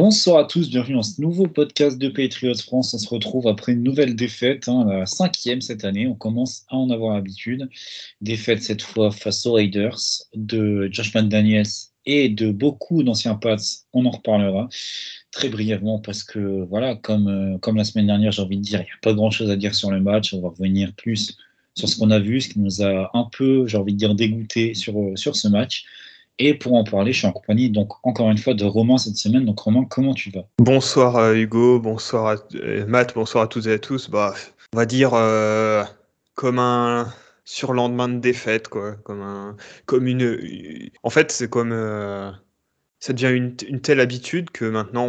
Bonsoir 0.00 0.38
à 0.38 0.44
tous, 0.44 0.70
bienvenue 0.70 0.94
dans 0.94 1.02
ce 1.02 1.20
nouveau 1.20 1.48
podcast 1.48 1.98
de 1.98 2.08
Patriots 2.08 2.54
France. 2.54 2.94
On 2.94 2.98
se 2.98 3.08
retrouve 3.08 3.48
après 3.48 3.72
une 3.72 3.82
nouvelle 3.82 4.14
défaite, 4.14 4.68
hein, 4.68 4.86
la 4.88 5.06
cinquième 5.06 5.60
cette 5.60 5.84
année. 5.84 6.06
On 6.06 6.14
commence 6.14 6.64
à 6.68 6.76
en 6.76 6.88
avoir 6.90 7.16
l'habitude. 7.16 7.68
Défaite 8.20 8.62
cette 8.62 8.82
fois 8.82 9.10
face 9.10 9.44
aux 9.44 9.54
Raiders 9.54 9.98
de 10.36 10.88
Josh 10.92 11.12
McDaniels 11.16 11.66
et 12.06 12.28
de 12.28 12.52
beaucoup 12.52 13.02
d'anciens 13.02 13.34
Pats. 13.34 13.56
On 13.92 14.06
en 14.06 14.10
reparlera 14.10 14.68
très 15.32 15.48
brièvement 15.48 15.98
parce 15.98 16.22
que, 16.22 16.64
voilà, 16.70 16.94
comme, 16.94 17.26
euh, 17.26 17.58
comme 17.58 17.74
la 17.74 17.82
semaine 17.82 18.06
dernière, 18.06 18.30
j'ai 18.30 18.42
envie 18.42 18.58
de 18.58 18.62
dire, 18.62 18.78
il 18.78 18.84
n'y 18.84 18.90
a 18.90 19.02
pas 19.02 19.14
grand-chose 19.14 19.50
à 19.50 19.56
dire 19.56 19.74
sur 19.74 19.90
le 19.90 19.98
match. 20.00 20.32
On 20.32 20.40
va 20.40 20.50
revenir 20.50 20.92
plus 20.94 21.36
sur 21.74 21.88
ce 21.88 21.98
qu'on 21.98 22.12
a 22.12 22.20
vu, 22.20 22.40
ce 22.40 22.50
qui 22.50 22.60
nous 22.60 22.82
a 22.82 23.10
un 23.14 23.28
peu, 23.36 23.66
j'ai 23.66 23.76
envie 23.76 23.94
de 23.94 23.98
dire, 23.98 24.14
dégoûté 24.14 24.74
sur, 24.74 24.96
euh, 24.96 25.16
sur 25.16 25.34
ce 25.34 25.48
match. 25.48 25.86
Et 26.40 26.54
pour 26.54 26.74
en 26.74 26.84
parler, 26.84 27.12
je 27.12 27.18
suis 27.18 27.26
en 27.26 27.32
compagnie, 27.32 27.68
donc 27.68 27.94
encore 28.04 28.30
une 28.30 28.38
fois, 28.38 28.54
de 28.54 28.64
Romain 28.64 28.96
cette 28.96 29.16
semaine. 29.16 29.44
Donc 29.44 29.58
Romain, 29.58 29.84
comment 29.84 30.14
tu 30.14 30.30
vas? 30.30 30.44
Bonsoir 30.58 31.16
euh, 31.16 31.34
Hugo, 31.34 31.80
bonsoir 31.80 32.36
euh, 32.54 32.86
Matt, 32.86 33.12
bonsoir 33.14 33.44
à 33.44 33.46
toutes 33.48 33.66
et 33.66 33.72
à 33.72 33.78
tous. 33.80 34.08
Bah, 34.08 34.34
on 34.72 34.76
va 34.76 34.86
dire 34.86 35.14
euh, 35.14 35.82
comme 36.34 36.60
un 36.60 37.12
surlendemain 37.44 38.08
de 38.08 38.18
défaite, 38.18 38.68
quoi. 38.68 38.94
Comme 39.02 39.20
un, 39.20 39.56
comme 39.86 40.06
une. 40.06 40.90
En 41.02 41.10
fait, 41.10 41.32
c'est 41.32 41.50
comme 41.50 41.72
ça 43.00 43.12
devient 43.12 43.36
une, 43.36 43.80
telle 43.80 43.98
habitude 43.98 44.50
que 44.50 44.64
maintenant 44.64 45.08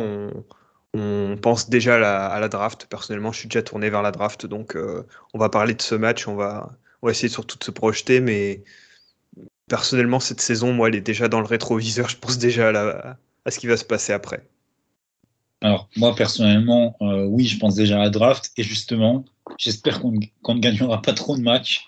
on, 0.96 1.38
pense 1.40 1.70
déjà 1.70 1.96
à 2.32 2.40
la, 2.40 2.50
draft. 2.50 2.88
Personnellement, 2.90 3.32
je 3.32 3.40
suis 3.42 3.48
déjà 3.48 3.62
tourné 3.62 3.92
vers 3.92 4.02
la 4.02 4.12
draft, 4.12 4.48
donc 4.48 4.76
on 5.36 5.38
va 5.38 5.50
parler 5.50 5.76
de 5.76 5.82
ce 5.84 5.94
match. 5.94 6.28
On 6.28 6.36
va, 6.36 6.72
on 7.04 7.08
va 7.08 7.12
essayer 7.12 7.30
surtout 7.30 7.60
de 7.60 7.64
se 7.64 7.72
projeter, 7.72 8.20
mais 8.20 8.64
personnellement, 9.70 10.20
cette 10.20 10.42
saison, 10.42 10.74
moi, 10.74 10.90
elle 10.90 10.96
est 10.96 11.02
déjà 11.02 11.30
dans 11.30 11.40
le 11.40 11.46
rétroviseur. 11.46 12.10
Je 12.10 12.18
pense 12.18 12.38
déjà 12.38 12.70
à, 13.46 13.52
ce 13.52 13.60
qui 13.60 13.68
va 13.68 13.78
se 13.78 13.86
passer 13.86 14.12
après. 14.12 14.44
Alors, 15.62 15.90
moi, 15.96 16.16
personnellement, 16.16 16.98
euh, 17.02 17.26
oui, 17.26 17.46
je 17.46 17.58
pense 17.58 17.76
déjà 17.76 17.98
à 17.98 18.00
la 18.00 18.10
draft. 18.10 18.52
Et 18.58 18.64
justement, 18.64 19.24
j'espère 19.58 20.02
qu'on 20.02 20.12
ne 20.12 20.60
gagnera 20.60 21.02
pas 21.02 21.14
trop 21.14 21.38
de 21.38 21.42
matchs, 21.42 21.88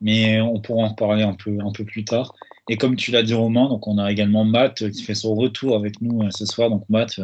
mais 0.00 0.40
on 0.40 0.60
pourra 0.60 0.84
en 0.84 0.88
reparler 0.90 1.22
un 1.22 1.34
peu, 1.34 1.84
plus 1.84 2.04
tard. 2.04 2.34
Et 2.68 2.76
comme 2.76 2.94
tu 2.94 3.10
l'as 3.10 3.22
dit, 3.22 3.34
Romain, 3.34 3.68
on 3.82 3.98
a 3.98 4.12
également 4.12 4.44
Matt 4.44 4.82
euh, 4.82 4.90
qui 4.90 5.02
fait 5.02 5.14
son 5.14 5.34
retour 5.34 5.74
avec 5.74 6.00
nous 6.00 6.22
euh, 6.22 6.30
ce 6.30 6.46
soir. 6.46 6.70
Donc, 6.70 6.84
Matt, 6.88 7.20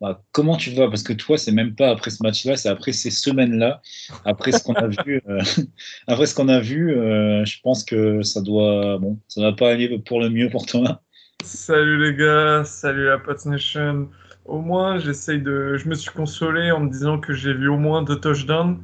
bah, 0.00 0.22
comment 0.32 0.56
tu 0.56 0.70
vas 0.70 0.88
Parce 0.88 1.02
que 1.02 1.12
toi, 1.12 1.38
c'est 1.38 1.52
même 1.52 1.74
pas 1.74 1.90
après 1.90 2.10
ce 2.10 2.22
match-là, 2.22 2.56
c'est 2.56 2.68
après 2.68 2.92
ces 2.92 3.10
semaines-là, 3.10 3.80
après 4.24 4.52
ce 4.52 4.62
qu'on 4.62 4.74
a 4.74 4.88
vu. 4.88 5.22
euh, 5.28 5.40
après 6.06 6.26
ce 6.26 6.34
qu'on 6.34 6.48
a 6.48 6.60
vu, 6.60 6.92
euh, 6.92 7.44
je 7.44 7.60
pense 7.62 7.84
que 7.84 8.22
ça 8.22 8.40
doit, 8.40 8.98
bon, 8.98 9.18
ça 9.28 9.42
va 9.42 9.52
pas 9.52 9.70
aller 9.70 9.98
pour 9.98 10.20
le 10.20 10.30
mieux 10.30 10.50
pour 10.50 10.66
toi. 10.66 11.02
Salut 11.44 11.98
les 12.02 12.16
gars, 12.16 12.64
salut 12.64 13.06
la 13.06 13.18
Pots 13.18 13.48
Nation. 13.48 14.08
Au 14.44 14.60
moins, 14.60 14.98
j'essaye 14.98 15.40
de. 15.40 15.76
Je 15.76 15.88
me 15.88 15.94
suis 15.94 16.10
consolé 16.10 16.70
en 16.70 16.80
me 16.80 16.90
disant 16.90 17.18
que 17.18 17.32
j'ai 17.32 17.54
vu 17.54 17.68
au 17.68 17.76
moins 17.76 18.02
deux 18.02 18.18
touchdowns 18.18 18.78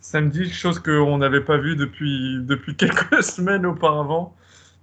samedi, 0.00 0.50
chose 0.50 0.78
qu'on 0.78 1.18
n'avait 1.18 1.42
pas 1.42 1.58
vu 1.58 1.76
depuis, 1.76 2.38
depuis 2.42 2.74
quelques 2.76 3.22
semaines 3.22 3.66
auparavant. 3.66 4.34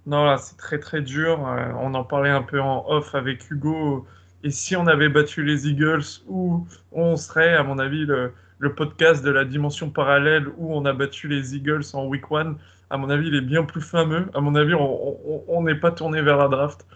Non, 0.06 0.24
là, 0.24 0.38
c'est 0.38 0.56
très 0.56 0.78
très 0.78 1.02
dur. 1.02 1.46
Euh, 1.46 1.72
on 1.80 1.94
en 1.94 2.04
parlait 2.04 2.30
un 2.30 2.42
peu 2.42 2.60
en 2.60 2.84
off 2.88 3.14
avec 3.14 3.50
Hugo. 3.50 4.06
Et 4.44 4.50
si 4.50 4.76
on 4.76 4.86
avait 4.86 5.08
battu 5.08 5.44
les 5.44 5.68
Eagles, 5.68 6.04
où 6.28 6.66
on 6.92 7.16
serait, 7.16 7.54
à 7.54 7.62
mon 7.62 7.78
avis, 7.78 8.06
le, 8.06 8.32
podcast 8.76 9.24
de 9.24 9.30
la 9.30 9.44
dimension 9.44 9.90
parallèle 9.90 10.46
où 10.56 10.74
on 10.74 10.84
a 10.84 10.92
battu 10.92 11.28
les 11.28 11.54
Eagles 11.56 11.84
en 11.92 12.06
week 12.06 12.30
one, 12.30 12.56
à 12.90 12.96
mon 12.96 13.10
avis, 13.10 13.28
il 13.28 13.34
est 13.34 13.40
bien 13.40 13.64
plus 13.64 13.80
fameux. 13.80 14.26
À 14.34 14.40
mon 14.40 14.54
avis, 14.54 14.74
on 14.74 15.62
n'est 15.62 15.74
pas 15.74 15.90
tourné 15.90 16.22
vers 16.22 16.38
la 16.38 16.48
draft. 16.48 16.86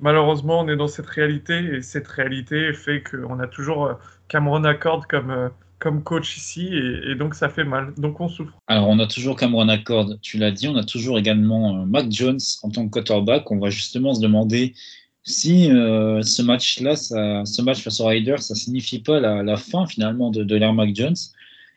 Malheureusement, 0.00 0.60
on 0.60 0.68
est 0.68 0.76
dans 0.76 0.88
cette 0.88 1.08
réalité 1.08 1.74
et 1.74 1.82
cette 1.82 2.08
réalité 2.08 2.72
fait 2.72 3.02
qu'on 3.02 3.38
a 3.38 3.46
toujours 3.46 3.86
euh, 3.86 3.94
Cameron 4.28 4.64
Accord 4.64 5.06
comme, 5.06 5.30
euh, 5.30 5.48
comme 5.78 6.02
coach 6.02 6.38
ici 6.38 6.68
et, 6.68 7.10
et 7.10 7.14
donc 7.14 7.34
ça 7.34 7.50
fait 7.50 7.64
mal. 7.64 7.92
Donc 7.98 8.18
on 8.18 8.28
souffre. 8.28 8.54
Alors, 8.66 8.88
on 8.88 8.98
a 8.98 9.06
toujours 9.06 9.36
Cameron 9.36 9.68
Accord, 9.68 10.08
tu 10.22 10.38
l'as 10.38 10.52
dit, 10.52 10.68
on 10.68 10.76
a 10.76 10.84
toujours 10.84 11.18
également 11.18 11.82
euh, 11.82 11.84
Mac 11.84 12.10
Jones 12.10 12.38
en 12.62 12.70
tant 12.70 12.86
que 12.86 12.92
quarterback. 12.92 13.50
On 13.50 13.58
va 13.58 13.68
justement 13.68 14.14
se 14.14 14.22
demander 14.22 14.74
si 15.22 15.70
euh, 15.70 16.22
ce 16.22 16.42
match-là, 16.42 16.96
ce 16.96 17.62
match 17.62 17.82
face 17.82 18.00
aux 18.00 18.06
Raiders, 18.06 18.42
ça 18.42 18.54
signifie 18.54 19.00
pas 19.00 19.20
la, 19.20 19.56
fin 19.56 19.86
finalement 19.86 20.30
de, 20.30 20.44
de 20.44 20.56
l'ère 20.56 20.72
Mac 20.72 20.94
Jones. 20.94 21.16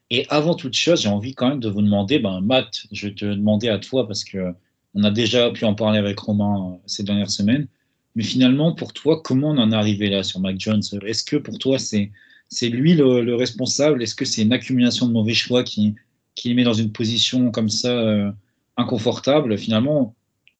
Et 0.09 0.25
avant 0.29 0.55
toute 0.55 0.75
chose, 0.75 1.01
j'ai 1.01 1.09
envie 1.09 1.33
quand 1.33 1.49
même 1.49 1.59
de 1.59 1.69
vous 1.69 1.81
demander, 1.81 2.19
ben, 2.19 2.41
Matt, 2.41 2.85
je 2.91 3.07
vais 3.07 3.15
te 3.15 3.25
demander 3.25 3.69
à 3.69 3.79
toi 3.79 4.07
parce 4.07 4.23
que 4.23 4.53
on 4.93 5.03
a 5.03 5.11
déjà 5.11 5.49
pu 5.51 5.65
en 5.65 5.73
parler 5.73 5.97
avec 5.97 6.19
Romain 6.19 6.73
euh, 6.73 6.77
ces 6.85 7.03
dernières 7.03 7.31
semaines. 7.31 7.67
Mais 8.15 8.23
finalement, 8.23 8.73
pour 8.75 8.93
toi, 8.93 9.21
comment 9.23 9.49
on 9.49 9.57
en 9.57 9.71
est 9.71 9.75
arrivé 9.75 10.09
là 10.09 10.21
sur 10.23 10.39
Mac 10.39 10.59
Jones? 10.59 10.83
Est-ce 11.05 11.23
que 11.23 11.37
pour 11.37 11.57
toi, 11.57 11.79
c'est 11.79 12.11
c'est 12.49 12.69
lui 12.69 12.93
le, 12.93 13.21
le 13.23 13.35
responsable? 13.35 14.03
Est-ce 14.03 14.13
que 14.13 14.25
c'est 14.25 14.43
une 14.43 14.53
accumulation 14.53 15.07
de 15.07 15.13
mauvais 15.13 15.33
choix 15.33 15.63
qui, 15.63 15.95
qui 16.35 16.49
le 16.49 16.55
met 16.55 16.63
dans 16.63 16.73
une 16.73 16.91
position 16.91 17.51
comme 17.51 17.69
ça 17.69 17.89
euh, 17.89 18.31
inconfortable, 18.77 19.57
finalement, 19.57 20.15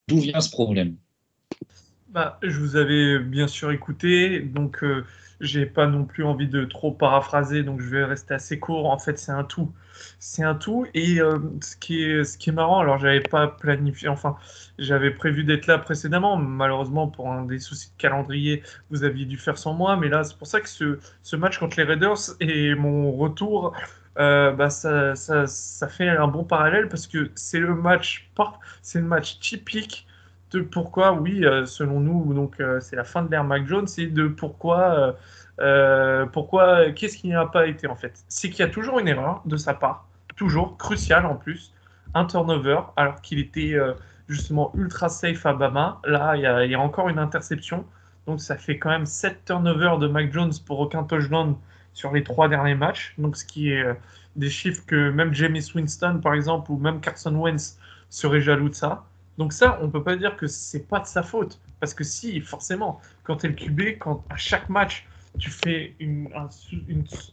d'où 0.08 0.20
vient 0.20 0.42
ce 0.42 0.50
problème? 0.50 0.96
Bah, 2.14 2.38
je 2.44 2.60
vous 2.60 2.76
avais 2.76 3.18
bien 3.18 3.48
sûr 3.48 3.72
écouté, 3.72 4.40
donc 4.40 4.84
euh, 4.84 5.04
j'ai 5.42 5.66
pas 5.66 5.88
non 5.88 6.06
plus 6.06 6.24
envie 6.24 6.48
de 6.48 6.64
trop 6.64 6.92
paraphraser, 6.92 7.64
donc 7.64 7.82
je 7.82 7.90
vais 7.90 8.06
rester 8.06 8.36
assez 8.36 8.60
court. 8.60 8.92
En 8.92 9.00
fait, 9.00 9.18
c'est 9.18 9.32
un 9.32 9.44
tout. 9.44 9.74
C'est 10.20 10.44
un 10.44 10.54
tout. 10.54 10.86
Et 10.94 11.20
euh, 11.20 11.40
ce 11.62 11.76
qui 11.76 12.04
est, 12.04 12.52
marrant, 12.52 12.80
alors 12.80 13.00
j'avais 13.00 13.20
pas 13.22 13.48
planifié, 13.48 14.10
enfin, 14.10 14.38
j'avais 14.78 15.10
prévu 15.10 15.44
d'être 15.44 15.66
là 15.66 15.80
précédemment. 15.80 16.38
Malheureusement, 16.38 17.08
pour 17.08 17.32
un 17.32 17.46
des 17.46 17.58
soucis 17.58 17.90
de 17.90 17.98
calendrier, 17.98 18.62
vous 18.92 19.04
aviez 19.04 19.26
dû 19.26 19.38
faire 19.40 19.58
sans 19.58 19.74
moi. 19.74 19.98
Mais 19.98 20.08
là, 20.10 20.24
c'est 20.24 20.38
pour 20.38 20.46
ça 20.46 20.62
que 20.62 20.70
ce, 20.70 21.36
match 21.36 21.58
contre 21.58 21.78
les 21.78 21.84
Raiders 21.84 22.36
et 22.40 22.76
mon 22.76 23.12
retour, 23.12 23.74
euh, 24.20 24.52
bah, 24.52 24.70
ça, 24.70 25.16
ça, 25.16 25.88
fait 25.88 26.10
un 26.10 26.28
bon 26.28 26.44
parallèle 26.44 26.90
parce 26.90 27.08
que 27.08 27.32
c'est 27.34 27.60
le 27.60 27.76
c'est 28.84 29.00
le 29.00 29.06
match 29.06 29.40
typique 29.40 30.06
de 30.54 30.62
pourquoi, 30.62 31.14
oui, 31.14 31.46
euh, 31.46 31.66
selon 31.66 32.00
nous, 32.00 32.34
donc 32.34 32.60
euh, 32.60 32.80
c'est 32.80 32.96
la 32.96 33.04
fin 33.04 33.24
de 33.24 33.32
l'ère 33.32 33.44
Mac 33.44 33.66
Jones, 33.68 33.88
et 33.98 34.08
de 34.08 34.28
pourquoi, 34.28 35.16
euh, 35.60 36.26
pourquoi, 36.28 36.92
qu'est-ce 36.92 37.18
qui 37.18 37.30
n'a 37.30 37.46
pas 37.46 37.68
été 37.68 37.88
en 37.88 37.96
fait 37.96 38.24
C'est 38.28 38.50
qu'il 38.50 38.60
y 38.60 38.68
a 38.68 38.72
toujours 38.72 39.00
une 39.00 39.08
erreur 39.08 39.42
de 39.46 39.58
sa 39.58 39.74
part, 39.74 40.08
toujours 40.36 40.78
cruciale 40.78 41.26
en 41.26 41.36
plus, 41.36 41.74
un 42.14 42.26
turnover, 42.26 42.80
alors 42.96 43.22
qu'il 43.22 43.40
était 43.40 43.76
justement 44.28 44.72
ultra 44.76 45.10
safe 45.10 45.46
à 45.46 45.54
Bama. 45.54 46.00
Là, 46.06 46.36
il 46.36 46.72
y, 46.72 46.76
a, 46.76 46.80
encore 46.80 47.10
une 47.10 47.20
interception, 47.20 47.86
donc 48.28 48.40
ça 48.40 48.56
fait 48.56 48.78
quand 48.78 48.90
même 48.90 49.08
7 49.08 49.46
turnovers 49.46 49.98
de 49.98 50.08
Mac 50.08 50.32
Jones 50.32 50.54
pour 50.66 50.80
aucun 50.80 51.04
touchdown 51.04 51.56
sur 51.94 52.12
les 52.12 52.24
trois 52.24 52.48
derniers 52.48 52.76
matchs, 52.76 53.16
donc 53.18 53.38
ce 53.38 53.46
qui 53.46 53.72
est 53.72 53.86
des 54.36 54.50
chiffres 54.50 54.84
que 54.86 55.10
même 55.12 55.34
James 55.34 55.60
Winston, 55.76 56.20
par 56.22 56.34
exemple, 56.34 56.72
ou 56.72 56.78
même 56.78 57.02
Carson 57.02 57.36
Wentz 57.36 57.80
seraient 58.10 58.42
jaloux 58.42 58.70
de 58.70 58.76
ça. 58.76 59.06
Donc 59.38 59.54
ça, 59.54 59.80
on 59.82 59.90
peut 59.90 60.04
pas 60.04 60.16
dire 60.16 60.36
que 60.38 60.48
c'est 60.48 60.88
pas 60.88 61.00
de 61.00 61.06
sa 61.08 61.24
faute. 61.24 61.62
Parce 61.80 61.94
que 61.94 62.04
si, 62.04 62.40
forcément, 62.42 63.02
quand 63.24 63.38
tu 63.38 63.48
es 63.48 63.50
le 63.50 63.56
QB, 63.56 63.98
quand 64.00 64.26
à 64.30 64.38
chaque 64.38 64.70
match, 64.70 65.08
tu 65.38 65.50
fais 65.52 65.96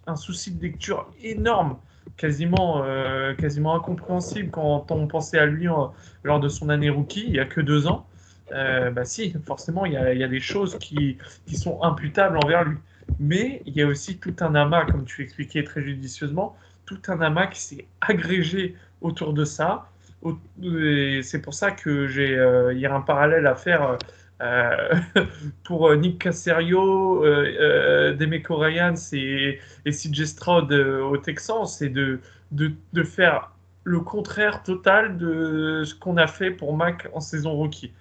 un, 0.06 0.16
souci 0.16 0.52
de 0.54 0.62
lecture 0.62 1.10
énorme, 1.22 1.78
quasiment, 2.16 2.82
euh, 2.84 3.34
quasiment 3.34 3.74
incompréhensible 3.74 4.50
quand 4.50 4.90
on 4.90 5.06
pensait 5.06 5.38
à 5.38 5.46
lui 5.46 5.68
en- 5.68 5.92
lors 6.22 6.40
de 6.40 6.48
son 6.48 6.68
année 6.68 6.90
rookie, 6.90 7.24
il 7.26 7.34
y 7.36 7.40
a 7.40 7.46
que 7.46 7.60
deux 7.60 7.86
ans, 7.86 8.08
euh, 8.52 8.90
bah 8.90 9.04
si, 9.04 9.32
forcément, 9.46 9.86
il 9.86 9.92
y 9.92 9.96
a, 9.96 10.12
il 10.12 10.18
y 10.20 10.24
a 10.24 10.28
des 10.28 10.40
choses 10.40 10.78
qui, 10.78 11.18
qui 11.46 11.56
sont 11.56 11.82
imputables 11.82 12.36
envers 12.36 12.64
lui. 12.64 12.78
Mais 13.18 13.62
il 13.66 13.74
y 13.76 13.82
a 13.82 13.86
aussi 13.86 14.18
tout 14.18 14.34
un 14.40 14.54
amas, 14.54 14.86
comme 14.86 15.04
tu 15.04 15.22
expliquais 15.22 15.62
très 15.64 15.82
judicieusement, 15.82 16.56
tout 16.86 17.00
un 17.08 17.20
amas 17.20 17.46
qui 17.46 17.60
s'est 17.60 17.86
agrégé 18.00 18.76
autour 19.00 19.32
de 19.34 19.44
ça. 19.44 19.90
C'est 21.22 21.40
pour 21.42 21.54
ça 21.54 21.70
que 21.70 22.06
j'ai, 22.06 22.36
euh, 22.38 22.72
il 22.72 22.80
y 22.80 22.86
a 22.86 22.94
un 22.94 23.00
parallèle 23.00 23.46
à 23.46 23.54
faire 23.54 23.96
euh, 24.42 24.94
pour 25.64 25.88
euh, 25.88 25.96
Nick 25.96 26.18
Caserio, 26.22 27.24
euh, 27.24 27.46
euh, 27.60 29.02
et, 29.12 29.58
et 29.84 29.90
CJ 29.90 30.24
Stroud 30.24 30.72
au 30.72 31.16
Texans, 31.18 31.66
c'est 31.66 31.88
de, 31.88 32.20
de, 32.50 32.72
de 32.92 33.02
faire 33.02 33.52
le 33.84 34.00
contraire 34.00 34.62
total 34.62 35.16
de 35.16 35.82
ce 35.84 35.94
qu'on 35.94 36.16
a 36.16 36.26
fait 36.26 36.50
pour 36.50 36.76
Mac 36.76 37.08
en 37.14 37.20
saison 37.20 37.52
rookie. 37.52 37.92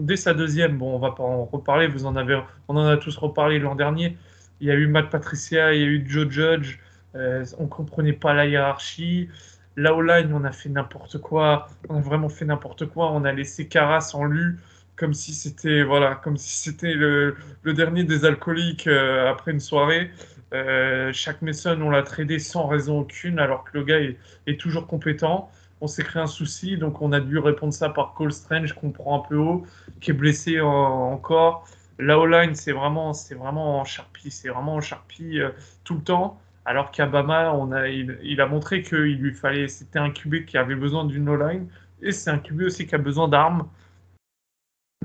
Dès 0.00 0.16
sa 0.16 0.34
deuxième, 0.34 0.78
bon, 0.78 0.94
on 0.96 0.98
va 0.98 1.12
pas 1.12 1.22
en 1.22 1.44
reparler, 1.44 1.86
vous 1.88 2.06
en 2.06 2.16
avez, 2.16 2.40
on 2.68 2.76
en 2.76 2.86
a 2.86 2.96
tous 2.96 3.16
reparlé 3.16 3.58
l'an 3.58 3.74
dernier. 3.74 4.16
Il 4.60 4.68
y 4.68 4.70
a 4.70 4.74
eu 4.74 4.86
Matt 4.86 5.10
Patricia, 5.10 5.74
il 5.74 5.80
y 5.80 5.84
a 5.84 5.86
eu 5.86 6.04
Joe 6.08 6.28
Judge, 6.30 6.78
on 7.14 7.66
comprenait 7.68 8.12
pas 8.12 8.32
la 8.34 8.46
hiérarchie. 8.46 9.28
Là, 9.76 9.94
au 9.94 10.02
line, 10.02 10.32
on 10.32 10.44
a 10.44 10.52
fait 10.52 10.68
n'importe 10.68 11.18
quoi, 11.18 11.68
on 11.88 11.96
a 11.96 12.00
vraiment 12.00 12.28
fait 12.28 12.44
n'importe 12.44 12.86
quoi, 12.86 13.10
on 13.12 13.24
a 13.24 13.32
laissé 13.32 13.66
Carras 13.68 14.12
en 14.14 14.24
lu 14.24 14.58
comme 14.96 15.14
si 15.14 15.32
c'était 15.32 15.82
voilà, 15.82 16.14
comme 16.14 16.36
si 16.36 16.56
c'était 16.58 16.94
le, 16.94 17.36
dernier 17.64 18.04
des 18.04 18.24
alcooliques 18.24 18.86
euh, 18.86 19.30
après 19.30 19.50
une 19.52 19.60
soirée. 19.60 20.10
Euh, 20.52 21.12
chaque 21.12 21.42
Mason, 21.42 21.80
on 21.82 21.90
l'a 21.90 22.02
tradé 22.02 22.38
sans 22.38 22.66
raison 22.66 23.00
aucune, 23.00 23.38
alors 23.38 23.64
que 23.64 23.76
le 23.78 23.84
gars 23.84 23.98
est, 24.46 24.60
toujours 24.60 24.86
compétent. 24.86 25.50
On 25.80 25.88
s'est 25.88 26.04
créé 26.04 26.22
un 26.22 26.26
souci, 26.28 26.76
donc 26.78 27.02
on 27.02 27.12
a 27.12 27.20
dû 27.20 27.38
répondre 27.38 27.72
ça 27.72 27.88
par 27.88 28.14
Cole 28.14 28.32
Strange, 28.32 28.72
qu'on 28.74 28.90
prend 28.90 29.22
un 29.24 29.28
peu 29.28 29.36
haut, 29.36 29.66
qui 30.00 30.12
est 30.12 30.14
blessé 30.14 30.60
encore. 30.60 31.66
La 31.98 32.18
O-line, 32.18 32.54
c'est 32.54 32.72
vraiment, 32.72 33.12
c'est 33.12 33.34
vraiment 33.34 33.80
en 33.80 33.84
charpie, 33.84 34.30
c'est 34.30 34.48
vraiment 34.48 34.76
en 34.76 34.80
charpie 34.80 35.40
euh, 35.40 35.50
tout 35.82 35.94
le 35.94 36.02
temps. 36.02 36.40
Alors 36.64 36.90
qu'Abama, 36.90 37.50
a, 37.50 37.88
il, 37.88 38.40
a 38.40 38.46
montré 38.46 38.82
qu'il 38.82 39.18
lui 39.18 39.34
fallait, 39.34 39.68
c'était 39.68 39.98
un 39.98 40.10
QB 40.10 40.46
qui 40.46 40.56
avait 40.56 40.74
besoin 40.74 41.04
d'une 41.04 41.28
O-line, 41.28 41.68
et 42.00 42.10
c'est 42.10 42.30
un 42.30 42.38
QB 42.38 42.62
aussi 42.62 42.86
qui 42.86 42.94
a 42.94 42.98
besoin 42.98 43.28
d'armes. 43.28 43.68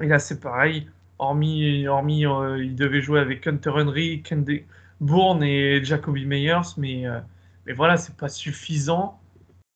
Et 0.02 0.08
là, 0.08 0.20
c'est 0.20 0.40
pareil. 0.40 0.88
Hormis, 1.18 1.86
hormis 1.88 2.26
euh, 2.26 2.64
il 2.64 2.76
devait 2.76 3.02
jouer 3.02 3.20
avec 3.20 3.46
Hunter 3.46 3.72
Henry, 3.72 4.22
Kendi, 4.22 4.64
Bourne 5.02 5.44
et 5.44 5.84
Jacoby 5.84 6.26
Meyers, 6.26 6.76
mais, 6.78 7.06
euh, 7.06 7.20
mais 7.66 7.74
voilà, 7.74 7.98
c'est 7.98 8.16
pas 8.16 8.30
suffisant. 8.30 9.20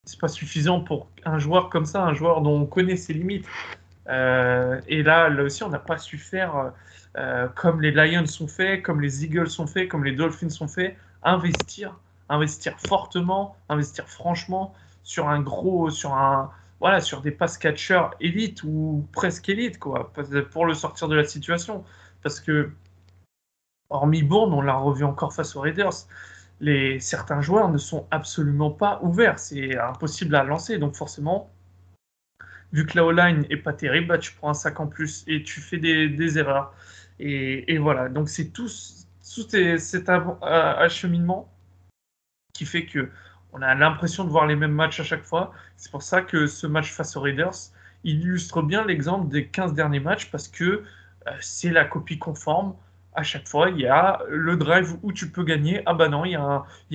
C'est 0.06 0.19
pas 0.19 0.29
suffisant 0.29 0.81
pour 0.81 1.09
un 1.25 1.39
joueur 1.39 1.69
comme 1.69 1.86
ça, 1.86 2.03
un 2.03 2.13
joueur 2.13 2.41
dont 2.41 2.62
on 2.62 2.65
connaît 2.65 2.95
ses 2.95 3.13
limites. 3.13 3.45
Euh, 4.07 4.79
et 4.88 5.03
là, 5.03 5.29
là 5.29 5.44
aussi, 5.44 5.63
on 5.63 5.69
n'a 5.69 5.79
pas 5.79 5.97
su 5.97 6.18
faire 6.18 6.74
euh, 7.18 7.47
comme 7.56 7.81
les 7.81 7.91
Lions 7.91 8.25
sont 8.25 8.47
faits, 8.47 8.81
comme 8.81 9.01
les 9.01 9.24
Eagles 9.24 9.50
sont 9.50 9.68
faits, 9.68 9.88
comme 9.88 10.03
les 10.03 10.13
Dolphins 10.13 10.50
sont 10.50 10.68
faits, 10.68 10.97
investir, 11.25 12.00
investir 12.30 12.80
fortement, 12.80 13.56
investir 13.70 14.08
franchement 14.08 14.74
sur 15.04 15.30
un 15.30 15.42
gros, 15.42 15.90
sur 15.90 16.14
un, 16.14 16.52
voilà, 16.80 17.02
sur 17.02 17.22
des 17.22 17.31
pass 17.31 17.58
catchers 17.58 18.10
élite 18.20 18.64
ou 18.64 19.08
presque 19.12 19.50
élite, 19.50 19.80
quoi, 19.80 20.12
pour 20.52 20.66
le 20.66 20.74
sortir 20.74 21.08
de 21.08 21.16
la 21.16 21.24
situation. 21.24 21.84
Parce 22.22 22.40
que 22.40 22.72
hormis 23.90 24.24
Bourne, 24.24 24.54
on 24.54 24.62
l'a 24.62 24.75
revu 24.75 25.04
encore 25.04 25.34
face 25.34 25.56
aux 25.56 25.62
Raiders. 25.62 26.08
Les, 26.60 27.00
certains 27.00 27.42
joueurs 27.42 27.70
ne 27.70 27.78
sont 27.78 28.08
absolument 28.12 28.72
pas 28.72 29.00
ouverts. 29.02 29.40
C'est 29.40 29.78
impossible 29.78 30.36
à 30.36 30.44
lancer. 30.44 30.78
Donc 30.78 30.96
forcément, 30.96 31.52
vu 32.74 32.86
que 32.86 32.98
la 32.98 33.06
O-line 33.06 33.46
est 33.50 33.58
pas 33.58 33.74
terrible, 33.74 34.08
bah, 34.08 34.18
tu 34.18 34.34
prends 34.34 34.50
un 34.50 34.54
sac 34.54 34.80
en 34.80 34.88
plus 34.88 35.24
et 35.28 35.44
tu 35.44 35.62
fais 35.62 35.78
des, 35.78 36.38
erreurs. 36.38 36.74
Et, 37.20 37.78
voilà. 37.78 38.10
Donc 38.10 38.30
c'est 38.30 38.50
tout, 38.50 38.68
cet 39.80 40.09
acheminement 40.09 41.50
qui 42.53 42.65
fait 42.65 42.85
que 42.85 43.09
on 43.51 43.62
a 43.62 43.75
l'impression 43.75 44.24
de 44.24 44.30
voir 44.30 44.47
les 44.47 44.56
mêmes 44.56 44.71
matchs 44.71 45.00
à 45.00 45.03
chaque 45.03 45.24
fois. 45.24 45.51
C'est 45.77 45.91
pour 45.91 46.01
ça 46.01 46.21
que 46.21 46.47
ce 46.47 46.65
match 46.65 46.91
face 46.91 47.15
aux 47.15 47.21
Raiders 47.21 47.53
illustre 48.03 48.62
bien 48.63 48.85
l'exemple 48.85 49.30
des 49.30 49.47
15 49.47 49.74
derniers 49.74 50.00
matchs 50.00 50.31
parce 50.31 50.47
que 50.47 50.63
euh, 50.63 51.31
c'est 51.39 51.69
la 51.69 51.85
copie 51.85 52.18
conforme 52.18 52.75
à 53.15 53.24
chaque 53.24 53.47
fois, 53.47 53.69
il 53.69 53.80
y 53.80 53.88
a 53.88 54.21
le 54.30 54.57
drive 54.57 54.97
où 55.03 55.12
tu 55.13 55.30
peux 55.30 55.44
gagner. 55.44 55.81
Ah 55.86 55.94
bah 55.94 56.09
non, 56.09 56.25
il 56.25 56.31
y 56.31 56.36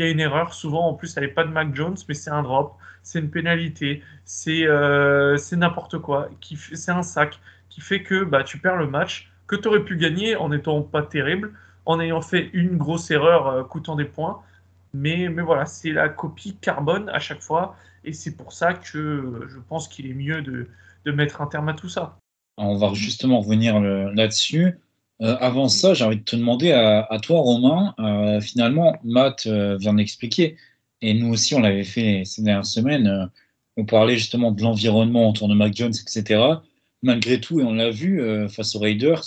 a, 0.03 0.09
une 0.09 0.21
erreur. 0.21 0.55
Souvent, 0.55 0.89
en 0.89 0.95
plus, 0.95 1.17
elle 1.17 1.25
n'est 1.25 1.31
pas 1.31 1.45
de 1.45 1.51
Mac 1.51 1.75
Jones, 1.75 1.97
mais 2.09 2.15
c'est 2.15 2.31
un 2.31 2.43
drop, 2.43 2.77
c'est 3.03 3.19
une 3.19 3.31
pénalité, 3.31 4.03
c'est 4.25 4.67
euh, 4.67 5.37
n'importe 5.53 5.99
quoi. 5.99 6.29
C'est 6.75 6.91
un 6.91 7.03
sac 7.03 7.39
qui 7.69 7.81
fait 7.81 8.03
que 8.03 8.25
bah, 8.25 8.43
tu 8.43 8.59
perds 8.59 8.77
le 8.77 8.87
match, 8.87 9.31
que 9.47 9.57
tu 9.57 9.69
aurais 9.69 9.85
pu 9.85 9.97
gagner 9.97 10.37
en 10.37 10.49
n'étant 10.49 10.83
pas 10.83 11.03
terrible, 11.03 11.53
en 11.89 11.99
ayant 11.99 12.21
fait 12.21 12.51
une 12.53 12.77
grosse 12.77 13.11
erreur 13.11 13.49
euh, 13.49 13.65
coûtant 13.65 13.97
des 13.97 14.05
points. 14.05 14.41
Mais, 14.95 15.29
mais 15.29 15.43
voilà, 15.43 15.67
c'est 15.67 15.91
la 15.91 16.09
copie 16.09 16.57
carbone 16.61 17.09
à 17.09 17.19
chaque 17.19 17.43
fois. 17.43 17.75
Et 18.05 18.13
c'est 18.13 18.37
pour 18.37 18.53
ça 18.53 18.75
que 18.75 19.47
je 19.49 19.59
pense 19.59 19.89
qu'il 19.89 20.07
est 20.07 20.15
mieux 20.15 20.43
de, 20.43 20.69
de 21.05 21.13
mettre 21.13 21.41
un 21.41 21.47
terme 21.47 21.69
à 21.69 21.75
tout 21.75 21.89
ça. 21.89 22.19
On 22.57 22.77
va 22.77 22.95
justement 22.95 23.41
revenir 23.41 23.81
là-dessus. 23.81 24.79
Euh, 25.21 25.37
avant 25.41 25.69
ça, 25.69 25.95
j'ai 25.95 26.05
envie 26.05 26.19
de 26.19 26.25
te 26.25 26.37
demander 26.37 26.73
à, 26.73 27.19
toi, 27.23 27.41
Romain. 27.41 27.95
Euh, 27.99 28.41
finalement, 28.41 28.97
Matt 29.03 29.47
euh, 29.47 29.77
vient 29.77 29.95
d'expliquer, 29.95 30.57
et 31.01 31.15
nous 31.15 31.33
aussi, 31.33 31.55
on 31.55 31.61
l'avait 31.61 31.85
fait 31.85 32.23
ces 32.25 32.43
dernières 32.43 32.67
semaines. 32.67 33.31
on 33.77 33.85
parlait 33.85 34.17
justement 34.17 34.53
de 34.53 34.63
l'environnement 34.63 35.29
autour 35.29 35.49
de 35.49 35.55
Mac 35.55 35.75
Jones, 35.75 35.95
etc. 35.95 36.43
Malgré 37.03 37.41
tout, 37.41 37.61
et 37.61 37.65
on 37.65 37.75
l'a 37.75 37.91
vu 37.91 38.21
face 38.49 38.75
aux 38.75 38.81
Raiders, 38.81 39.23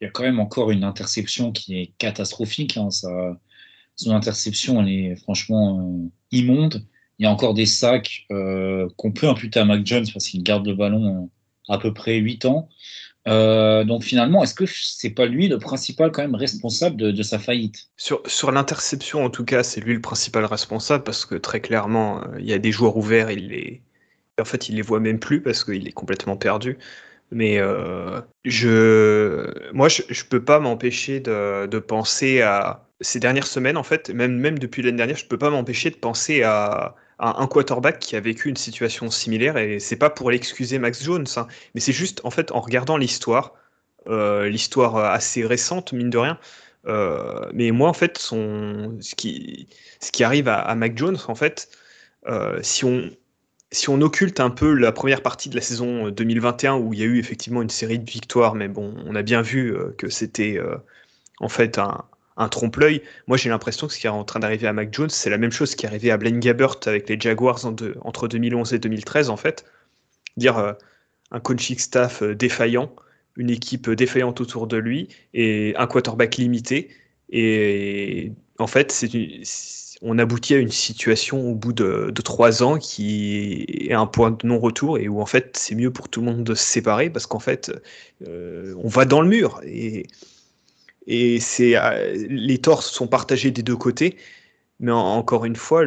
il 0.00 0.04
y 0.04 0.06
a 0.06 0.10
quand 0.10 0.22
même 0.22 0.40
encore 0.40 0.70
une 0.70 0.84
interception 0.84 1.52
qui 1.52 1.78
est 1.78 1.92
catastrophique. 1.98 2.76
Hein, 2.76 2.88
son 2.90 4.10
interception, 4.12 4.80
elle 4.82 4.88
est 4.88 5.16
franchement 5.16 6.10
immonde. 6.32 6.86
Il 7.18 7.24
y 7.24 7.26
a 7.26 7.30
encore 7.30 7.54
des 7.54 7.66
sacs 7.66 8.26
qu'on 8.28 9.12
peut 9.12 9.28
imputer 9.28 9.60
à 9.60 9.64
Mac 9.64 9.84
Jones 9.84 10.06
parce 10.12 10.26
qu'il 10.28 10.42
garde 10.42 10.66
le 10.66 10.74
ballon 10.74 11.30
à 11.68 11.78
peu 11.78 11.92
près 11.92 12.16
8 12.16 12.46
ans. 12.46 12.68
Euh, 13.28 13.84
donc 13.84 14.02
finalement, 14.02 14.42
est-ce 14.42 14.54
que 14.54 14.64
c'est 14.66 15.10
pas 15.10 15.26
lui 15.26 15.48
le 15.48 15.58
principal 15.58 16.10
quand 16.10 16.22
même 16.22 16.34
responsable 16.34 16.96
de, 16.96 17.22
sa 17.22 17.38
faillite? 17.38 17.88
Sur, 17.96 18.22
sur 18.26 18.50
l'interception, 18.50 19.24
en 19.24 19.30
tout 19.30 19.44
cas, 19.44 19.62
c'est 19.62 19.80
lui 19.80 19.94
le 19.94 20.00
principal 20.00 20.44
responsable 20.44 21.04
parce 21.04 21.26
que 21.26 21.34
très 21.34 21.60
clairement, 21.60 22.22
euh, 22.22 22.40
il 22.40 22.46
y 22.46 22.52
a 22.52 22.58
des 22.58 22.72
joueurs 22.72 22.96
ouverts, 22.96 23.30
il 23.30 23.48
les... 23.48 23.82
en 24.40 24.44
fait, 24.44 24.68
il 24.68 24.76
les 24.76 24.82
voit 24.82 25.00
même 25.00 25.20
plus 25.20 25.42
parce 25.42 25.64
qu'il 25.64 25.86
est 25.86 25.92
complètement 25.92 26.36
perdu. 26.36 26.78
Mais 27.30 27.58
euh, 27.58 28.20
je, 28.44 29.72
moi, 29.72 29.88
je, 29.88 30.02
je 30.08 30.24
peux 30.24 30.44
pas 30.44 30.58
m'empêcher 30.58 31.20
de, 31.20 31.66
de, 31.66 31.78
penser 31.78 32.42
à 32.42 32.88
ces 33.00 33.20
dernières 33.20 33.46
semaines, 33.46 33.76
en 33.76 33.84
fait, 33.84 34.10
même, 34.10 34.36
même 34.36 34.58
depuis 34.58 34.82
l'année 34.82 34.96
dernière, 34.96 35.16
je 35.16 35.26
peux 35.26 35.38
pas 35.38 35.50
m'empêcher 35.50 35.90
de 35.90 35.96
penser 35.96 36.42
à, 36.42 36.96
un, 37.20 37.46
quarterback 37.46 37.98
qui 38.00 38.16
a 38.16 38.20
vécu 38.20 38.48
une 38.48 38.56
situation 38.56 39.10
similaire 39.10 39.58
et 39.58 39.78
c'est 39.78 39.96
pas 39.96 40.10
pour 40.10 40.30
l'excuser 40.30 40.78
Max 40.78 41.04
Jones, 41.04 41.26
hein, 41.36 41.46
mais 41.74 41.80
c'est 41.80 41.92
juste 41.92 42.22
en 42.24 42.30
fait 42.30 42.50
en 42.50 42.60
regardant 42.60 42.96
l'histoire, 42.96 43.54
euh, 44.08 44.48
l'histoire 44.48 44.96
assez 44.96 45.44
récente 45.44 45.92
mine 45.92 46.10
de 46.10 46.18
rien. 46.18 46.38
Euh, 46.86 47.46
mais 47.52 47.72
moi 47.72 47.90
en 47.90 47.92
fait, 47.92 48.16
ce 48.18 49.14
qui, 49.14 49.68
ce 50.00 50.10
qui 50.10 50.24
arrive 50.24 50.48
à, 50.48 50.74
Mac 50.74 50.96
Jones 50.96 51.18
en 51.28 51.34
fait, 51.34 51.68
si 52.62 52.84
on 52.84 53.10
si 53.72 53.88
on 53.88 54.00
occulte 54.00 54.40
un 54.40 54.50
peu 54.50 54.74
la 54.74 54.92
première 54.92 55.22
partie 55.22 55.48
de 55.48 55.54
la 55.54 55.60
saison 55.60 56.10
2021 56.10 56.76
où 56.76 56.92
il 56.92 57.00
y 57.00 57.02
a 57.02 57.06
eu 57.06 57.18
effectivement 57.18 57.62
une 57.62 57.70
série 57.70 57.98
de 57.98 58.10
victoires, 58.10 58.54
mais 58.54 58.68
bon, 58.68 58.94
on 59.06 59.14
a 59.14 59.22
bien 59.22 59.42
vu 59.42 59.74
que 59.96 60.08
c'était 60.08 60.58
en 61.40 61.48
fait 61.48 61.78
un, 61.78 62.48
trompe-l'œil. 62.48 63.02
Moi, 63.26 63.36
j'ai 63.36 63.50
l'impression 63.50 63.86
que 63.86 63.92
ce 63.92 63.98
qui 63.98 64.06
est 64.06 64.10
en 64.10 64.24
train 64.24 64.40
d'arriver 64.40 64.66
à 64.66 64.72
Mac 64.72 64.94
Jones, 64.94 65.10
c'est 65.10 65.30
la 65.30 65.38
même 65.38 65.50
chose 65.50 65.74
qui 65.74 65.84
est 65.84 65.88
arrivé 65.88 66.10
à 66.10 66.16
Blaine 66.16 66.40
Gabbert 66.40 66.76
avec 66.86 67.08
les 67.08 67.18
Jaguars 67.20 67.66
entre 67.66 68.28
2011 68.28 68.72
et 68.72 68.78
2013, 68.78 69.28
en 69.30 69.36
fait. 69.36 69.64
Dire 70.36 70.56
euh, 70.58 70.72
un 71.32 71.40
coaching 71.40 71.78
staff 71.78 72.22
euh, 72.22 72.34
défaillant, 72.34 72.94
une 73.36 73.50
équipe 73.50 73.90
défaillante 73.90 74.40
autour 74.40 74.66
de 74.66 74.76
lui 74.76 75.08
et 75.34 75.74
un 75.76 75.86
quarterback 75.86 76.36
limité. 76.36 76.90
Et 77.30 78.32
en 78.58 78.66
fait, 78.66 78.90
c'est 78.92 79.08
on 80.02 80.18
aboutit 80.18 80.54
à 80.54 80.58
une 80.58 80.70
situation 80.70 81.50
au 81.50 81.54
bout 81.54 81.72
de, 81.72 82.10
trois 82.24 82.62
ans 82.62 82.78
qui 82.78 83.66
est 83.68 83.92
un 83.92 84.06
point 84.06 84.30
de 84.30 84.46
non-retour 84.46 84.98
et 84.98 85.08
où 85.08 85.20
en 85.20 85.26
fait 85.26 85.56
c'est 85.56 85.74
mieux 85.74 85.92
pour 85.92 86.08
tout 86.08 86.20
le 86.20 86.26
monde 86.26 86.44
de 86.44 86.54
se 86.54 86.64
séparer 86.64 87.10
parce 87.10 87.26
qu'en 87.26 87.38
fait 87.38 87.70
euh, 88.26 88.74
on 88.82 88.88
va 88.88 89.04
dans 89.04 89.20
le 89.20 89.28
mur 89.28 89.60
et 89.64 90.06
euh, 91.08 92.26
les 92.28 92.58
torts 92.58 92.82
sont 92.82 93.06
partagés 93.06 93.50
des 93.50 93.62
deux 93.62 93.76
côtés. 93.76 94.16
Mais 94.78 94.92
encore 94.92 95.44
une 95.44 95.56
fois, 95.56 95.82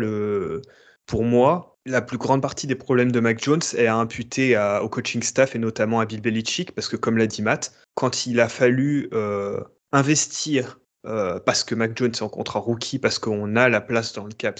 pour 1.07 1.23
moi, 1.23 1.79
la 1.85 2.01
plus 2.01 2.17
grande 2.17 2.41
partie 2.41 2.67
des 2.67 2.75
problèmes 2.75 3.11
de 3.11 3.19
Mac 3.19 3.43
Jones 3.43 3.61
est 3.75 3.87
à 3.87 3.95
imputer 3.95 4.57
au 4.81 4.89
coaching 4.89 5.23
staff 5.23 5.55
et 5.55 5.59
notamment 5.59 5.99
à 5.99 6.05
Bill 6.05 6.21
Belichick, 6.21 6.73
parce 6.73 6.87
que 6.87 6.95
comme 6.95 7.17
l'a 7.17 7.27
dit 7.27 7.41
Matt, 7.41 7.73
quand 7.95 8.27
il 8.27 8.39
a 8.39 8.49
fallu 8.49 9.09
euh, 9.13 9.59
investir, 9.91 10.79
euh, 11.05 11.39
parce 11.39 11.63
que 11.63 11.75
Mac 11.75 11.97
Jones 11.97 12.11
est 12.11 12.21
en 12.21 12.29
contrat 12.29 12.59
rookie, 12.59 12.99
parce 12.99 13.19
qu'on 13.19 13.55
a 13.55 13.69
la 13.69 13.81
place 13.81 14.13
dans 14.13 14.25
le 14.25 14.33
cap, 14.33 14.59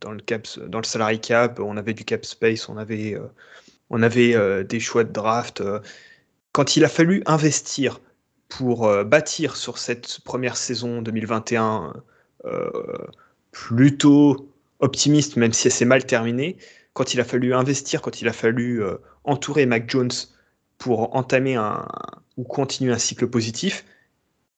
dans 0.00 0.12
le 0.12 0.20
cap, 0.20 0.46
dans 0.66 0.78
le 0.78 0.84
salary 0.84 1.20
cap, 1.20 1.60
on 1.60 1.76
avait 1.76 1.94
du 1.94 2.04
cap 2.04 2.24
space, 2.24 2.68
on 2.68 2.76
avait, 2.76 3.18
on 3.90 4.02
avait 4.02 4.64
des 4.64 4.80
choix 4.80 5.04
de 5.04 5.12
draft. 5.12 5.62
quand 6.52 6.76
il 6.76 6.84
a 6.84 6.88
fallu 6.88 7.22
investir 7.26 8.00
pour 8.48 8.86
euh, 8.86 9.04
bâtir 9.04 9.56
sur 9.56 9.78
cette 9.78 10.20
première 10.20 10.56
saison 10.56 11.02
2021 11.02 11.92
euh, 12.44 12.70
plutôt 13.52 14.52
optimiste, 14.80 15.36
même 15.36 15.52
si 15.52 15.68
elle 15.68 15.72
s'est 15.72 15.84
mal 15.84 16.04
terminée, 16.04 16.56
quand 16.92 17.14
il 17.14 17.20
a 17.20 17.24
fallu 17.24 17.54
investir, 17.54 18.02
quand 18.02 18.20
il 18.20 18.28
a 18.28 18.32
fallu 18.32 18.82
euh, 18.82 18.96
entourer 19.24 19.66
Mac 19.66 19.88
Jones 19.90 20.10
pour 20.78 21.14
entamer 21.14 21.56
un, 21.56 21.86
ou 22.36 22.44
continuer 22.44 22.92
un 22.92 22.98
cycle 22.98 23.26
positif, 23.28 23.84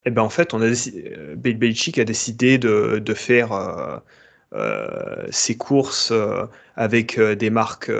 eh 0.04 0.10
ben 0.10 0.22
en 0.22 0.30
fait, 0.30 0.54
on 0.54 0.62
a 0.62 0.68
Bill 1.36 1.58
Belichick 1.58 1.98
a 1.98 2.04
décidé 2.04 2.58
de, 2.58 2.98
de 2.98 3.14
faire 3.14 4.02
ses 5.30 5.56
courses 5.56 6.12
avec 6.76 7.20
des 7.20 7.50
marques 7.50 7.92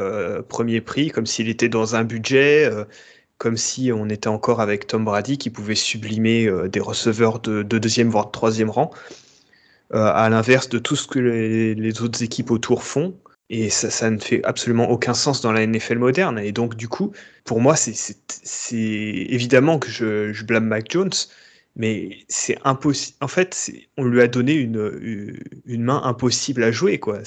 premier 0.49 0.81
prix, 0.81 1.11
comme 1.11 1.27
s'il 1.27 1.49
était 1.49 1.69
dans 1.69 1.97
un 1.97 2.05
budget, 2.05 2.71
comme 3.39 3.57
si 3.57 3.93
on 3.93 4.09
était 4.09 4.29
encore 4.29 4.61
avec 4.61 4.87
Tom 4.87 5.05
Brady 5.05 5.39
qui 5.39 5.51
pouvait 5.51 5.75
sublimer 5.75 6.51
des 6.69 6.81
receveurs 6.81 7.39
de, 7.41 7.63
deuxième 7.63 8.09
voire 8.09 8.27
de 8.27 8.33
troisième 8.33 8.71
rang, 8.71 8.91
à 9.93 10.29
l'inverse 10.31 10.69
de 10.69 10.79
tout 10.79 10.97
ce 10.97 11.07
que 11.07 11.19
les, 11.19 12.03
autres 12.03 12.23
équipes 12.23 12.51
autour 12.51 12.83
font. 12.83 13.15
Et 13.53 13.69
ça, 13.69 14.11
ne 14.11 14.19
fait 14.19 14.45
absolument 14.45 14.89
aucun 14.91 15.13
sens 15.13 15.41
dans 15.41 15.51
la 15.51 15.67
NFL 15.67 15.99
moderne. 15.99 16.39
Et 16.39 16.53
donc, 16.53 16.77
du 16.77 16.87
coup, 16.87 17.13
pour 17.45 17.61
moi, 17.61 17.75
c'est 17.75 18.73
évidemment 18.73 19.81
que 19.81 19.91
je, 19.91 20.33
je, 20.33 20.45
blâme 20.45 20.67
Mac 20.67 20.89
Jones, 20.89 21.11
mais 21.77 22.19
c'est 22.29 22.59
impossible. 22.65 23.17
En 23.21 23.29
fait, 23.29 23.73
on 23.97 24.05
lui 24.05 24.21
a 24.21 24.29
donné 24.29 24.55
une, 24.55 25.39
une 25.67 25.83
main 25.83 26.03
impossible 26.05 26.63
à 26.63 26.73
jouer. 26.73 26.99
Quoi. 26.99 27.21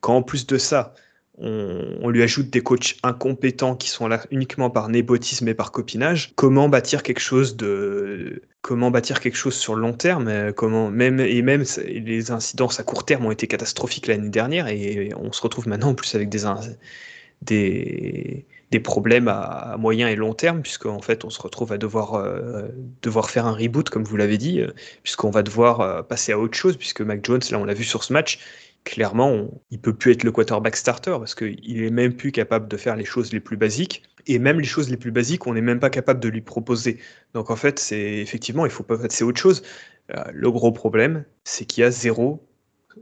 Quand 0.00 0.16
en 0.16 0.22
plus 0.22 0.46
de 0.46 0.58
ça, 0.58 0.94
on, 1.40 2.08
lui 2.08 2.22
ajoute 2.22 2.50
des 2.50 2.60
coachs 2.60 2.96
incompétents 3.02 3.76
qui 3.76 3.88
sont 3.88 4.08
là 4.08 4.24
uniquement 4.30 4.70
par 4.70 4.88
népotisme 4.88 5.46
et 5.48 5.54
par 5.54 5.72
copinage. 5.72 6.32
Comment 6.34 6.68
bâtir 6.68 7.02
quelque 7.02 7.20
chose 7.20 7.56
de 7.56 8.42
comment 8.60 8.90
bâtir 8.90 9.20
quelque 9.20 9.36
chose 9.36 9.54
sur 9.54 9.74
le 9.74 9.82
long 9.82 9.92
terme 9.92 10.28
euh, 10.28 10.52
Comment 10.52 10.90
même 10.90 11.20
et 11.20 11.42
même 11.42 11.64
les 11.86 12.30
incidences 12.30 12.80
à 12.80 12.82
court 12.82 13.04
terme 13.04 13.26
ont 13.26 13.30
été 13.30 13.46
catastrophiques 13.46 14.08
l'année 14.08 14.30
dernière 14.30 14.66
et 14.68 15.10
on 15.16 15.32
se 15.32 15.40
retrouve 15.40 15.68
maintenant 15.68 15.90
en 15.90 15.94
plus 15.94 16.14
avec 16.14 16.28
des 16.28 16.44
des, 17.42 18.44
des 18.70 18.80
problèmes 18.80 19.28
à, 19.28 19.76
moyen 19.78 20.08
et 20.08 20.16
long 20.16 20.34
terme, 20.34 20.62
puisqu'en 20.62 21.00
fait 21.00 21.24
on 21.24 21.30
se 21.30 21.40
retrouve 21.40 21.72
à 21.72 21.78
devoir, 21.78 22.14
euh, 22.14 22.68
devoir 23.02 23.30
faire 23.30 23.46
un 23.46 23.54
reboot, 23.54 23.88
comme 23.88 24.04
vous 24.04 24.16
l'avez 24.16 24.38
dit, 24.38 24.60
euh, 24.60 24.72
puisqu'on 25.02 25.30
va 25.30 25.42
devoir 25.42 26.06
passer 26.06 26.32
à 26.32 26.38
autre 26.38 26.56
chose, 26.56 26.76
puisque 26.76 27.00
Mac 27.00 27.24
Jones, 27.24 27.40
là 27.50 27.58
on 27.58 27.64
l'a 27.64 27.74
vu 27.74 27.84
sur 27.84 28.04
ce 28.04 28.12
match, 28.12 28.38
clairement, 28.84 29.30
on, 29.30 29.60
il 29.70 29.80
peut 29.80 29.94
plus 29.94 30.12
être 30.12 30.24
le 30.24 30.32
quarterback 30.32 30.76
starter 30.76 31.16
parce 31.18 31.34
qu'il 31.34 31.82
est 31.82 31.90
même 31.90 32.14
plus 32.14 32.32
capable 32.32 32.68
de 32.68 32.76
faire 32.76 32.96
les 32.96 33.04
choses 33.04 33.32
les 33.32 33.40
plus 33.40 33.56
basiques. 33.56 34.02
Et 34.26 34.38
même 34.38 34.60
les 34.60 34.66
choses 34.66 34.90
les 34.90 34.96
plus 34.96 35.10
basiques, 35.10 35.46
on 35.46 35.54
n'est 35.54 35.62
même 35.62 35.80
pas 35.80 35.90
capable 35.90 36.20
de 36.20 36.28
lui 36.28 36.42
proposer. 36.42 36.98
Donc 37.34 37.50
en 37.50 37.56
fait, 37.56 37.78
c'est 37.78 38.18
effectivement, 38.18 38.66
il 38.66 38.70
faut 38.70 38.82
pas 38.82 38.98
passer 38.98 39.24
autre 39.24 39.40
chose. 39.40 39.62
Euh, 40.14 40.24
le 40.32 40.50
gros 40.50 40.72
problème, 40.72 41.24
c'est 41.44 41.64
qu'il 41.64 41.82
y 41.82 41.84
a 41.84 41.90
zéro 41.90 42.46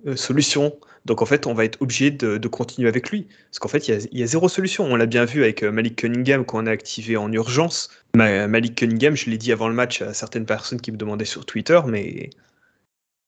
euh, 0.06 0.16
solution. 0.16 0.76
Donc 1.06 1.22
en 1.22 1.26
fait, 1.26 1.46
on 1.46 1.54
va 1.54 1.64
être 1.64 1.80
obligé 1.80 2.10
de, 2.10 2.48
continuer 2.48 2.88
avec 2.88 3.10
lui. 3.10 3.26
Parce 3.50 3.58
qu'en 3.58 3.68
fait, 3.68 3.88
il 3.88 4.08
y, 4.12 4.22
a, 4.22 4.26
zéro 4.26 4.48
solution. 4.48 4.84
On 4.84 4.96
l'a 4.96 5.06
bien 5.06 5.24
vu 5.24 5.42
avec 5.42 5.62
euh, 5.62 5.70
Malik 5.70 5.96
Cunningham 5.96 6.44
qu'on 6.44 6.66
a 6.66 6.70
activé 6.70 7.16
en 7.16 7.32
urgence. 7.32 7.90
Malik 8.14 8.74
Cunningham, 8.74 9.16
je 9.16 9.30
l'ai 9.30 9.38
dit 9.38 9.52
avant 9.52 9.68
le 9.68 9.74
match 9.74 10.02
à 10.02 10.14
certaines 10.14 10.46
personnes 10.46 10.80
qui 10.80 10.92
me 10.92 10.96
demandaient 10.96 11.24
sur 11.24 11.46
Twitter, 11.46 11.80
mais 11.86 12.30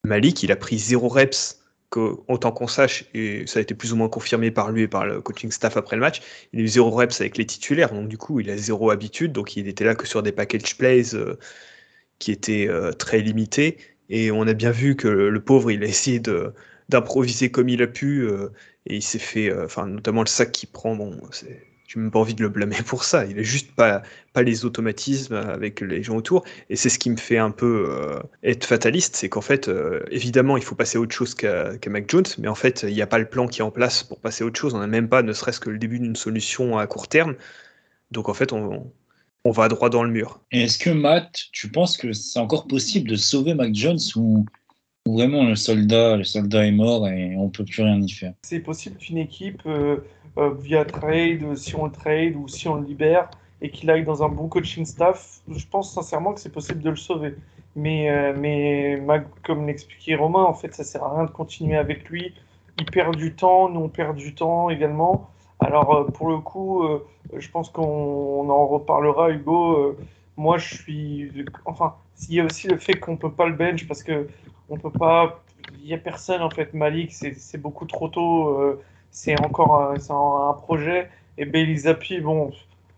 Malik, 0.05 0.43
il 0.43 0.53
a 0.53 0.57
pris 0.57 0.79
zéro 0.79 1.09
reps 1.09 1.59
autant 1.97 2.53
qu'on 2.53 2.67
sache, 2.67 3.05
et 3.15 3.47
ça 3.47 3.61
a 3.61 3.63
été 3.63 3.75
plus 3.75 3.93
ou 3.93 3.97
moins 3.97 4.09
confirmé 4.09 4.51
par 4.51 4.71
lui 4.71 4.83
et 4.83 4.89
par 4.89 5.07
le 5.07 5.21
coaching 5.23 5.51
staff 5.51 5.77
après 5.77 5.97
le 5.97 6.01
match, 6.01 6.21
il 6.53 6.61
a 6.61 6.63
eu 6.63 6.69
zéro 6.69 6.91
reps 6.91 7.21
avec 7.21 7.39
les 7.39 7.47
titulaires, 7.47 7.93
donc 7.93 8.09
du 8.09 8.19
coup 8.19 8.41
il 8.41 8.51
a 8.51 8.57
zéro 8.57 8.91
habitude, 8.91 9.33
donc 9.33 9.57
il 9.57 9.69
était 9.69 9.85
là 9.85 9.95
que 9.95 10.07
sur 10.07 10.23
des 10.23 10.33
package 10.33 10.77
plays 10.77 11.15
euh, 11.15 11.39
qui 12.19 12.31
étaient 12.31 12.69
euh, 12.69 12.93
très 12.93 13.21
limités, 13.21 13.79
et 14.11 14.31
on 14.31 14.47
a 14.47 14.53
bien 14.53 14.71
vu 14.71 14.97
que 14.97 15.09
le, 15.09 15.41
pauvre 15.41 15.71
il 15.71 15.83
a 15.83 15.87
essayé 15.87 16.21
de 16.21 16.53
d'improviser 16.89 17.51
comme 17.51 17.69
il 17.69 17.83
a 17.83 17.87
pu, 17.87 18.23
euh, 18.23 18.49
et 18.87 18.97
il 18.97 19.03
s'est 19.03 19.19
fait, 19.19 19.53
enfin 19.65 19.87
notamment 19.87 20.23
le 20.23 20.29
sac 20.29 20.53
qu'il 20.53 20.69
prend, 20.71 20.97
bon 20.97 21.21
c'est 21.31 21.69
j'ai 21.89 21.99
même 21.99 22.11
pas 22.11 22.19
envie 22.19 22.35
de 22.35 22.43
le 22.43 22.51
blâmer 22.51 22.77
pour 22.87 23.03
ça. 23.03 23.25
Il 23.25 23.39
a 23.39 23.43
juste 23.43 23.73
pas, 23.73 24.03
pas 24.35 24.43
les 24.43 24.67
automatismes 24.67 25.35
avec 25.35 25.81
les 25.81 26.03
gens 26.03 26.17
autour. 26.17 26.45
Et 26.69 26.77
c'est 26.77 26.91
ce 26.91 26.99
qui 26.99 27.09
me 27.09 27.17
fait 27.17 27.39
un 27.39 27.51
peu 27.51 27.87
euh, 27.89 28.21
être 28.43 28.67
fataliste, 28.67 29.17
c'est 29.17 29.31
qu'en 29.31 29.41
fait, 29.41 29.69
euh, 29.69 30.05
évidemment, 30.11 30.59
il 30.59 30.63
faut 30.63 30.75
passer 30.75 30.99
à 30.99 31.01
autre 31.01 31.15
chose 31.15 31.35
qu'à 31.35 31.79
Mac 31.89 32.11
Jones, 32.11 32.27
mais 32.39 32.49
en 32.49 32.55
fait, 32.55 32.85
il 32.87 32.95
n'y 32.95 33.01
a 33.01 33.07
pas 33.07 33.19
le 33.19 33.25
plan 33.25 33.49
qui 33.49 33.61
est 33.61 33.65
en 33.65 33.71
place 33.71 34.03
pour 34.03 34.21
passer 34.21 34.45
à 34.45 34.47
autre 34.47 34.61
chose. 34.61 34.75
On 34.75 34.81
n'a 34.81 34.87
même 34.87 35.09
pas, 35.09 35.23
ne 35.23 35.33
serait-ce 35.33 35.61
que 35.61 35.71
le 35.71 35.79
début 35.79 35.99
d'une 35.99 36.15
solution 36.15 36.77
à 36.77 36.87
court 36.87 37.09
terme. 37.09 37.37
Donc 38.11 38.29
en 38.29 38.35
fait, 38.35 38.53
on, 38.53 38.93
on 39.45 39.51
va 39.51 39.69
droit 39.69 39.89
dans 39.89 40.03
le 40.03 40.11
mur. 40.11 40.41
Est-ce 40.51 40.79
que 40.79 40.91
Matt, 40.91 41.47
tu 41.53 41.71
penses 41.71 41.97
que 41.97 42.13
c'est 42.13 42.39
encore 42.39 42.67
possible 42.67 43.09
de 43.09 43.17
sauver 43.17 43.55
Mac 43.55 43.75
Jones 43.75 43.99
ou, 44.15 44.45
vraiment 45.07 45.45
le 45.45 45.57
soldat, 45.57 46.17
le 46.17 46.25
soldat 46.25 46.67
est 46.67 46.73
mort 46.73 47.09
et 47.09 47.35
on 47.37 47.49
peut 47.49 47.65
plus 47.65 47.83
rien 47.83 48.01
y 48.01 48.11
faire 48.11 48.35
C'est 48.43 48.61
possible 48.61 48.97
qu'une 48.97 49.19
équipe 49.19 49.63
euh, 49.67 49.99
euh, 50.39 50.55
via 50.55 50.85
trade, 50.85 51.57
si 51.57 51.75
on 51.75 51.87
le 51.87 51.91
trade 51.91 52.37
ou 52.37 52.47
si 52.47 52.69
on 52.69 52.77
le 52.77 52.87
libère 52.87 53.29
et 53.61 53.71
qu'il 53.71 53.91
aille 53.91 54.05
dans 54.05 54.23
un 54.23 54.29
bon 54.29 54.47
coaching 54.47 54.85
staff, 54.85 55.41
je 55.49 55.67
pense 55.67 55.93
sincèrement 55.93 56.33
que 56.33 56.41
c'est 56.41 56.53
possible 56.53 56.81
de 56.81 56.91
le 56.91 56.97
sauver. 56.97 57.35
Mais, 57.75 58.09
euh, 58.09 58.35
mais 58.39 59.03
comme 59.45 59.67
l'expliquait 59.67 60.15
Romain, 60.15 60.45
en 60.45 60.55
fait, 60.55 60.75
ça 60.75 60.85
sert 60.85 61.03
à 61.03 61.15
rien 61.17 61.25
de 61.25 61.31
continuer 61.31 61.77
avec 61.77 62.09
lui. 62.09 62.35
Il 62.79 62.87
perd 62.87 63.17
du 63.17 63.35
temps, 63.35 63.69
nous 63.69 63.81
on 63.81 63.89
perd 63.89 64.17
du 64.17 64.35
temps 64.35 64.71
également. 64.71 65.29
Alors 65.59 65.93
euh, 65.93 66.05
pour 66.05 66.29
le 66.29 66.39
coup, 66.39 66.87
je 67.37 67.49
pense 67.51 67.69
qu'on 67.71 68.49
en 68.49 68.67
reparlera, 68.69 69.31
Hugo. 69.31 69.97
moi, 70.37 70.59
je 70.59 70.75
suis, 70.77 71.45
enfin, 71.65 71.97
il 72.29 72.37
y 72.37 72.41
a 72.41 72.45
aussi 72.45 72.69
le 72.69 72.79
fait 72.79 72.95
qu'on 72.95 73.17
peut 73.17 73.33
pas 73.33 73.49
le 73.49 73.57
bench 73.57 73.89
parce 73.89 74.05
que 74.05 74.29
on 74.71 74.77
peut 74.77 74.91
pas, 74.91 75.43
il 75.81 75.87
y 75.87 75.95
a 75.95 75.99
personne 75.99 76.43
en 76.43 76.51
fait. 76.51 76.75
Malik, 76.75 77.13
c'est 77.13 77.59
beaucoup 77.59 77.87
trop 77.87 78.09
tôt 78.09 78.79
c'est 79.11 79.41
encore 79.41 79.75
un, 79.75 79.95
un, 79.95 80.55
projet. 80.55 81.11
Et 81.39 81.45
Bailey 81.45 81.77
Zappi, 81.77 82.21
bon, 82.21 82.53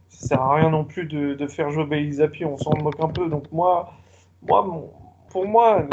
ça 0.09 0.29
sert 0.29 0.43
à 0.43 0.55
rien 0.57 0.71
non 0.71 0.85
plus 0.85 1.05
de, 1.05 1.47
faire 1.47 1.71
jouer 1.71 1.85
Bailey 1.85 2.13
Zappi, 2.13 2.45
on 2.45 2.57
s'en 2.57 2.77
moque 2.83 3.01
un 3.01 3.09
peu. 3.09 3.29
Donc 3.29 3.51
moi, 3.53 3.93
moi 4.43 4.67
pour 5.31 5.47
moi, 5.47 5.87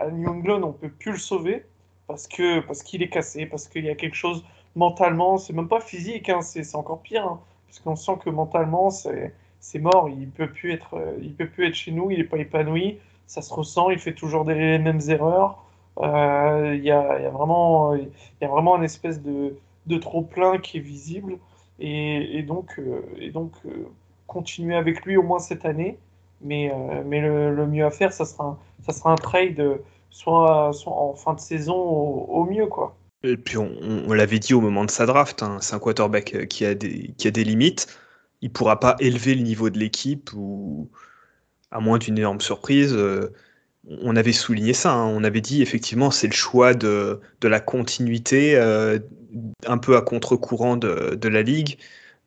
à 0.00 0.10
New 0.10 0.28
England, 0.28 0.62
on 0.62 0.72
peut 0.72 0.90
plus 0.90 1.12
le 1.12 1.18
sauver 1.18 1.64
parce 2.06 2.26
que 2.26 2.60
parce 2.60 2.82
qu'il 2.82 3.02
est 3.02 3.08
cassé, 3.08 3.46
parce 3.46 3.68
qu'il 3.68 3.84
y 3.84 3.90
a 3.90 3.94
quelque 3.94 4.16
chose 4.16 4.44
mentalement, 4.76 5.36
c'est 5.38 5.52
même 5.52 5.68
pas 5.68 5.80
physique, 5.80 6.28
hein, 6.28 6.42
c'est 6.42 6.74
encore 6.74 7.02
pire, 7.02 7.24
hein, 7.26 7.40
parce 7.66 7.80
qu'on 7.80 7.96
sent 7.96 8.18
que 8.24 8.30
mentalement, 8.30 8.90
c'est 8.90 9.78
mort, 9.78 10.08
il 10.08 10.28
peut 10.30 10.48
être, 10.64 11.16
il 11.20 11.34
peut 11.34 11.48
plus 11.48 11.66
être 11.66 11.74
chez 11.74 11.92
nous, 11.92 12.10
il 12.10 12.18
n'est 12.18 12.24
pas 12.24 12.38
épanoui, 12.38 12.98
ça 13.30 13.42
se 13.42 13.54
ressent, 13.54 13.90
il 13.90 14.00
fait 14.00 14.12
toujours 14.12 14.44
des 14.44 14.78
mêmes 14.78 15.00
erreurs. 15.06 15.64
Euh, 15.98 16.74
il 16.76 16.82
y, 16.82 16.90
a, 16.90 17.20
y, 17.20 17.24
a 17.24 17.30
vraiment, 17.30 17.94
y 17.94 18.44
a 18.44 18.48
vraiment 18.48 18.76
une 18.76 18.82
espèce 18.82 19.22
de, 19.22 19.54
trop-plein 19.98 20.58
qui 20.58 20.78
est 20.78 20.80
visible. 20.80 21.38
Et, 21.78 22.42
donc, 22.42 22.74
euh, 22.80 23.02
et 23.20 23.30
donc 23.30 23.52
euh, 23.66 23.86
continuer 24.26 24.74
avec 24.74 25.04
lui 25.04 25.16
au 25.16 25.22
moins 25.22 25.38
cette 25.38 25.64
année. 25.64 25.96
Mais, 26.42 26.72
mais 27.06 27.20
le, 27.20 27.66
mieux 27.68 27.84
à 27.84 27.90
faire, 27.90 28.12
ça 28.12 28.24
sera 28.24 28.44
un, 28.44 28.58
ça 28.84 28.92
sera 28.92 29.12
un 29.12 29.16
trade 29.16 29.62
soit, 30.10 30.72
en 30.86 31.14
fin 31.14 31.34
de 31.34 31.40
saison 31.40 31.76
au, 31.76 32.44
mieux. 32.46 32.66
quoi. 32.66 32.96
Et 33.22 33.36
puis 33.36 33.58
on, 33.58 33.70
on 34.08 34.12
l'avait 34.12 34.40
dit 34.40 34.54
au 34.54 34.60
moment 34.60 34.84
de 34.84 34.90
sa 34.90 35.06
draft, 35.06 35.44
hein, 35.44 35.58
c'est 35.60 35.76
un 35.76 35.78
quarterback 35.78 36.48
qui 36.48 36.64
a 36.64 36.74
des, 36.74 37.12
qui 37.16 37.28
a 37.28 37.30
des 37.30 37.44
limites. 37.44 37.86
Il 38.40 38.48
ne 38.48 38.52
pourra 38.54 38.80
pas 38.80 38.96
élever 38.98 39.36
le 39.36 39.42
niveau 39.42 39.70
de 39.70 39.78
l'équipe 39.78 40.30
ou 40.34 40.88
à 41.70 41.80
moins 41.80 41.98
d'une 41.98 42.18
énorme 42.18 42.40
surprise 42.40 42.96
on 43.88 44.16
avait 44.16 44.32
souligné 44.32 44.72
ça, 44.72 44.92
hein. 44.92 45.06
on 45.06 45.24
avait 45.24 45.40
dit 45.40 45.62
effectivement 45.62 46.10
c'est 46.10 46.26
le 46.26 46.32
choix 46.32 46.74
de, 46.74 47.20
la 47.42 47.60
continuité 47.60 48.56
euh, 48.56 48.98
un 49.66 49.78
peu 49.78 49.96
à 49.96 50.02
contre-courant 50.02 50.76
de, 50.76 51.28
la 51.28 51.42
ligue. 51.42 51.78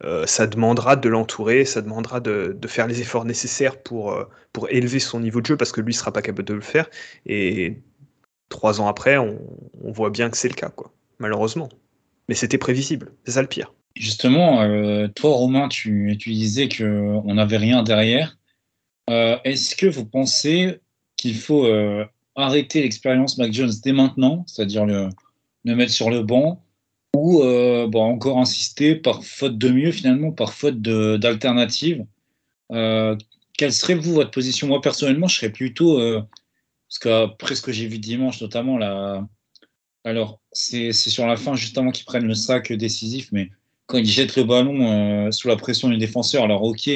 Euh, 0.04 0.26
ça 0.26 0.48
demandera 0.48 0.96
de 0.96 1.08
l'entourer, 1.08 1.64
ça 1.64 1.82
demandera 1.82 2.20
de, 2.20 2.58
faire 2.68 2.88
les 2.88 3.02
efforts 3.02 3.26
nécessaires 3.26 3.82
pour, 3.82 4.12
euh, 4.12 4.26
pour 4.52 4.70
élever 4.70 5.00
son 5.00 5.20
niveau 5.20 5.40
de 5.40 5.46
jeu 5.46 5.58
parce 5.58 5.72
que 5.72 5.82
lui 5.82 5.94
ne 5.94 5.98
sera 5.98 6.12
pas 6.12 6.22
capable 6.22 6.48
de 6.48 6.54
le 6.54 6.62
faire. 6.62 6.90
Et 7.26 7.78
trois 8.50 8.82
ans 8.82 8.88
après, 8.88 9.18
on, 9.18 9.40
voit 9.82 10.10
bien 10.10 10.30
que 10.30 10.38
c'est 10.38 10.50
le 10.50 10.56
cas, 10.56 10.70
quoi, 10.70 10.92
malheureusement. 11.20 11.70
Mais 12.28 12.36
c'était 12.36 12.58
prévisible, 12.58 13.12
c'est 13.26 13.34
ça 13.34 13.42
le 13.42 13.48
pire. 13.48 13.74
Justement, 13.96 14.66
toi 15.10 15.36
Romain, 15.36 15.68
tu, 15.70 16.18
tu 16.20 16.32
disais 16.32 16.68
qu'on 16.68 17.34
n'avait 17.34 17.58
rien 17.58 17.84
derrière. 17.84 18.36
Est-ce 19.08 19.76
que 19.76 19.86
vous 19.86 20.06
pensez 20.06 20.80
qu'il 21.24 21.36
faut 21.36 21.66
euh, 21.66 22.06
arrêter 22.36 22.82
l'expérience 22.82 23.38
Mac 23.38 23.54
Jones 23.54 23.72
dès 23.82 23.94
maintenant, 23.94 24.44
c'est-à-dire 24.46 24.86
le, 24.86 25.10
mettre 25.64 25.94
sur 25.94 26.10
le 26.10 26.22
banc, 26.22 26.62
ou 27.16 27.42
euh, 27.42 27.88
bon, 27.88 28.04
encore 28.04 28.40
insister 28.40 28.96
par 28.96 29.24
faute 29.24 29.58
de 29.58 29.70
mieux, 29.70 29.92
finalement, 29.92 30.32
par 30.32 30.54
faute 30.54 30.82
d'alternative. 30.82 32.06
Euh, 32.74 33.16
quelle 33.58 33.72
serait, 33.72 33.96
vous, 33.96 34.14
votre 34.14 34.32
position? 34.32 34.68
Moi, 34.68 34.82
personnellement, 34.82 35.28
je 35.28 35.38
serais 35.38 35.52
plutôt. 35.52 35.98
parce 36.90 37.00
qu'après 37.00 37.56
ce 37.56 37.62
que 37.62 37.72
j'ai 37.72 37.88
vu 37.88 38.00
dimanche, 38.00 38.42
notamment, 38.42 38.78
là, 38.78 39.26
alors, 40.04 40.42
c'est 40.52 40.92
sur 40.92 41.26
la 41.26 41.38
fin, 41.38 41.56
justement, 41.56 41.92
qu'ils 41.92 42.06
prennent 42.06 42.28
le 42.28 42.34
sac 42.34 42.74
décisif, 42.74 43.30
mais 43.32 43.50
quand 43.86 43.98
ils 44.00 44.06
jettent 44.06 44.36
le 44.36 44.44
ballon 44.44 45.32
sous 45.32 45.48
la 45.48 45.56
pression 45.56 45.88
du 45.88 45.98
défenseur, 45.98 46.44
alors, 46.44 46.64
ok, 46.64 46.90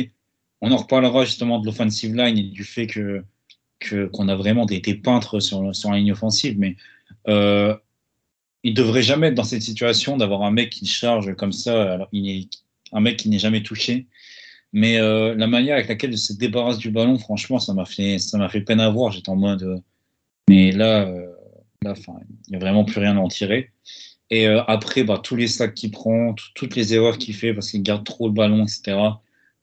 on 0.62 0.72
en 0.72 0.78
reparlera 0.78 1.26
justement 1.26 1.60
de 1.60 1.66
l'offensive 1.66 2.16
line 2.16 2.38
et 2.38 2.44
du 2.44 2.64
fait 2.64 2.88
que 2.88 3.24
qu'on 4.12 4.28
a 4.28 4.36
vraiment 4.36 4.66
des, 4.66 4.82
peintres 4.96 5.40
sur, 5.40 5.76
sur 5.76 5.92
la 5.92 6.00
ligne 6.00 6.12
offensive, 6.12 6.58
mais 6.58 6.76
euh, 7.28 7.76
il 8.64 8.74
devrait 8.74 9.04
jamais 9.04 9.28
être 9.28 9.36
dans 9.36 9.44
cette 9.44 9.62
situation 9.62 10.18
d'avoir 10.18 10.42
un 10.42 10.52
mec 10.52 10.72
qui 10.72 10.88
charge 10.88 11.36
comme 11.36 11.52
ça, 11.52 12.08
il 12.12 12.50
un 12.92 13.02
mec 13.02 13.18
qui 13.18 13.30
n'est 13.30 13.38
jamais 13.38 13.62
touché. 13.62 14.08
Mais 14.74 15.00
euh, 15.00 15.36
la 15.36 15.48
manière 15.48 15.76
avec 15.76 15.90
laquelle 15.90 16.12
il 16.12 16.18
se 16.18 16.34
débarrasse 16.34 16.80
du 16.80 16.90
ballon, 16.90 17.20
franchement, 17.20 17.60
ça 17.60 17.74
m'a 17.74 17.86
fait, 17.86 18.18
ça 18.18 18.38
m'a 18.38 18.50
fait 18.50 18.62
peine 18.62 18.80
à 18.80 18.90
voir. 18.90 19.12
J'étais 19.12 19.30
en 19.30 19.36
mode, 19.36 19.64
euh, 19.64 19.78
mais 20.50 20.72
là, 20.72 21.08
Là, 21.84 21.92
enfin, 21.92 22.20
il 22.48 22.52
n'y 22.52 22.56
a 22.56 22.60
vraiment 22.60 22.86
plus 22.86 23.00
rien 23.00 23.18
à 23.18 23.20
en 23.20 23.28
tirer. 23.28 23.72
Et 24.30 24.48
euh, 24.48 24.64
après, 24.68 25.04
bah, 25.04 25.20
tous 25.24 25.36
les 25.36 25.48
sacs 25.48 25.74
qu'il 25.74 25.92
prend, 25.92 26.34
toutes 26.56 26.76
les 26.76 26.94
erreurs 26.94 27.18
qu'il 27.18 27.36
fait 27.36 27.54
parce 27.54 27.72
qu'il 27.72 27.84
garde 27.84 28.04
trop 28.04 28.28
le 28.28 28.34
ballon, 28.34 28.64
etc. 28.64 28.98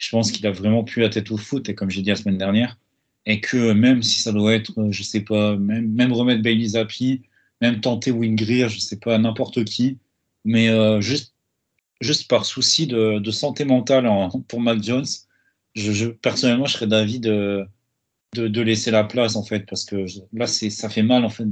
Je 0.04 0.10
pense 0.10 0.30
qu'il 0.30 0.46
a 0.46 0.50
vraiment 0.50 0.84
plus 0.84 1.00
la 1.00 1.08
tête 1.08 1.30
au 1.30 1.38
foot, 1.38 1.66
et 1.70 1.74
comme 1.74 1.88
j'ai 1.88 2.02
dit 2.02 2.10
la 2.10 2.16
semaine 2.16 2.36
dernière, 2.36 2.76
et 3.24 3.40
que 3.40 3.72
même 3.72 4.02
si 4.02 4.20
ça 4.20 4.32
doit 4.32 4.52
être, 4.52 4.90
je 4.90 5.02
sais 5.02 5.22
pas, 5.22 5.56
même, 5.56 5.90
même 5.92 6.12
remettre 6.12 6.42
Bailey 6.42 6.68
Zappi, 6.68 7.22
même 7.62 7.80
tenter 7.80 8.10
Wing 8.10 8.36
Greer, 8.36 8.68
je 8.68 8.80
sais 8.80 8.98
pas, 8.98 9.16
n'importe 9.16 9.64
qui, 9.64 9.96
mais 10.44 10.68
euh, 10.68 11.00
juste, 11.00 11.34
juste 12.02 12.28
par 12.28 12.44
souci 12.44 12.86
de, 12.86 13.30
santé 13.30 13.64
mentale 13.64 14.06
en, 14.06 14.28
pour 14.28 14.60
Mac 14.60 14.82
Jones, 14.82 15.06
personnellement, 16.20 16.66
je 16.66 16.74
serais 16.74 16.86
d'avis 16.86 17.18
de, 17.18 17.64
de, 18.34 18.60
laisser 18.60 18.90
la 18.90 19.04
place, 19.04 19.36
en 19.36 19.42
fait, 19.42 19.60
parce 19.60 19.86
que 19.86 20.04
là, 20.34 20.46
ça 20.46 20.90
fait 20.90 21.02
mal, 21.02 21.24
en 21.24 21.30
fait, 21.30 21.46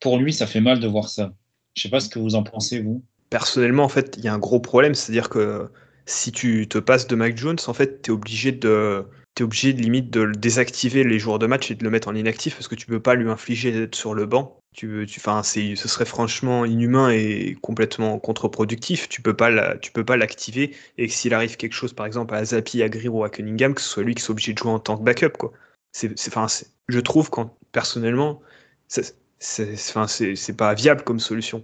pour 0.00 0.18
lui, 0.18 0.32
ça 0.32 0.48
fait 0.48 0.60
mal 0.60 0.80
de 0.80 0.88
voir 0.88 1.08
ça. 1.08 1.32
Je 1.76 1.82
sais 1.82 1.88
pas 1.88 2.00
ce 2.00 2.08
que 2.08 2.18
vous 2.18 2.34
en 2.34 2.42
pensez, 2.42 2.80
vous. 2.80 3.04
Personnellement, 3.30 3.84
en 3.84 3.88
fait, 3.88 4.16
il 4.18 4.24
y 4.24 4.28
a 4.28 4.34
un 4.34 4.40
gros 4.40 4.58
problème, 4.58 4.96
c'est-à-dire 4.96 5.28
que 5.28 5.70
si 6.06 6.32
tu 6.32 6.68
te 6.68 6.78
passes 6.78 7.06
de 7.06 7.16
Mac 7.16 7.36
Jones, 7.36 7.58
en 7.66 7.74
fait, 7.74 8.02
tu 8.02 8.10
es 8.10 8.14
obligé 8.14 8.52
de 8.52 9.06
es 9.38 9.42
obligé 9.42 9.72
de 9.72 9.80
limite 9.80 10.10
de 10.10 10.32
désactiver 10.32 11.04
les 11.04 11.18
joueurs 11.18 11.38
de 11.38 11.46
match 11.46 11.70
et 11.70 11.74
de 11.74 11.84
le 11.84 11.90
mettre 11.90 12.08
en 12.08 12.14
inactif 12.14 12.54
parce 12.54 12.68
que 12.68 12.74
tu 12.74 12.86
peux 12.86 13.00
pas 13.00 13.14
lui 13.14 13.28
infliger 13.28 13.72
d'être 13.72 13.94
sur 13.94 14.14
le 14.14 14.26
banc. 14.26 14.58
Tu, 14.74 15.06
tu, 15.08 15.18
enfin, 15.18 15.42
ce 15.42 15.74
serait 15.88 16.04
franchement 16.04 16.64
inhumain 16.64 17.10
et 17.10 17.56
complètement 17.60 18.18
contre-productif. 18.18 19.08
Tu 19.08 19.20
peux 19.20 19.34
pas, 19.34 19.76
tu 19.78 19.90
peux 19.92 20.04
pas 20.04 20.16
l'activer 20.16 20.76
et 20.96 21.08
que 21.08 21.12
s'il 21.12 21.34
arrive 21.34 21.56
quelque 21.56 21.72
chose, 21.72 21.92
par 21.92 22.06
exemple 22.06 22.34
à 22.34 22.44
Zapi, 22.44 22.82
à 22.82 22.88
Greer 22.88 23.08
ou 23.08 23.24
à 23.24 23.30
Cunningham, 23.30 23.74
que 23.74 23.80
ce 23.80 23.88
soit 23.88 24.02
lui 24.04 24.14
qui 24.14 24.22
soit 24.22 24.32
obligé 24.32 24.52
de 24.52 24.58
jouer 24.58 24.70
en 24.70 24.78
tant 24.78 24.96
que 24.96 25.02
backup, 25.02 25.36
quoi. 25.38 25.52
C'est, 25.92 26.14
enfin, 26.28 26.46
je 26.88 27.00
trouve 27.00 27.30
quand 27.30 27.56
personnellement, 27.72 28.40
c'est, 28.88 29.16
c'est, 29.38 30.56
pas 30.56 30.74
viable 30.74 31.02
comme 31.02 31.18
solution. 31.18 31.62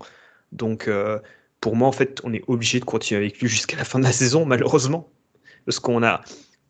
Donc, 0.53 0.89
euh, 0.89 1.21
pour 1.61 1.77
moi, 1.77 1.89
en 1.89 1.93
fait, 1.93 2.21
on 2.25 2.33
est 2.33 2.43
obligé 2.47 2.81
de 2.81 2.85
continuer 2.85 3.21
avec 3.21 3.41
lui 3.41 3.49
jusqu'à 3.49 3.77
la 3.77 3.85
fin 3.85 3.99
de 3.99 4.05
la 4.05 4.13
saison, 4.13 4.47
malheureusement, 4.47 5.09
parce 5.65 5.79
qu'on 5.81 6.03
a, 6.03 6.21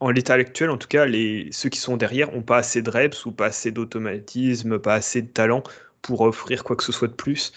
en 0.00 0.10
l'état 0.10 0.34
actuel, 0.34 0.70
en 0.70 0.78
tout 0.78 0.88
cas, 0.88 1.06
les, 1.06 1.48
ceux 1.52 1.68
qui 1.68 1.78
sont 1.78 1.96
derrière 1.96 2.32
n'ont 2.32 2.42
pas 2.42 2.58
assez 2.58 2.82
de 2.82 2.90
reps 2.90 3.26
ou 3.26 3.32
pas 3.32 3.46
assez 3.46 3.70
d'automatisme, 3.70 4.78
pas 4.78 4.94
assez 4.94 5.22
de 5.22 5.28
talent 5.28 5.62
pour 6.02 6.20
offrir 6.20 6.64
quoi 6.64 6.76
que 6.76 6.84
ce 6.84 6.92
soit 6.92 7.08
de 7.08 7.14
plus. 7.14 7.52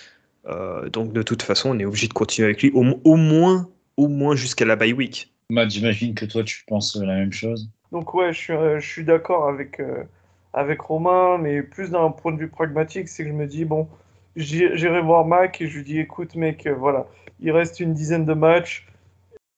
Euh, 0.45 0.89
donc 0.89 1.13
de 1.13 1.21
toute 1.21 1.43
façon, 1.43 1.71
on 1.71 1.79
est 1.79 1.85
obligé 1.85 2.07
de 2.07 2.13
continuer 2.13 2.47
avec 2.47 2.61
lui, 2.61 2.71
au, 2.73 2.85
au 3.03 3.15
moins, 3.15 3.69
au 3.97 4.07
moins 4.07 4.35
jusqu'à 4.35 4.65
la 4.65 4.75
bye 4.75 4.93
week. 4.93 5.31
Matt, 5.49 5.71
j'imagine 5.71 6.15
que 6.15 6.25
toi, 6.25 6.43
tu 6.43 6.63
penses 6.67 6.95
la 6.95 7.15
même 7.15 7.33
chose. 7.33 7.69
Donc 7.91 8.13
ouais, 8.13 8.33
je 8.33 8.37
suis, 8.37 8.53
euh, 8.53 8.79
je 8.79 8.87
suis 8.87 9.03
d'accord 9.03 9.47
avec, 9.49 9.79
euh, 9.79 10.03
avec 10.53 10.79
Romain, 10.81 11.37
mais 11.37 11.63
plus 11.63 11.89
d'un 11.89 12.11
point 12.11 12.31
de 12.31 12.37
vue 12.37 12.49
pragmatique, 12.49 13.09
c'est 13.09 13.23
que 13.23 13.29
je 13.29 13.33
me 13.33 13.47
dis, 13.47 13.65
bon, 13.65 13.87
j'irai 14.35 15.01
voir 15.01 15.25
Mac 15.25 15.61
et 15.61 15.67
je 15.67 15.77
lui 15.77 15.83
dis, 15.83 15.99
écoute 15.99 16.35
mec, 16.35 16.65
euh, 16.67 16.73
voilà, 16.73 17.07
il 17.39 17.51
reste 17.51 17.79
une 17.79 17.93
dizaine 17.93 18.25
de 18.25 18.33
matchs, 18.33 18.87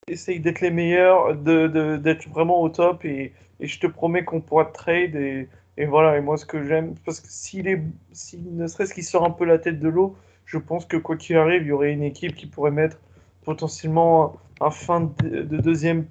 essaye 0.08 0.40
d'être 0.40 0.62
les 0.62 0.72
meilleurs, 0.72 1.36
d'être 1.36 2.28
de, 2.28 2.30
vraiment 2.30 2.62
au 2.62 2.70
top 2.70 3.06
et, 3.06 3.34
et 3.60 3.68
je 3.68 3.80
te 3.80 3.88
promets 3.88 4.24
qu'on 4.24 4.42
pourra 4.42 4.66
trade 4.66 5.16
et, 5.16 5.48
et, 5.78 5.86
voilà, 5.86 6.18
et 6.18 6.22
moi 6.22 6.38
ce 6.38 6.46
que 6.46 6.64
j'aime, 6.64 6.96
parce 7.06 7.20
que 7.20 7.28
s'il 7.30 7.68
est, 7.68 7.82
s'il 8.12 8.56
ne 8.56 8.68
serait-ce 8.68 8.94
qu'il 8.94 9.04
sort 9.04 9.26
un 9.26 9.32
peu 9.32 9.46
la 9.46 9.58
tête 9.58 9.80
de 9.80 9.90
l'eau, 9.90 10.16
je 10.46 10.58
pense 10.58 10.86
que 10.86 10.98
quoi 10.98 11.18
qu'il 11.18 11.38
arrive, 11.38 11.64
il 11.64 11.68
y 11.68 11.72
aurait 11.72 11.94
une 11.94 12.04
équipe 12.04 12.36
qui 12.36 12.46
pourrait 12.48 12.72
mettre 12.72 12.98
potentiellement 13.44 14.36
un 14.60 14.72
fin 14.72 15.12
de, 15.24 15.44
de 15.44 15.58
deuxième, 15.58 16.06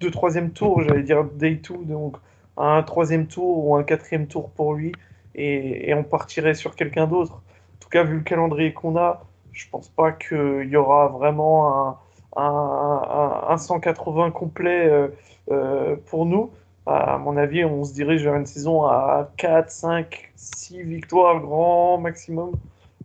de 0.00 0.08
troisième 0.08 0.50
tour, 0.50 0.82
j'allais 0.82 1.02
dire 1.02 1.24
day 1.24 1.54
2, 1.54 1.84
donc 1.84 2.16
un 2.56 2.82
troisième 2.82 3.26
tour 3.26 3.66
ou 3.66 3.76
un 3.76 3.84
quatrième 3.84 4.26
tour 4.26 4.50
pour 4.50 4.74
lui 4.74 4.92
et, 5.34 5.90
et 5.90 5.94
on 5.94 6.02
partirait 6.04 6.54
sur 6.54 6.74
quelqu'un 6.74 7.06
d'autre. 7.06 7.42
En 7.88 7.90
tout 7.90 8.04
cas, 8.04 8.04
vu 8.04 8.16
le 8.16 8.22
calendrier 8.22 8.74
qu'on 8.74 8.96
a, 8.96 9.24
je 9.52 9.66
pense 9.70 9.88
pas 9.88 10.12
qu'il 10.12 10.68
y 10.68 10.76
aura 10.76 11.08
vraiment 11.08 11.88
un 11.88 11.98
un, 12.36 13.46
un, 13.48 13.56
180 13.56 14.30
complet 14.30 14.88
euh, 14.88 15.08
euh, 15.50 15.96
pour 16.06 16.26
nous. 16.26 16.50
À 16.86 17.18
mon 17.18 17.36
avis, 17.36 17.64
on 17.64 17.84
se 17.84 17.92
dirige 17.92 18.24
vers 18.24 18.34
une 18.34 18.46
saison 18.46 18.84
à 18.84 19.30
4, 19.36 19.70
5, 19.70 20.32
6 20.36 20.82
victoires 20.84 21.38
grand 21.40 21.98
maximum, 21.98 22.52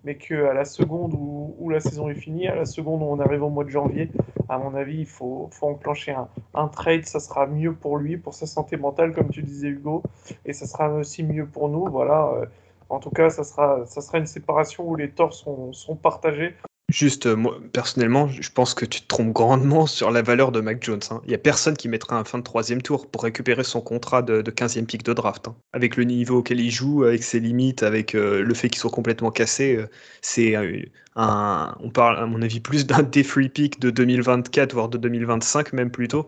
mais 0.05 0.15
qu'à 0.15 0.53
la 0.53 0.63
seconde 0.63 1.13
où, 1.13 1.69
la 1.69 1.81
saison 1.81 2.09
est 2.09 2.15
finie, 2.15 2.47
à 2.47 2.55
la 2.55 2.65
seconde 2.65 3.01
où 3.01 3.05
on 3.05 3.19
arrive 3.19 3.43
au 3.43 3.49
mois 3.49 3.65
de 3.65 3.69
janvier, 3.69 4.09
à 4.47 4.57
mon 4.57 4.73
avis, 4.73 4.99
il 4.99 5.05
faut, 5.05 5.49
enclencher 5.61 6.13
un, 6.13 6.29
un, 6.53 6.67
trade, 6.69 7.05
ça 7.05 7.19
sera 7.19 7.45
mieux 7.45 7.73
pour 7.73 7.97
lui, 7.97 8.15
pour 8.15 8.33
sa 8.33 8.45
santé 8.45 8.77
mentale, 8.77 9.13
comme 9.13 9.29
tu 9.29 9.41
disais 9.41 9.67
Hugo, 9.67 10.01
et 10.45 10.53
ça 10.53 10.65
sera 10.65 10.89
aussi 10.93 11.23
mieux 11.23 11.45
pour 11.45 11.67
nous. 11.67 11.85
Voilà. 11.89 12.31
Euh, 12.35 12.45
en 12.93 12.99
tout 12.99 13.09
cas, 13.09 13.29
ça 13.29 13.43
sera, 13.43 14.17
une 14.17 14.27
séparation 14.27 14.87
où 14.87 14.95
les 14.95 15.09
torts 15.09 15.33
sont, 15.33 15.95
partagés. 15.95 16.55
Juste, 16.89 17.25
euh, 17.25 17.35
moi, 17.35 17.57
personnellement, 17.71 18.27
je 18.27 18.49
pense 18.51 18.75
que 18.75 18.85
tu 18.85 19.01
te 19.01 19.07
trompes 19.07 19.31
grandement 19.31 19.87
sur 19.87 20.11
la 20.11 20.21
valeur 20.21 20.51
de 20.51 20.61
Mac 20.61 20.83
Jones. 20.83 21.01
Hein. 21.09 21.21
Il 21.23 21.29
n'y 21.29 21.33
a 21.33 21.39
personne 21.39 21.75
qui 21.75 21.89
mettra 21.89 22.19
un 22.19 22.23
fin 22.23 22.37
de 22.37 22.43
troisième 22.43 22.83
tour 22.83 23.07
pour 23.07 23.23
récupérer 23.23 23.63
son 23.63 23.81
contrat 23.81 24.21
de, 24.21 24.41
de 24.43 24.51
15e 24.51 24.85
pick 24.85 25.03
de 25.03 25.13
draft. 25.13 25.47
Hein. 25.47 25.55
Avec 25.71 25.95
le 25.95 26.03
niveau 26.03 26.39
auquel 26.39 26.59
il 26.59 26.69
joue, 26.69 27.03
avec 27.03 27.23
ses 27.23 27.39
limites, 27.39 27.81
avec 27.81 28.13
euh, 28.13 28.43
le 28.43 28.53
fait 28.53 28.69
qu'il 28.69 28.79
soit 28.79 28.91
complètement 28.91 29.31
cassé, 29.31 29.75
euh, 29.75 29.87
c'est 30.21 30.55
un, 31.15 31.75
on 31.79 31.89
parle 31.89 32.17
à 32.17 32.27
mon 32.27 32.41
avis 32.43 32.59
plus 32.59 32.85
d'un 32.85 33.01
day 33.01 33.23
free 33.23 33.49
pick 33.49 33.79
de 33.79 33.89
2024, 33.89 34.73
voire 34.73 34.89
de 34.89 34.97
2025 34.99 35.73
même 35.73 35.89
plutôt. 35.89 36.27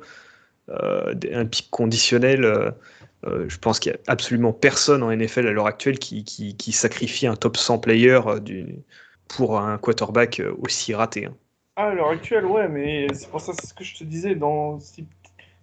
Un 0.70 1.46
pick 1.46 1.70
conditionnel. 1.70 2.74
je 3.24 3.58
pense 3.58 3.80
qu'il 3.80 3.92
n'y 3.92 3.98
a 3.98 4.02
absolument 4.08 4.54
personne 4.54 5.04
en 5.04 5.16
NFL 5.16 5.48
à 5.48 5.52
l'heure 5.52 5.68
actuelle 5.68 6.00
qui, 6.00 6.24
qui, 6.24 6.56
qui, 6.56 6.72
sacrifie 6.72 7.28
un 7.28 7.36
top 7.36 7.58
100 7.58 7.80
player 7.80 8.20
du 8.42 8.84
pour 9.28 9.60
un 9.60 9.78
quarterback 9.78 10.40
euh, 10.40 10.56
aussi 10.60 10.94
raté. 10.94 11.26
Hein. 11.26 11.34
Ah, 11.76 11.88
à 11.88 11.94
l'heure 11.94 12.10
actuelle, 12.10 12.46
ouais, 12.46 12.68
mais 12.68 13.08
c'est 13.14 13.30
pour 13.30 13.42
ça 13.42 13.54
c'est 13.54 13.68
ce 13.68 13.74
que 13.74 13.84
je 13.84 13.96
te 13.96 14.04
disais. 14.04 14.36
Dans, 14.36 14.80
si, 14.80 15.06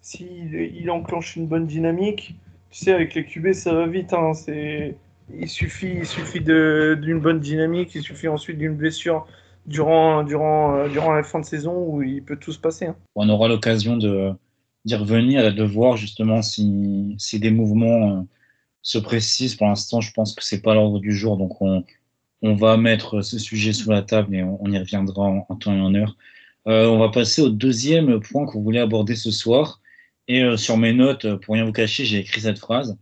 si 0.01 0.27
il, 0.53 0.91
enclenche 0.91 1.37
une 1.37 1.47
bonne 1.47 1.67
dynamique, 1.67 2.35
tu 2.71 2.85
sais, 2.85 2.93
avec 2.93 3.15
les 3.15 3.25
QB, 3.25 3.53
ça 3.53 3.73
va 3.73 3.87
vite. 3.87 4.13
Hein, 4.13 4.35
c'est, 4.35 4.97
il 5.35 5.49
suffit, 5.49 5.95
il 5.97 6.07
suffit 6.07 6.41
d'une 6.41 7.21
bonne 7.21 7.41
dynamique, 7.41 7.95
il 7.95 8.03
suffit 8.03 8.29
ensuite 8.29 8.59
d'une 8.59 8.75
blessure 8.75 9.27
durant, 9.65 10.23
durant, 10.23 10.77
euh, 10.77 10.89
durant 10.89 11.13
la 11.13 11.23
fin 11.23 11.41
de 11.41 11.47
saison 11.47 11.79
où 11.79 12.03
il 12.03 12.23
peut 12.23 12.37
tout 12.37 12.53
se 12.53 12.59
passer. 12.59 12.87
Hein. 12.87 12.97
On 13.15 13.29
aura 13.31 13.49
l'occasion 13.49 13.97
de, 13.97 14.33
d'y 14.85 14.95
revenir 14.95 15.55
de 15.55 15.63
voir 15.63 15.97
justement 15.97 16.43
si, 16.43 17.15
si 17.19 17.39
des 17.39 17.51
mouvements 17.51 18.19
euh, 18.19 18.23
se 18.83 18.99
précisent. 18.99 19.55
Pour 19.55 19.69
l'instant, 19.69 20.01
je 20.01 20.13
pense 20.13 20.35
que 20.35 20.45
c'est 20.45 20.63
pas 20.63 20.75
l'ordre 20.75 20.99
du 20.99 21.13
jour, 21.13 21.37
donc 21.37 21.61
on, 21.63 21.85
on 22.43 22.55
va 22.55 22.77
mettre 22.77 23.23
ce 23.23 23.39
sujet 23.39 23.73
sous 23.73 23.91
la 23.91 24.03
table 24.03 24.35
et 24.35 24.43
on, 24.43 24.67
y 24.67 24.79
reviendra 24.79 25.45
en, 25.49 25.57
temps 25.57 25.75
et 25.75 25.81
en 25.81 25.95
heure. 25.95 26.17
Euh, 26.67 26.87
on 26.87 26.99
va 26.99 27.09
passer 27.09 27.43
au 27.43 27.51
deuxième 27.51 28.21
point 28.21 28.47
vous 28.53 28.63
voulez 28.63 28.81
aborder 28.81 29.15
ce 29.15 29.31
soir. 29.31 29.81
Et 30.29 30.43
euh, 30.43 30.57
sur 30.57 30.77
mes 30.77 30.93
notes, 30.93 31.35
pour 31.37 31.55
rien 31.55 31.65
vous 31.65 31.73
cacher, 31.73 32.05
j'ai 32.05 32.19
écrit 32.19 32.41
cette 32.41 32.59
phrase. 32.59 32.97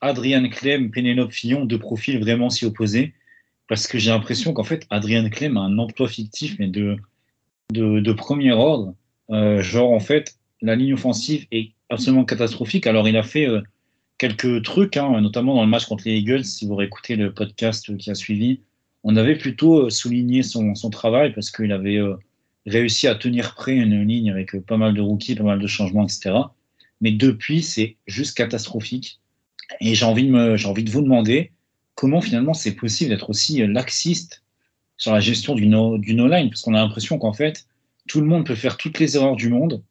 Adrian 0.00 0.48
Clem, 0.48 0.90
Pénélope 0.90 1.32
Fillon, 1.32 1.64
deux 1.64 1.78
profils 1.78 2.18
vraiment 2.18 2.50
si 2.50 2.64
opposés. 2.64 3.14
Parce 3.68 3.86
que 3.86 3.98
j'ai 3.98 4.10
l'impression 4.10 4.52
qu'en 4.52 4.64
fait, 4.64 4.86
Adrian 4.90 5.28
Clem 5.28 5.56
a 5.56 5.60
un 5.60 5.78
emploi 5.78 6.08
fictif, 6.08 6.56
mais 6.58 6.68
de, 6.68 6.96
de, 7.72 8.00
de 8.00 8.12
premier 8.12 8.52
ordre. 8.52 8.94
Euh, 9.30 9.60
genre, 9.62 9.90
en 9.92 10.00
fait, 10.00 10.35
la 10.62 10.76
ligne 10.76 10.94
offensive 10.94 11.46
est 11.52 11.72
absolument 11.90 12.24
catastrophique. 12.24 12.86
Alors, 12.86 13.08
il 13.08 13.16
a 13.16 13.22
fait 13.22 13.48
euh, 13.48 13.60
quelques 14.18 14.62
trucs, 14.62 14.96
hein, 14.96 15.20
notamment 15.20 15.54
dans 15.54 15.64
le 15.64 15.70
match 15.70 15.86
contre 15.86 16.04
les 16.06 16.16
Eagles, 16.16 16.44
si 16.44 16.66
vous 16.66 16.74
réécoutez 16.74 17.16
le 17.16 17.32
podcast 17.32 17.96
qui 17.96 18.10
a 18.10 18.14
suivi 18.14 18.60
on 19.08 19.14
avait 19.14 19.36
plutôt 19.36 19.86
euh, 19.86 19.90
souligné 19.90 20.42
son, 20.42 20.74
travail 20.90 21.32
parce 21.32 21.52
qu'il 21.52 21.70
avait 21.70 21.96
euh, 21.96 22.16
réussi 22.66 23.06
à 23.06 23.14
tenir 23.14 23.54
prêt 23.54 23.76
une 23.76 24.02
ligne 24.02 24.32
avec 24.32 24.58
pas 24.66 24.76
mal 24.76 24.94
de 24.94 25.00
rookies, 25.00 25.36
pas 25.36 25.44
mal 25.44 25.60
de 25.60 25.66
changements, 25.68 26.02
etc. 26.02 26.34
Mais 27.00 27.12
depuis, 27.12 27.62
c'est 27.62 27.96
juste 28.08 28.36
catastrophique. 28.36 29.20
Et 29.80 29.94
j'ai 29.94 30.04
envie, 30.04 30.24
de 30.26 30.90
vous 30.90 31.02
demander 31.02 31.52
comment 31.94 32.20
finalement 32.20 32.52
c'est 32.52 32.72
possible 32.74 33.10
d'être 33.10 33.30
aussi 33.30 33.64
laxiste 33.64 34.42
sur 34.96 35.12
la 35.12 35.20
gestion 35.20 35.54
du 35.54 35.66
no-line, 35.66 36.50
parce 36.50 36.62
qu'on 36.62 36.74
a 36.74 36.78
l'impression 36.78 37.18
qu'en 37.18 37.32
fait, 37.32 37.66
tout 38.08 38.20
le 38.20 38.26
monde 38.26 38.44
peut 38.44 38.54
faire 38.56 38.76
toutes 38.76 38.98
les 38.98 39.16
erreurs 39.16 39.36
du 39.36 39.50
monde 39.50 39.84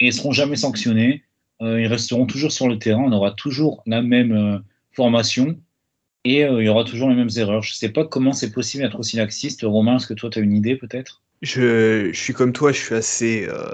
et 0.00 0.06
ils 0.06 0.12
seront 0.12 0.32
jamais 0.32 0.56
sanctionnés. 0.56 1.22
ils 1.60 1.86
resteront 1.86 2.26
toujours 2.26 2.52
sur 2.52 2.68
le 2.68 2.78
terrain, 2.78 3.02
on 3.04 3.12
aura 3.12 3.32
toujours 3.32 3.82
la 3.86 4.02
même 4.02 4.62
formation 4.92 5.56
et 6.24 6.44
euh, 6.44 6.62
il 6.62 6.66
y 6.66 6.68
aura 6.68 6.84
toujours 6.84 7.08
les 7.08 7.16
mêmes 7.16 7.30
erreurs. 7.36 7.62
Je 7.62 7.72
ne 7.72 7.76
sais 7.76 7.88
pas 7.88 8.04
comment 8.04 8.32
c'est 8.32 8.52
possible 8.52 8.82
d'être 8.82 8.98
aussi 8.98 9.16
laxiste. 9.16 9.62
Romain, 9.62 9.96
est-ce 9.96 10.06
que 10.06 10.14
toi, 10.14 10.30
tu 10.30 10.38
as 10.38 10.42
une 10.42 10.54
idée 10.54 10.76
peut-être? 10.76 11.22
Je, 11.42 12.12
suis 12.12 12.34
comme 12.34 12.52
toi, 12.52 12.72
je 12.72 12.78
suis 12.78 12.94
assez. 12.94 13.48
Euh, 13.48 13.72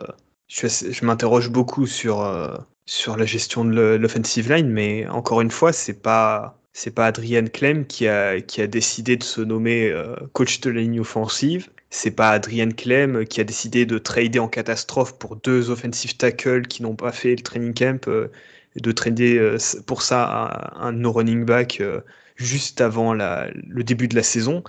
je, 0.48 1.04
m'interroge 1.04 1.50
beaucoup 1.50 1.86
sur, 1.86 2.22
euh, 2.22 2.56
sur 2.86 3.16
la 3.16 3.24
gestion 3.24 3.64
de 3.64 3.96
l'offensive 3.96 4.52
line, 4.52 4.68
mais 4.68 5.08
encore 5.08 5.40
une 5.40 5.50
fois, 5.50 5.72
c'est 5.72 6.00
pas. 6.02 6.60
Pas 6.94 7.06
Adrian 7.06 7.46
Clem 7.46 7.86
qui 7.86 8.06
a, 8.06 8.38
qui 8.42 8.60
a 8.60 8.66
décidé 8.66 9.16
de 9.16 9.24
se 9.24 9.40
nommer 9.40 9.88
euh, 9.88 10.14
coach 10.34 10.60
de 10.60 10.68
la 10.68 10.82
ligne 10.82 11.00
offensive. 11.00 11.70
C'est 11.90 12.10
pas 12.10 12.30
Adrian 12.30 12.70
Clem 12.70 13.24
qui 13.26 13.40
a 13.40 13.44
décidé 13.44 13.86
de 13.86 13.98
trader 13.98 14.38
en 14.38 14.48
catastrophe 14.48 15.18
pour 15.18 15.36
deux 15.36 15.70
offensive 15.70 16.16
tackles 16.16 16.66
qui 16.66 16.82
n'ont 16.82 16.96
pas 16.96 17.12
fait 17.12 17.34
le 17.36 17.42
training 17.42 17.74
camp, 17.74 18.08
euh, 18.08 18.28
de 18.76 18.92
trader 18.92 19.38
euh, 19.38 19.58
pour 19.86 20.02
ça 20.02 20.72
un, 20.76 20.92
no 20.92 21.12
running 21.12 21.44
back 21.44 21.82
juste 22.36 22.80
avant 22.80 23.14
le 23.14 23.82
début 23.82 24.08
de 24.08 24.16
la 24.16 24.22
saison. 24.22 24.62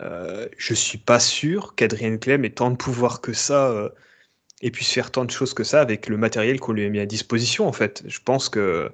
euh, 0.00 0.48
je 0.58 0.74
suis 0.74 0.98
pas 0.98 1.20
sûr 1.20 1.74
qu'Adrien 1.74 2.16
Clem 2.18 2.44
ait 2.44 2.50
tant 2.50 2.70
de 2.70 2.76
pouvoir 2.76 3.20
que 3.20 3.32
ça 3.32 3.68
euh, 3.70 3.90
et 4.62 4.70
puisse 4.70 4.92
faire 4.92 5.10
tant 5.12 5.24
de 5.24 5.30
choses 5.30 5.54
que 5.54 5.64
ça 5.64 5.80
avec 5.80 6.08
le 6.08 6.16
matériel 6.16 6.60
qu'on 6.60 6.72
lui 6.72 6.84
a 6.86 6.90
mis 6.90 7.00
à 7.00 7.06
disposition 7.06 7.68
en 7.68 7.72
fait. 7.72 8.02
Je 8.06 8.20
pense 8.20 8.48
que 8.48 8.92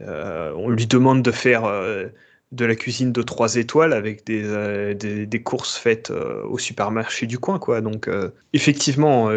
euh, 0.00 0.52
on 0.56 0.70
lui 0.70 0.86
demande 0.86 1.22
de 1.24 1.32
faire 1.32 1.64
de 2.52 2.64
la 2.64 2.74
cuisine 2.74 3.12
de 3.12 3.22
trois 3.22 3.56
étoiles 3.56 3.92
avec 3.92 4.24
des, 4.26 4.94
des, 4.94 5.26
des 5.26 5.42
courses 5.42 5.76
faites 5.76 6.10
au 6.10 6.58
supermarché 6.58 7.26
du 7.26 7.38
coin 7.38 7.58
quoi. 7.58 7.80
Donc 7.80 8.08
effectivement 8.52 9.30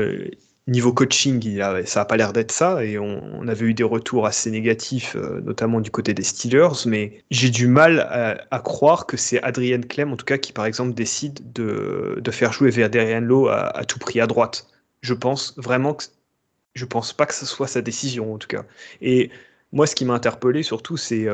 niveau 0.67 0.93
coaching, 0.93 1.43
il 1.45 1.61
a, 1.61 1.85
ça 1.85 2.01
n'a 2.01 2.05
pas 2.05 2.17
l'air 2.17 2.33
d'être 2.33 2.51
ça, 2.51 2.83
et 2.83 2.97
on, 2.99 3.47
avait 3.47 3.65
eu 3.65 3.73
des 3.73 3.83
retours 3.83 4.25
assez 4.25 4.51
négatifs, 4.51 5.15
euh, 5.15 5.41
notamment 5.41 5.81
du 5.81 5.89
côté 5.89 6.13
des 6.13 6.23
Steelers, 6.23 6.85
mais 6.85 7.23
j'ai 7.31 7.49
du 7.49 7.67
mal 7.67 7.99
à, 7.99 8.59
croire 8.59 9.05
que 9.07 9.17
c'est 9.17 9.41
Adrian 9.43 9.81
Clem, 9.81 10.13
en 10.13 10.17
tout 10.17 10.25
cas, 10.25 10.37
qui 10.37 10.53
par 10.53 10.65
exemple 10.65 10.93
décide 10.93 11.53
de, 11.53 12.19
de 12.21 12.31
faire 12.31 12.53
jouer 12.53 12.69
Verderian 12.69 13.21
Lowe 13.21 13.49
à, 13.49 13.77
à, 13.77 13.85
tout 13.85 13.99
prix 13.99 14.21
à 14.21 14.27
droite. 14.27 14.67
Je 15.01 15.13
pense 15.13 15.55
vraiment 15.57 15.93
que 15.95 16.05
je 16.73 16.85
pense 16.85 17.11
pas 17.11 17.25
que 17.25 17.33
ce 17.33 17.45
soit 17.45 17.67
sa 17.67 17.81
décision, 17.81 18.33
en 18.33 18.37
tout 18.37 18.47
cas. 18.47 18.63
Et 19.01 19.29
moi, 19.73 19.87
ce 19.87 19.95
qui 19.95 20.05
m'a 20.05 20.13
interpellé 20.13 20.63
surtout, 20.63 20.95
c'est 20.95 21.27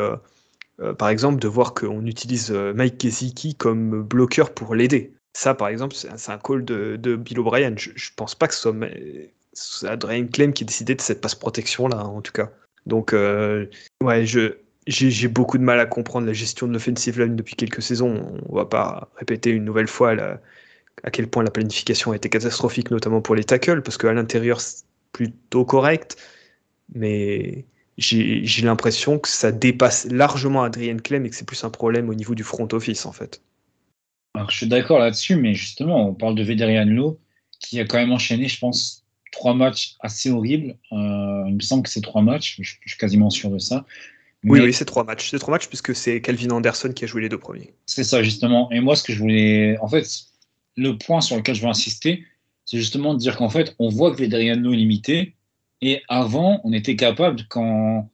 euh, 0.79 0.89
euh, 0.89 0.93
par 0.93 1.09
exemple 1.09 1.39
de 1.39 1.47
voir 1.47 1.73
qu'on 1.73 2.05
utilise 2.05 2.51
Mike 2.51 3.01
Gesicki 3.01 3.55
comme 3.55 4.03
bloqueur 4.03 4.53
pour 4.53 4.75
l'aider. 4.75 5.13
Ça, 5.33 5.53
par 5.53 5.67
exemple, 5.67 5.95
c'est 5.95 6.31
un 6.31 6.37
call 6.39 6.65
de, 6.65 7.15
Bill 7.15 7.39
O'Brien. 7.39 7.75
Je, 7.77 7.91
ne 7.91 8.15
pense 8.15 8.33
pas 8.33 8.47
que 8.47 8.55
ce 8.55 8.61
soit 9.53 9.89
Adrian 9.89 10.27
Clem 10.27 10.53
qui 10.53 10.63
a 10.63 10.65
décidé 10.67 10.95
de 10.95 11.01
cette 11.01 11.21
passe 11.21 11.35
protection-là, 11.35 12.05
en 12.05 12.21
tout 12.21 12.31
cas. 12.31 12.51
Donc, 12.87 13.13
euh, 13.13 13.67
ouais, 14.01 14.25
j'ai 14.25 15.27
beaucoup 15.27 15.57
de 15.59 15.63
mal 15.63 15.79
à 15.79 15.85
comprendre 15.85 16.25
la 16.25 16.33
gestion 16.33 16.67
de 16.67 16.73
l'offensive 16.73 17.19
line 17.19 17.35
depuis 17.35 17.55
quelques 17.55 17.83
saisons. 17.83 18.39
On 18.49 18.55
va 18.55 18.65
pas 18.65 19.09
répéter 19.17 19.51
une 19.51 19.65
nouvelle 19.65 19.87
fois 19.87 20.15
à 21.03 21.11
quel 21.11 21.27
point 21.27 21.43
la 21.43 21.51
planification 21.51 22.13
a 22.13 22.15
été 22.15 22.29
catastrophique, 22.29 22.89
notamment 22.89 23.21
pour 23.21 23.35
les 23.35 23.43
tackles, 23.43 23.83
parce 23.83 23.97
qu'à 23.97 24.13
l'intérieur, 24.13 24.59
c'est 24.59 24.85
plutôt 25.11 25.65
correct. 25.65 26.17
Mais 26.95 27.65
j'ai 27.97 28.61
l'impression 28.61 29.17
que 29.17 29.27
ça 29.27 29.51
dépasse 29.51 30.07
largement 30.11 30.63
Adrian 30.63 30.97
Clem 30.97 31.25
et 31.25 31.29
que 31.29 31.35
c'est 31.35 31.47
plus 31.47 31.63
un 31.63 31.69
problème 31.69 32.09
au 32.09 32.13
niveau 32.13 32.35
du 32.35 32.43
front 32.43 32.67
office, 32.71 33.05
en 33.05 33.11
fait. 33.11 33.41
Alors, 34.35 34.51
je 34.51 34.57
suis 34.57 34.67
d'accord 34.67 34.99
là-dessus, 34.99 35.35
mais 35.35 35.55
justement, 35.55 36.09
on 36.09 36.13
parle 36.13 36.35
de 36.35 36.43
Vederian 36.43 36.85
Lowe, 36.85 37.19
qui 37.59 37.79
a 37.79 37.85
quand 37.85 37.97
même 37.97 38.11
enchaîné, 38.11 38.47
je 38.47 38.59
pense, 38.59 39.03
trois 39.31 39.55
matchs 39.55 39.95
assez 39.99 40.29
horribles. 40.29 40.77
Euh, 40.91 41.43
il 41.47 41.55
me 41.55 41.59
semble 41.59 41.83
que 41.83 41.89
c'est 41.89 42.01
trois 42.01 42.21
matchs, 42.21 42.57
je, 42.61 42.75
suis 42.85 42.97
quasiment 42.99 43.31
sûr 43.31 43.49
de 43.49 43.57
ça. 43.57 43.85
Oui, 44.43 44.59
oui, 44.59 44.71
c'est 44.73 44.85
trois 44.85 45.03
matchs. 45.03 45.31
C'est 45.31 45.39
trois 45.39 45.53
matchs 45.53 45.67
puisque 45.67 45.95
c'est 45.95 46.21
Calvin 46.21 46.51
Anderson 46.51 46.91
qui 46.95 47.03
a 47.03 47.07
joué 47.07 47.23
les 47.23 47.29
deux 47.29 47.39
premiers. 47.39 47.73
C'est 47.87 48.03
ça, 48.03 48.21
justement. 48.21 48.71
Et 48.71 48.79
moi, 48.79 48.95
ce 48.95 49.03
que 49.03 49.11
je 49.11 49.19
voulais. 49.19 49.77
En 49.79 49.87
fait, 49.87 50.07
le 50.75 50.95
point 50.97 51.21
sur 51.21 51.35
lequel 51.35 51.55
je 51.55 51.63
veux 51.63 51.67
insister, 51.67 52.23
c'est 52.65 52.77
justement 52.77 53.15
de 53.15 53.19
dire 53.19 53.35
qu'en 53.35 53.49
fait, 53.49 53.75
on 53.79 53.89
voit 53.89 54.15
que 54.15 54.21
Vederian 54.21 54.55
Lowe 54.55 54.73
est 54.73 54.77
limité. 54.77 55.33
Et 55.81 56.01
avant, 56.07 56.61
on 56.63 56.73
était 56.73 56.95
capable, 56.95 57.43
quand, 57.49 58.09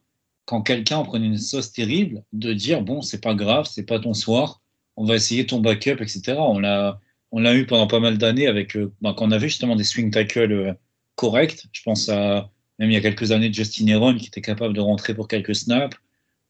quand 0.46 0.62
quelqu'un 0.62 1.04
prenait 1.04 1.28
une 1.28 1.38
sauce 1.38 1.72
terrible, 1.72 2.24
de 2.34 2.54
dire 2.54 2.82
bon, 2.82 3.02
c'est 3.02 3.22
pas 3.22 3.36
grave, 3.36 3.68
c'est 3.70 3.86
pas 3.86 4.00
ton 4.00 4.14
soir 4.14 4.62
on 4.96 5.06
va 5.06 5.16
essayer 5.16 5.46
ton 5.46 5.60
backup, 5.60 6.02
etc. 6.02 6.36
On 6.38 6.60
l'a, 6.60 7.00
on 7.32 7.40
l'a 7.40 7.56
eu 7.56 7.66
pendant 7.66 7.88
pas 7.88 8.00
mal 8.00 8.18
d'années 8.18 8.48
avec 8.48 8.76
euh, 8.76 8.92
ben, 9.02 9.14
quand 9.14 9.28
on 9.28 9.32
avait 9.32 9.50
justement 9.50 9.76
des 9.76 9.84
swing 9.84 10.12
tackles 10.12 10.52
euh, 10.52 10.74
corrects. 11.16 11.66
Je 11.72 11.82
pense 11.84 12.10
à 12.10 12.50
même 12.80 12.90
il 12.90 12.94
y 12.94 12.98
a 12.98 13.02
quelques 13.02 13.32
années 13.32 13.54
Justin 13.54 13.88
Heron 13.88 14.16
qui 14.16 14.28
était 14.28 14.42
capable 14.42 14.74
de 14.74 14.82
rentrer 14.82 15.14
pour 15.14 15.28
quelques 15.28 15.56
snaps. 15.56 15.96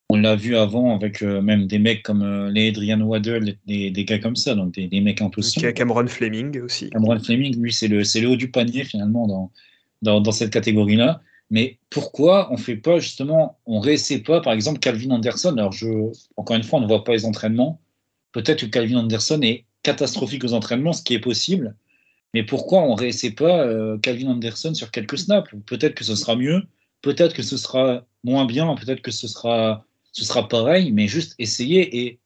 On 0.10 0.18
l'a 0.18 0.36
vu 0.36 0.56
avant 0.56 0.96
avec 0.96 1.22
euh, 1.22 1.42
même 1.42 1.68
des 1.68 1.80
mecs 1.80 2.04
comme 2.04 2.50
les 2.50 2.70
Adrian 2.70 3.02
Waddle, 3.02 3.56
des, 3.66 3.90
des, 3.90 4.06
gars 4.06 4.20
comme 4.20 4.36
ça, 4.36 4.54
donc 4.54 4.74
des, 4.74 4.88
des 4.88 5.02
mecs 5.02 5.22
un 5.22 5.30
peu 5.30 5.42
sombres. 5.42 5.72
Cameron 5.72 6.08
Fleming 6.08 6.62
aussi. 6.62 6.90
Cameron 6.92 7.20
Fleming, 7.20 7.60
lui, 7.60 7.74
c'est 7.74 7.88
le, 7.88 8.04
c'est 8.04 8.22
le 8.22 8.30
haut 8.30 8.36
du 8.36 8.52
panier 8.52 8.84
finalement 8.84 9.28
dans, 9.28 9.52
dans, 10.04 10.32
cette 10.32 10.52
catégorie-là. 10.52 11.22
Mais 11.50 11.80
pourquoi 11.90 12.52
on 12.52 12.58
fait 12.58 12.78
pas 12.78 13.00
justement, 13.00 13.58
on 13.66 13.80
réessaie 13.80 14.20
pas, 14.20 14.42
par 14.42 14.54
exemple, 14.54 14.80
Calvin 14.80 15.12
Anderson? 15.12 15.56
Alors, 15.58 15.72
je, 15.72 15.88
encore 16.38 16.56
une 16.56 16.64
fois, 16.64 16.80
on 16.80 16.84
ne 16.84 16.88
voit 16.88 17.04
pas 17.04 17.14
les 17.14 17.26
entraînements 17.26 17.80
peut-être 18.34 18.62
que 18.62 18.66
Calvin 18.66 18.98
Anderson 18.98 19.40
est 19.42 19.66
catastrophique 19.84 20.44
aux 20.44 20.54
entraînements, 20.54 20.92
ce 20.92 21.04
qui 21.04 21.14
est 21.14 21.20
possible. 21.20 21.76
Mais 22.34 22.44
pourquoi 22.44 22.82
on 22.82 22.96
réessaie 22.96 23.32
pas 23.32 23.62
euh, 23.62 23.98
Calvin 24.00 24.32
Anderson 24.32 24.74
sur 24.74 24.92
quelques 24.92 25.20
snaps? 25.20 25.50
Peut-être 25.66 25.96
que 25.96 26.04
ce 26.04 26.16
sera 26.16 26.36
mieux, 26.36 26.64
peut-être 27.02 27.34
que 27.34 27.44
ce 27.44 27.56
sera 27.56 28.06
moins 28.24 28.46
bien, 28.46 28.76
peut-être 28.76 29.02
que 29.02 29.12
ce 29.12 29.28
sera, 29.28 29.86
ce 30.12 30.26
sera 30.26 30.48
pareil, 30.48 30.92
mais 30.92 31.08
juste 31.08 31.36
essayer. 31.38 32.06
Et 32.06 32.20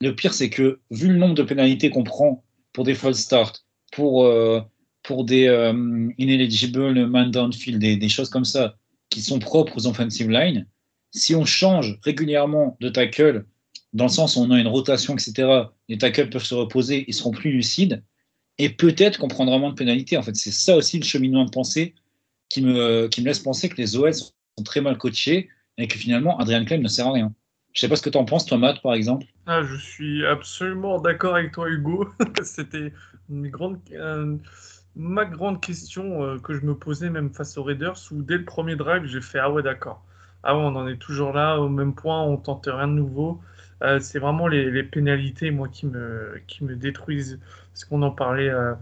le 0.00 0.14
pire, 0.14 0.34
c'est 0.34 0.50
que 0.50 0.78
vu 0.90 1.08
le 1.08 1.16
nombre 1.16 1.34
de 1.34 1.42
pénalités 1.42 1.90
qu'on 1.90 2.04
prend 2.04 2.44
pour 2.72 2.84
des 2.84 2.94
false 2.94 3.18
starts, 3.18 3.64
pour, 3.92 4.24
euh, 4.24 4.60
pour 5.06 5.24
des 5.24 5.46
euh, 5.46 6.10
ineligible 6.18 7.06
man 7.06 7.30
downfield, 7.30 7.78
des, 7.78 7.96
des 7.96 8.08
choses 8.08 8.28
comme 8.28 8.44
ça, 8.44 8.76
qui 9.08 9.22
sont 9.22 9.38
propres 9.38 9.76
aux 9.76 9.86
offensive 9.86 10.28
line, 10.28 10.66
si 11.12 11.34
on 11.34 11.44
change 11.44 11.98
régulièrement 12.02 12.76
de 12.80 12.88
tackle 12.88 13.46
dans 13.92 14.06
le 14.06 14.10
sens 14.10 14.36
où 14.36 14.40
on 14.40 14.50
a 14.50 14.58
une 14.58 14.66
rotation, 14.66 15.14
etc. 15.14 15.48
Les 15.88 15.96
tackles 15.96 16.28
peuvent 16.28 16.44
se 16.44 16.54
reposer, 16.54 17.04
ils 17.06 17.14
seront 17.14 17.30
plus 17.30 17.52
lucides, 17.52 18.02
et 18.58 18.68
peut-être 18.68 19.18
qu'on 19.18 19.28
prendra 19.28 19.58
moins 19.58 19.70
de 19.70 19.76
pénalités. 19.76 20.16
En 20.16 20.22
fait, 20.22 20.34
c'est 20.34 20.50
ça 20.50 20.76
aussi 20.76 20.98
le 20.98 21.04
cheminement 21.04 21.44
de 21.44 21.50
pensée 21.50 21.94
qui 22.48 22.62
me, 22.62 23.06
qui 23.06 23.20
me 23.20 23.26
laisse 23.26 23.38
penser 23.38 23.68
que 23.68 23.76
les 23.76 23.96
OL 23.96 24.12
sont 24.12 24.32
très 24.64 24.80
mal 24.80 24.98
coachés 24.98 25.48
et 25.78 25.86
que 25.86 25.96
finalement, 25.96 26.36
Adrian 26.38 26.64
Clem 26.64 26.82
ne 26.82 26.88
sert 26.88 27.06
à 27.06 27.12
rien. 27.12 27.32
Je 27.72 27.80
sais 27.80 27.88
pas 27.88 27.96
ce 27.96 28.02
que 28.02 28.10
tu 28.10 28.18
en 28.18 28.24
penses, 28.24 28.46
toi, 28.46 28.58
Matt, 28.58 28.82
par 28.82 28.94
exemple. 28.94 29.26
Ah, 29.46 29.62
je 29.62 29.76
suis 29.76 30.26
absolument 30.26 30.98
d'accord 30.98 31.36
avec 31.36 31.52
toi, 31.52 31.68
Hugo. 31.68 32.08
C'était 32.42 32.92
une 33.28 33.48
grande, 33.48 33.78
ma 34.96 35.26
grande 35.26 35.60
question 35.60 36.24
euh, 36.24 36.38
que 36.38 36.54
je 36.54 36.62
me 36.62 36.74
posais 36.74 37.10
même 37.10 37.30
face 37.32 37.56
aux 37.58 37.62
Raiders, 37.62 37.98
où 38.10 38.22
dès 38.22 38.38
le 38.38 38.44
premier 38.44 38.76
drive, 38.76 39.04
j'ai 39.04 39.20
fait 39.20 39.38
Ah 39.38 39.50
ouais, 39.50 39.62
d'accord. 39.62 40.02
Ah 40.42 40.56
ouais, 40.56 40.62
on 40.62 40.74
en 40.76 40.88
est 40.88 40.96
toujours 40.96 41.32
là, 41.32 41.58
au 41.58 41.68
même 41.68 41.94
point, 41.94 42.22
on 42.22 42.36
tente 42.36 42.66
rien 42.66 42.88
de 42.88 42.94
nouveau. 42.94 43.40
Euh, 43.82 44.00
c'est 44.00 44.18
vraiment 44.18 44.48
les, 44.48 44.82
pénalités, 44.84 45.50
moi, 45.50 45.68
qui 45.68 45.86
me, 45.86 46.40
qui 46.46 46.64
me 46.64 46.76
détruisent. 46.76 47.40
Parce 47.72 47.84
qu'on 47.84 48.02
en 48.02 48.10
parlait 48.10 48.48
euh, 48.48 48.74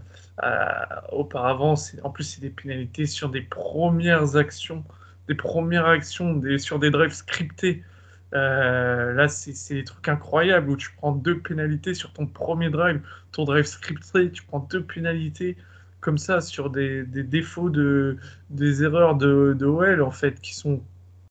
auparavant. 1.11 1.75
En 2.03 2.09
plus, 2.09 2.23
c'est 2.23 2.41
des 2.41 2.49
pénalités 2.49 3.05
sur 3.05 3.29
des 3.29 3.41
premières 3.41 4.37
actions, 4.37 4.83
des 5.27 5.35
premières 5.35 5.87
actions 5.87 6.41
sur 6.57 6.79
des 6.79 6.91
drives 6.91 7.13
scriptés. 7.13 7.83
là, 8.31 9.27
c'est 9.27 9.73
des 9.73 9.83
trucs 9.83 10.07
incroyables 10.07 10.69
où 10.69 10.77
tu 10.77 10.91
prends 10.97 11.11
deux 11.13 11.39
pénalités 11.39 11.93
sur 11.93 12.13
ton 12.13 12.25
premier 12.27 12.69
drive, 12.69 13.01
ton 13.33 13.43
drive 13.43 13.65
scripté, 13.65 14.31
tu 14.31 14.43
prends 14.43 14.59
deux 14.59 14.83
pénalités 14.83 15.57
comme 16.05 16.19
ça 16.19 16.39
sur 16.39 16.69
des, 16.69 17.03
défauts 17.03 17.71
de 17.71 18.17
des 18.51 18.83
erreurs 18.83 19.15
de, 19.15 19.55
de 19.57 19.65
OL 19.65 20.03
en 20.03 20.11
fait 20.11 20.39
qui 20.39 20.53
sont 20.53 20.83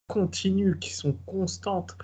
continues, 0.09 0.79
qui 0.81 0.93
sont 0.93 1.13
constantes. 1.27 1.97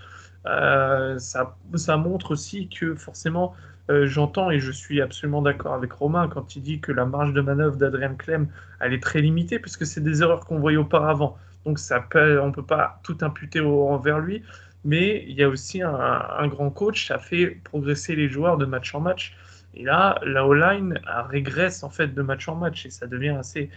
Euh, 0.47 1.19
ça, 1.19 1.57
montre 1.97 2.31
aussi 2.31 2.69
que 2.69 2.95
forcément, 2.95 3.55
euh, 3.91 4.07
j'entends 4.07 4.53
et 4.53 4.61
je 4.61 4.71
suis 4.71 5.01
absolument 5.01 5.43
d'accord 5.43 5.75
avec 5.75 5.93
Romain 5.93 6.29
quand 6.29 6.55
il 6.55 6.63
dit 6.63 6.81
que 6.81 6.93
la 6.93 7.07
marge 7.07 7.33
de 7.35 7.41
manœuvre 7.41 7.77
d'Adrien 7.77 8.15
Clem, 8.15 8.47
elle 8.79 8.93
est 8.95 9.03
très 9.03 9.21
limitée 9.21 9.59
puisque 9.59 9.85
c'est 9.85 10.01
des 10.01 10.23
erreurs 10.23 10.47
qu'on 10.47 10.61
voyait 10.61 10.79
auparavant. 10.79 11.37
Donc 11.65 11.81
ça 11.81 12.01
peut, 12.01 12.41
on 12.41 12.47
ne 12.47 12.53
peut 12.53 12.65
pas 12.65 13.01
tout 13.03 13.19
imputer 13.23 13.61
envers 13.61 14.21
lui, 14.21 14.45
mais 14.85 15.25
il 15.29 15.35
y 15.35 15.43
a 15.43 15.49
aussi 15.49 15.83
un, 15.83 16.47
grand 16.47 16.71
coach, 16.71 17.09
ça 17.09 17.19
fait 17.19 17.49
progresser 17.65 18.15
les 18.15 18.29
joueurs 18.29 18.59
de 18.59 18.65
match 18.65 18.95
en 18.95 19.01
match. 19.01 19.37
Et 19.75 19.85
là, 19.85 20.19
la 20.25 20.47
O-line 20.47 21.01
régresse 21.29 21.83
en 21.83 21.91
fait 21.91 22.09
de 22.09 22.23
match 22.23 22.49
en 22.49 22.57
match 22.57 22.87
et 22.87 22.91
ça 22.91 23.07
devient 23.07 23.37
assez, 23.39 23.71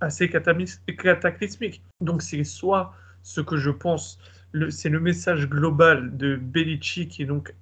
assez 0.00 0.28
cataclysmique. 0.28 1.82
Donc 2.00 2.22
c'est 2.22 2.44
soit 2.44 2.94
ce 3.22 3.40
que 3.40 3.56
je 3.56 3.70
pense 3.70 4.18
c'est 4.70 4.88
le 4.88 5.00
message 5.00 5.48
global 5.48 6.16
de 6.16 6.36
Belichick 6.36 7.20
et 7.20 7.24
donc 7.24 7.54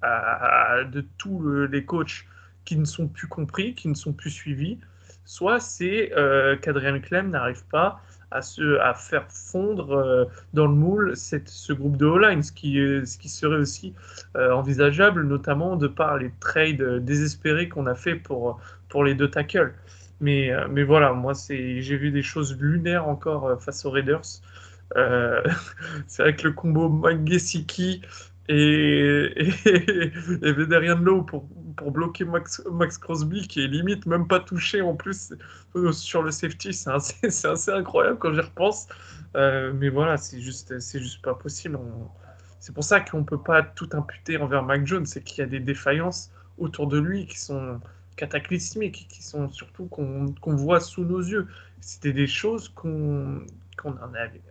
de 0.91 1.05
tous 1.17 1.65
les 1.67 1.85
coachs 1.85 2.25
qui 2.65 2.77
ne 2.77 2.85
sont 2.85 3.07
plus 3.07 3.27
compris, 3.27 3.73
qui 3.75 3.87
ne 3.87 3.93
sont 3.93 4.13
plus 4.13 4.29
suivis, 4.29 4.77
soit 5.25 5.59
c'est 5.59 6.11
euh, 6.15 6.57
Clem 6.57 7.29
n'arrive 7.29 7.65
pas 7.67 8.01
à, 8.31 8.41
se, 8.41 8.79
à 8.79 8.93
faire 8.93 9.25
fondre 9.29 9.91
euh, 9.91 10.25
dans 10.53 10.67
le 10.67 10.73
moule 10.73 11.15
cette, 11.15 11.49
ce 11.49 11.73
groupe 11.73 11.97
de 11.97 12.05
O-line, 12.05 12.43
ce 12.43 12.51
qui, 12.51 12.75
ce 13.05 13.17
qui 13.17 13.29
serait 13.29 13.57
aussi 13.57 13.93
euh, 14.35 14.51
envisageable, 14.51 15.23
notamment 15.23 15.75
de 15.75 15.87
par 15.87 16.17
les 16.17 16.31
trades 16.39 17.03
désespérés 17.03 17.69
qu'on 17.69 17.87
a 17.87 17.95
fait 17.95 18.15
pour, 18.15 18.59
pour 18.89 19.03
les 19.03 19.15
deux 19.15 19.29
tackles. 19.29 19.73
Mais, 20.19 20.51
mais 20.69 20.83
voilà, 20.83 21.13
moi, 21.13 21.33
j'ai 21.49 21.97
vu 21.97 22.11
des 22.11 22.21
choses 22.21 22.55
lunaires 22.59 23.07
encore 23.07 23.59
face 23.59 23.85
aux 23.85 23.91
Raiders. 23.91 24.21
Euh, 24.97 25.41
c'est 26.07 26.23
avec 26.23 26.43
le 26.43 26.51
combo 26.51 26.89
Mike 26.89 27.23
et, 28.51 29.33
et, 29.37 29.49
et 30.47 30.51
Vederian 30.51 30.97
Low 30.97 31.23
pour, 31.23 31.47
pour 31.75 31.91
bloquer 31.91 32.25
Max, 32.25 32.61
Crosby 32.99 33.47
qui 33.47 33.63
est 33.63 33.67
limite 33.67 34.05
même 34.05 34.27
pas 34.27 34.39
touché 34.39 34.81
en 34.81 34.95
plus 34.95 35.33
euh, 35.75 35.91
sur 35.91 36.21
le 36.21 36.31
safety. 36.31 36.73
C'est 36.73 36.91
assez, 37.45 37.71
incroyable 37.71 38.17
quand 38.19 38.33
j'y 38.33 38.41
repense. 38.41 38.87
Euh, 39.35 39.71
mais 39.73 39.89
voilà, 39.89 40.17
c'est 40.17 40.41
juste, 40.41 40.73
juste 40.79 41.21
pas 41.21 41.33
possible. 41.33 41.79
C'est 42.59 42.73
pour 42.73 42.83
ça 42.83 42.99
qu'on 42.99 43.23
peut 43.23 43.41
pas 43.41 43.63
tout 43.63 43.89
imputer 43.93 44.37
envers 44.37 44.63
Mac 44.63 44.85
Jones, 44.85 45.05
c'est 45.05 45.23
qu'il 45.23 45.39
y 45.39 45.41
a 45.41 45.47
des 45.47 45.59
défaillances 45.59 46.31
autour 46.57 46.87
de 46.87 46.99
lui 46.99 47.25
qui 47.25 47.39
sont 47.39 47.79
cataclysmiques, 48.17 49.07
qui 49.09 49.23
sont 49.23 49.49
surtout 49.49 49.85
qu'on 49.85 50.55
voit 50.55 50.79
sous 50.79 51.03
nos 51.03 51.21
yeux. 51.21 51.47
C'était 51.79 52.13
des 52.13 52.27
choses 52.27 52.69
qu'on 52.69 53.41
qu'on 53.77 53.93
en 53.93 54.13
avait. 54.13 54.41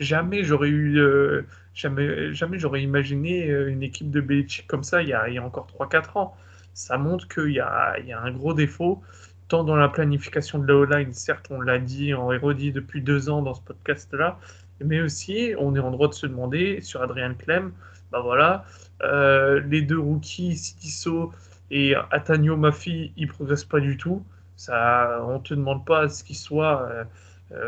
Jamais 0.00 0.42
j'aurais 0.42 0.68
eu, 0.68 0.98
euh, 0.98 1.42
jamais, 1.74 2.32
jamais 2.34 2.58
j'aurais 2.58 2.82
imaginé 2.82 3.48
euh, 3.48 3.70
une 3.70 3.82
équipe 3.82 4.10
de 4.10 4.20
Belichick 4.20 4.66
comme 4.66 4.82
ça 4.82 5.02
il 5.02 5.08
y 5.08 5.12
a, 5.12 5.44
encore 5.44 5.66
3-4 5.78 6.18
ans. 6.18 6.36
Ça 6.74 6.98
montre 6.98 7.28
qu'il 7.28 7.52
y 7.52 7.60
a, 7.60 7.94
un 8.18 8.32
gros 8.32 8.54
défaut, 8.54 9.02
tant 9.48 9.62
dans 9.64 9.76
la 9.76 9.88
planification 9.88 10.58
de 10.58 10.66
la 10.66 10.76
O-line, 10.76 11.12
certes 11.12 11.46
on 11.50 11.60
l'a 11.60 11.78
dit, 11.78 12.14
on 12.14 12.30
l'a 12.30 12.38
redit 12.38 12.72
depuis 12.72 13.02
deux 13.02 13.28
ans 13.28 13.42
dans 13.42 13.54
ce 13.54 13.60
podcast-là, 13.60 14.38
mais 14.80 15.00
aussi 15.02 15.54
on 15.58 15.76
est 15.76 15.80
en 15.80 15.90
droit 15.90 16.08
de 16.08 16.14
se 16.14 16.26
demander 16.26 16.80
sur 16.80 17.02
Adrien 17.02 17.34
Clem, 17.34 17.72
bah 18.10 18.20
voilà, 18.20 18.64
euh, 19.02 19.60
les 19.68 19.82
deux 19.82 19.98
rookies, 19.98 20.56
Sitiso 20.56 21.32
et 21.70 21.94
Atanio 22.10 22.56
Mafi, 22.56 23.12
ils 23.16 23.28
progressent 23.28 23.64
pas 23.64 23.80
du 23.80 23.96
tout. 23.96 24.24
Ça, 24.56 25.24
on 25.28 25.38
te 25.38 25.54
demande 25.54 25.84
pas 25.84 26.08
ce 26.08 26.24
qu'ils 26.24 26.36
soient. 26.36 26.88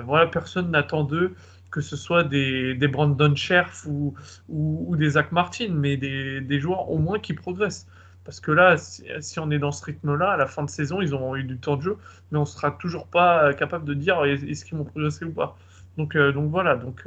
Voilà, 0.04 0.26
personne 0.26 0.70
n'attend 0.70 1.04
d'eux 1.04 1.34
que 1.74 1.80
ce 1.80 1.96
soit 1.96 2.22
des, 2.22 2.74
des 2.74 2.86
Brandon 2.86 3.34
Scherf 3.34 3.84
ou, 3.86 4.14
ou, 4.48 4.94
des 4.96 5.10
Zach 5.10 5.32
Martin, 5.32 5.72
mais 5.72 5.96
des, 5.96 6.40
des, 6.40 6.60
joueurs 6.60 6.88
au 6.88 6.98
moins 6.98 7.18
qui 7.18 7.34
progressent. 7.34 7.88
Parce 8.24 8.38
que 8.38 8.52
là, 8.52 8.76
si, 8.76 9.40
on 9.40 9.50
est 9.50 9.58
dans 9.58 9.72
ce 9.72 9.84
rythme-là, 9.84 10.30
à 10.30 10.36
la 10.36 10.46
fin 10.46 10.62
de 10.62 10.70
saison, 10.70 11.00
ils 11.00 11.12
auront 11.14 11.34
eu 11.34 11.42
du 11.42 11.58
temps 11.58 11.76
de 11.76 11.82
jeu, 11.82 11.96
mais 12.30 12.38
on 12.38 12.44
sera 12.44 12.70
toujours 12.70 13.08
pas 13.08 13.52
capable 13.54 13.86
de 13.86 13.94
dire 13.94 14.24
est-ce 14.24 14.64
qu'ils 14.64 14.78
vont 14.78 14.84
progresser 14.84 15.24
ou 15.24 15.32
pas. 15.32 15.58
Donc, 15.96 16.16
donc 16.16 16.48
voilà. 16.48 16.76
Donc, 16.76 17.04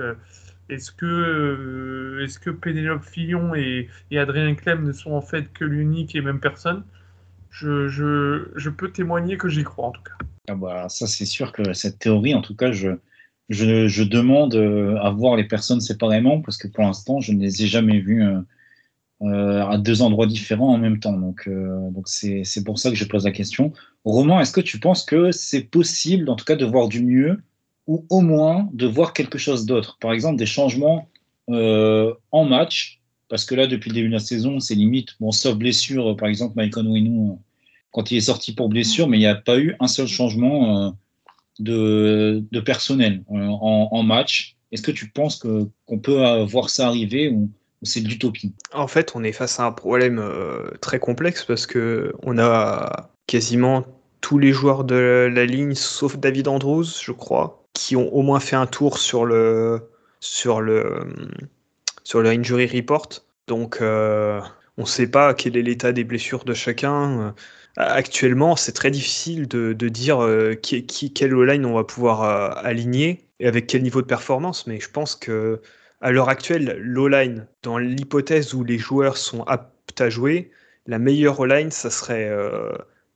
est-ce 0.70 0.92
que, 0.92 1.06
euh, 1.06 2.24
est-ce 2.26 2.40
que 2.40 2.50
Pénélope 2.50 3.04
Fillon 3.04 3.56
et, 3.56 3.88
Adrien 4.12 4.54
Clem 4.56 4.84
ne 4.84 4.92
sont 4.92 5.12
en 5.12 5.22
fait 5.22 5.54
que 5.54 5.64
l'unique 5.64 6.14
et 6.16 6.22
même 6.22 6.42
personne? 6.42 6.84
Je, 7.50 7.88
je, 7.88 8.70
peux 8.70 8.92
témoigner 8.92 9.38
que 9.38 9.48
j'y 9.48 9.64
crois 9.64 9.88
en 9.88 9.92
tout 9.92 10.04
cas. 10.04 10.26
Ah 10.50 10.56
bah, 10.56 10.90
ça 10.90 11.08
c'est 11.08 11.26
sûr 11.26 11.52
que 11.52 11.74
cette 11.74 12.00
théorie, 12.00 12.36
en 12.36 12.42
tout 12.42 12.56
cas, 12.56 12.72
je, 12.72 12.90
je, 13.50 13.88
je, 13.88 14.04
demande 14.04 14.56
euh, 14.56 14.98
à 14.98 15.10
voir 15.12 15.36
les 15.36 15.46
personnes 15.46 15.82
séparément 15.82 16.42
parce 16.42 16.58
que 16.58 16.68
pour 16.68 16.84
l'instant, 16.84 17.20
je 17.22 17.32
ne 17.32 17.42
les 17.42 17.64
ai 17.64 17.68
jamais 17.68 18.00
vues 18.00 18.26
euh, 19.22 19.66
à 19.66 19.78
deux 19.78 20.02
endroits 20.02 20.28
différents 20.28 20.74
en 20.74 20.78
même 20.78 21.00
temps. 21.00 21.18
Donc, 21.18 21.50
donc 21.50 22.08
c'est, 22.08 22.44
c'est 22.44 22.64
pour 22.64 22.80
ça 22.80 22.90
que 22.90 22.96
je 22.96 23.06
pose 23.06 23.26
la 23.26 23.32
question. 23.32 23.74
Romain, 24.06 24.40
est-ce 24.40 24.52
que 24.52 24.62
tu 24.62 24.80
penses 24.80 25.04
que 25.04 25.32
c'est 25.32 25.64
possible, 25.64 26.30
en 26.30 26.36
tout 26.36 26.46
cas, 26.46 26.56
de 26.56 26.66
voir 26.66 26.88
du 26.88 27.04
mieux 27.04 27.42
ou 27.88 28.06
au 28.10 28.22
moins 28.22 28.70
de 28.74 28.86
voir 28.86 29.14
quelque 29.14 29.38
chose 29.38 29.66
d'autre? 29.66 29.98
Par 30.00 30.14
exemple, 30.14 30.38
des 30.38 30.46
changements 30.46 31.08
euh, 31.50 32.14
en 32.32 32.46
match, 32.46 33.02
parce 33.30 33.46
que 33.46 33.56
là, 33.56 33.68
depuis 33.68 33.90
le 33.90 33.96
début 33.96 34.08
de 34.10 34.14
la 34.14 34.20
saison, 34.20 34.60
c'est 34.60 34.76
limite, 34.76 35.10
bon, 35.20 35.32
sauf 35.32 35.56
blessure, 35.56 36.16
par 36.16 36.28
exemple, 36.28 36.54
Mike 36.58 36.78
Onwenu, 36.78 37.38
quand 37.92 38.12
il 38.12 38.18
est 38.18 38.22
sorti 38.22 38.54
pour 38.54 38.70
blessure, 38.70 39.08
mais 39.08 39.18
il 39.18 39.22
n'y 39.22 39.28
a 39.28 39.36
pas 39.36 39.58
eu 39.58 39.76
un 39.80 39.88
seul 39.88 40.08
changement 40.08 40.88
euh, 40.88 40.92
de, 41.60 42.44
personnel 42.66 43.24
euh, 43.32 43.48
en, 43.48 44.04
match. 44.04 44.56
Est-ce 44.72 44.82
que 44.82 44.92
tu 44.92 45.10
penses 45.10 45.38
qu'on 45.38 46.00
peut 46.00 46.42
voir 46.44 46.70
ça 46.70 46.88
arriver 46.88 47.30
ou, 47.30 47.50
c'est 47.84 48.02
de 48.02 48.08
l'utopie? 48.08 48.54
En 48.74 48.88
fait, 48.88 49.14
on 49.16 49.24
est 49.24 49.32
face 49.32 49.60
à 49.60 49.66
un 49.66 49.72
problème 49.72 50.22
très 50.82 51.00
complexe 51.00 51.46
parce 51.46 51.68
que 51.68 52.14
on 52.24 52.38
a 52.40 53.12
quasiment 53.28 53.86
tous 54.22 54.40
les 54.40 54.52
joueurs 54.52 54.84
de 54.84 55.30
la 55.32 55.46
ligne, 55.46 55.76
sauf 55.76 56.18
David 56.18 56.48
Andrews, 56.48 56.86
je 57.02 57.12
crois, 57.12 57.64
qui 57.74 57.96
ont 57.96 58.14
au 58.14 58.22
moins 58.22 58.40
fait 58.40 58.56
un 58.56 58.66
tour 58.66 58.98
sur 58.98 59.26
le 59.26 59.90
sur 60.20 60.62
le 60.62 61.00
sur 62.04 62.22
le 62.22 62.30
injury 62.30 62.68
report. 62.68 63.10
Donc 63.48 63.78
euh, 63.82 64.42
on 64.78 64.84
ne 64.84 64.88
sait 64.88 65.08
pas 65.08 65.34
quel 65.34 65.58
est 65.58 65.62
l'état 65.62 65.92
des 65.92 66.04
blessures 66.04 66.44
de 66.46 66.54
chacun. 66.54 67.36
Actuellement, 67.78 68.56
c'est 68.56 68.72
très 68.72 68.92
difficile 68.92 69.48
de, 69.48 69.74
dire 69.90 70.24
euh, 70.24 70.56
qui, 70.56 70.86
qui, 70.86 71.14
quelle 71.14 71.34
line 71.34 71.66
on 71.66 71.76
va 71.76 71.84
pouvoir 71.84 72.24
euh, 72.24 72.50
aligner 72.64 73.26
et 73.40 73.48
avec 73.48 73.68
quel 73.68 73.84
niveau 73.84 74.02
de 74.02 74.08
performance. 74.08 74.68
Mais 74.68 74.80
je 74.80 74.90
pense 74.90 75.16
que 75.16 75.62
à 76.02 76.12
l'heure 76.12 76.30
actuelle, 76.30 76.78
l'O-line, 76.80 77.48
dans 77.64 77.78
l'hypothèse 77.78 78.54
où 78.54 78.64
les 78.64 78.78
joueurs 78.78 79.18
sont 79.18 79.44
aptes 79.44 80.02
à 80.02 80.10
jouer, 80.10 80.52
la 80.86 81.00
meilleure 81.00 81.40
O-line, 81.40 81.72
ça 81.72 81.90
serait 81.90 82.32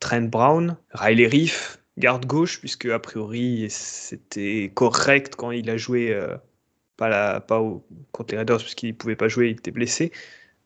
Trent 0.01 0.23
Brown, 0.23 0.75
Riley 0.93 1.27
Reef, 1.27 1.79
garde 1.97 2.25
gauche, 2.25 2.59
puisque 2.59 2.87
a 2.87 2.99
priori 2.99 3.67
c'était 3.69 4.71
correct 4.73 5.35
quand 5.37 5.51
il 5.51 5.69
a 5.69 5.77
joué, 5.77 6.13
euh, 6.13 6.35
pas, 6.97 7.07
la, 7.07 7.39
pas 7.39 7.61
contre 8.11 8.33
les 8.33 8.39
Raiders, 8.39 8.57
puisqu'il 8.57 8.89
ne 8.89 8.93
pouvait 8.93 9.15
pas 9.15 9.29
jouer, 9.29 9.49
il 9.49 9.51
était 9.51 9.71
blessé 9.71 10.11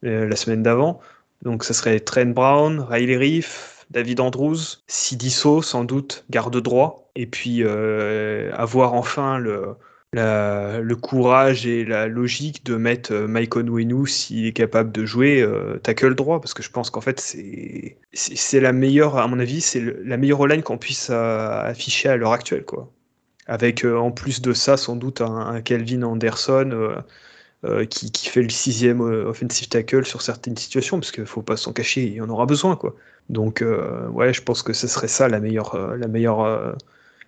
euh, 0.06 0.28
la 0.28 0.36
semaine 0.36 0.64
d'avant. 0.64 1.00
Donc 1.42 1.64
ça 1.64 1.74
serait 1.74 2.00
Trent 2.00 2.26
Brown, 2.26 2.80
Riley 2.80 3.18
Reef, 3.18 3.76
David 3.92 4.20
Andrews, 4.20 4.58
Sidiso 4.88 5.62
sans 5.62 5.84
doute, 5.84 6.26
garde 6.30 6.60
droit, 6.62 7.12
et 7.16 7.28
puis 7.28 7.64
euh, 7.64 8.52
avoir 8.56 8.94
enfin 8.94 9.38
le, 9.38 9.76
le 10.12 10.94
courage 10.96 11.68
et 11.68 11.86
la 11.86 12.08
logique 12.08 12.66
de 12.66 12.76
mettre 12.76 13.14
euh, 13.14 13.28
Mike 13.28 13.56
Onwenu 13.56 14.08
s'il 14.08 14.46
est 14.48 14.54
capable 14.54 14.92
de 14.92 15.06
jouer 15.06 15.42
euh, 15.42 15.78
tackle 15.78 16.16
droit. 16.16 16.42
Parce 16.42 16.54
que 16.54 16.64
je 16.64 16.72
pense 16.72 16.90
qu'en 16.90 17.02
fait 17.02 17.20
c'est 17.20 18.60
la 18.60 18.74
meilleure 18.74 19.18
à 19.18 19.28
mon 19.28 19.40
avis 19.40 19.62
c'est 19.62 19.82
la 20.04 20.18
meilleure 20.18 20.48
line 20.48 20.64
qu'on 20.64 20.78
puisse 20.78 21.10
afficher 21.10 22.10
à 22.10 22.18
l'heure 22.18 22.34
actuelle 22.34 22.66
quoi. 22.66 22.92
Avec 23.48 23.86
en 23.86 24.10
plus 24.10 24.42
de 24.42 24.54
ça 24.54 24.76
sans 24.76 24.96
doute 24.96 25.22
un, 25.22 25.62
Kelvin 25.62 26.02
Anderson 26.02 27.04
qui, 27.90 28.12
qui, 28.12 28.30
fait 28.30 28.42
le 28.42 28.50
sixième 28.50 29.02
offensive 29.02 29.68
tackle 29.70 30.06
sur 30.06 30.22
certaines 30.22 30.58
situations 30.58 31.00
parce 31.00 31.12
qu'il 31.12 31.26
faut 31.26 31.42
pas 31.42 31.58
s'en 31.58 31.74
cacher 31.74 32.04
il 32.04 32.22
en 32.22 32.30
aura 32.30 32.46
besoin 32.46 32.76
quoi 32.76 32.96
donc 33.30 33.64
ouais 34.12 34.34
je 34.34 34.42
pense 34.42 34.62
que 34.62 34.74
ce 34.74 34.88
serait 34.88 35.08
ça 35.08 35.28
la 35.30 35.40
meilleure 35.40 35.96
la 35.98 36.08
meilleure 36.08 36.76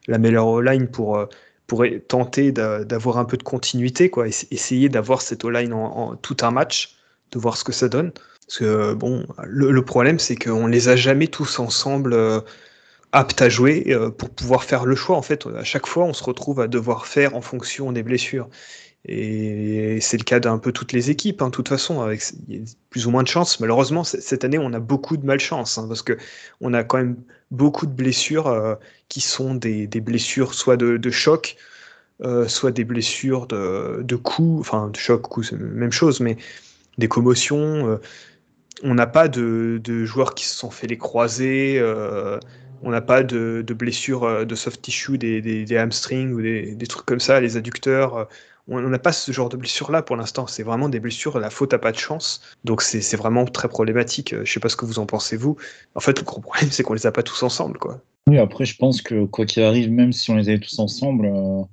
la 0.07 0.17
meilleure 0.17 0.61
line 0.61 0.87
pour 0.87 1.27
pourrait 1.67 1.99
tenter 1.99 2.51
d'avoir 2.51 3.17
un 3.17 3.25
peu 3.25 3.37
de 3.37 3.43
continuité, 3.43 4.09
quoi, 4.09 4.27
essayer 4.27 4.89
d'avoir 4.89 5.21
cette 5.21 5.43
O-line 5.43 5.73
en, 5.73 6.15
tout 6.15 6.37
un 6.41 6.51
match, 6.51 6.95
de 7.31 7.39
voir 7.39 7.57
ce 7.57 7.63
que 7.63 7.73
ça 7.73 7.89
donne. 7.89 8.11
Parce 8.47 8.59
que 8.59 8.93
bon, 8.93 9.25
le, 9.43 9.81
problème 9.83 10.19
c'est 10.19 10.37
qu'on 10.37 10.67
les 10.67 10.87
a 10.87 10.95
jamais 10.95 11.27
tous 11.27 11.59
ensemble 11.59 12.13
euh, 12.13 12.39
aptes 13.11 13.41
à 13.41 13.49
jouer 13.49 13.83
euh, 13.89 14.09
pour 14.09 14.29
pouvoir 14.29 14.63
faire 14.63 14.85
le 14.85 14.95
choix. 14.95 15.17
En 15.17 15.21
fait, 15.21 15.45
à 15.47 15.65
chaque 15.65 15.85
fois, 15.85 16.05
on 16.05 16.13
se 16.13 16.23
retrouve 16.23 16.61
à 16.61 16.69
devoir 16.69 17.05
faire 17.07 17.35
en 17.35 17.41
fonction 17.41 17.91
des 17.91 18.03
blessures. 18.03 18.47
Et 19.07 19.99
c'est 20.01 20.17
le 20.17 20.23
cas 20.23 20.39
d'un 20.39 20.57
peu 20.57 20.73
toutes 20.73 20.91
les 20.91 21.09
équipes, 21.09 21.41
hein, 21.41 21.47
de 21.47 21.51
toute 21.51 21.69
façon, 21.69 22.01
avec 22.01 22.21
plus 22.89 23.07
ou 23.07 23.11
moins 23.11 23.23
de 23.23 23.27
chance. 23.27 23.59
Malheureusement, 23.61 24.03
cette 24.03 24.43
année, 24.43 24.57
on 24.57 24.73
a 24.73 24.79
beaucoup 24.79 25.15
de 25.15 25.25
malchance, 25.25 25.77
hein, 25.77 25.85
parce 25.87 26.01
que 26.01 26.17
on 26.59 26.73
a 26.73 26.83
quand 26.83 26.97
même 26.97 27.15
beaucoup 27.49 27.85
de 27.85 27.93
blessures 27.93 28.47
euh, 28.47 28.75
qui 29.07 29.21
sont 29.21 29.55
des, 29.55 29.87
blessures 30.01 30.53
soit 30.53 30.75
de, 30.75 31.09
choc, 31.09 31.55
euh, 32.21 32.49
soit 32.49 32.71
des 32.71 32.83
blessures 32.83 33.47
de, 33.47 34.01
de 34.03 34.15
coups, 34.17 34.59
enfin 34.59 34.89
de 34.89 34.97
choc, 34.97 35.21
coup, 35.21 35.41
c'est 35.41 35.57
la 35.57 35.63
même 35.63 35.93
chose, 35.93 36.19
mais 36.19 36.35
des 36.97 37.07
commotions. 37.07 37.89
Euh, 37.89 38.01
on 38.83 38.93
n'a 38.93 39.07
pas 39.07 39.29
de, 39.29 39.81
joueurs 40.03 40.35
qui 40.35 40.45
se 40.45 40.55
sont 40.55 40.69
fait 40.69 40.87
les 40.87 40.97
croisés. 40.97 41.81
on 42.83 42.91
n'a 42.91 43.01
pas 43.01 43.23
de, 43.23 43.63
blessures 43.69 44.45
de 44.45 44.55
soft 44.55 44.81
tissue, 44.81 45.17
des, 45.17 45.77
hamstrings 45.77 46.33
ou 46.33 46.41
des, 46.41 46.87
trucs 46.87 47.05
comme 47.05 47.21
ça, 47.21 47.39
les 47.39 47.55
adducteurs 47.55 48.27
on 48.69 48.81
n'a 48.81 48.99
pas 48.99 49.13
ce 49.13 49.31
genre 49.31 49.49
de 49.49 49.57
blessures-là 49.57 50.01
pour 50.01 50.15
l'instant. 50.15 50.47
C'est 50.47 50.63
vraiment 50.63 50.89
des 50.89 50.99
blessures, 50.99 51.39
la 51.39 51.49
faute 51.49 51.73
à 51.73 51.79
pas 51.79 51.91
de 51.91 51.97
chance. 51.97 52.41
Donc 52.63 52.81
c'est 52.81 53.15
vraiment 53.15 53.45
très 53.45 53.69
problématique. 53.69 54.35
Je 54.43 54.51
sais 54.51 54.59
pas 54.59 54.69
ce 54.69 54.75
que 54.75 54.85
vous 54.85 54.99
en 54.99 55.05
pensez, 55.05 55.37
vous. 55.37 55.55
En 55.95 55.99
fait, 55.99 56.19
le 56.19 56.25
gros 56.25 56.41
problème, 56.41 56.69
c'est 56.71 56.83
qu'on 56.83 56.93
les 56.93 57.07
a 57.07 57.11
pas 57.11 57.23
tous 57.23 57.43
ensemble, 57.43 57.79
quoi. 57.79 58.01
Oui, 58.27 58.37
après, 58.37 58.65
je 58.65 58.75
pense 58.75 59.01
que 59.01 59.25
quoi 59.25 59.45
qu'il 59.45 59.63
arrive, 59.63 59.89
même 59.89 60.11
si 60.11 60.29
on 60.31 60.35
les 60.35 60.49
avait 60.49 60.59
tous 60.59 60.79
ensemble, 60.79 61.27
euh, 61.27 61.63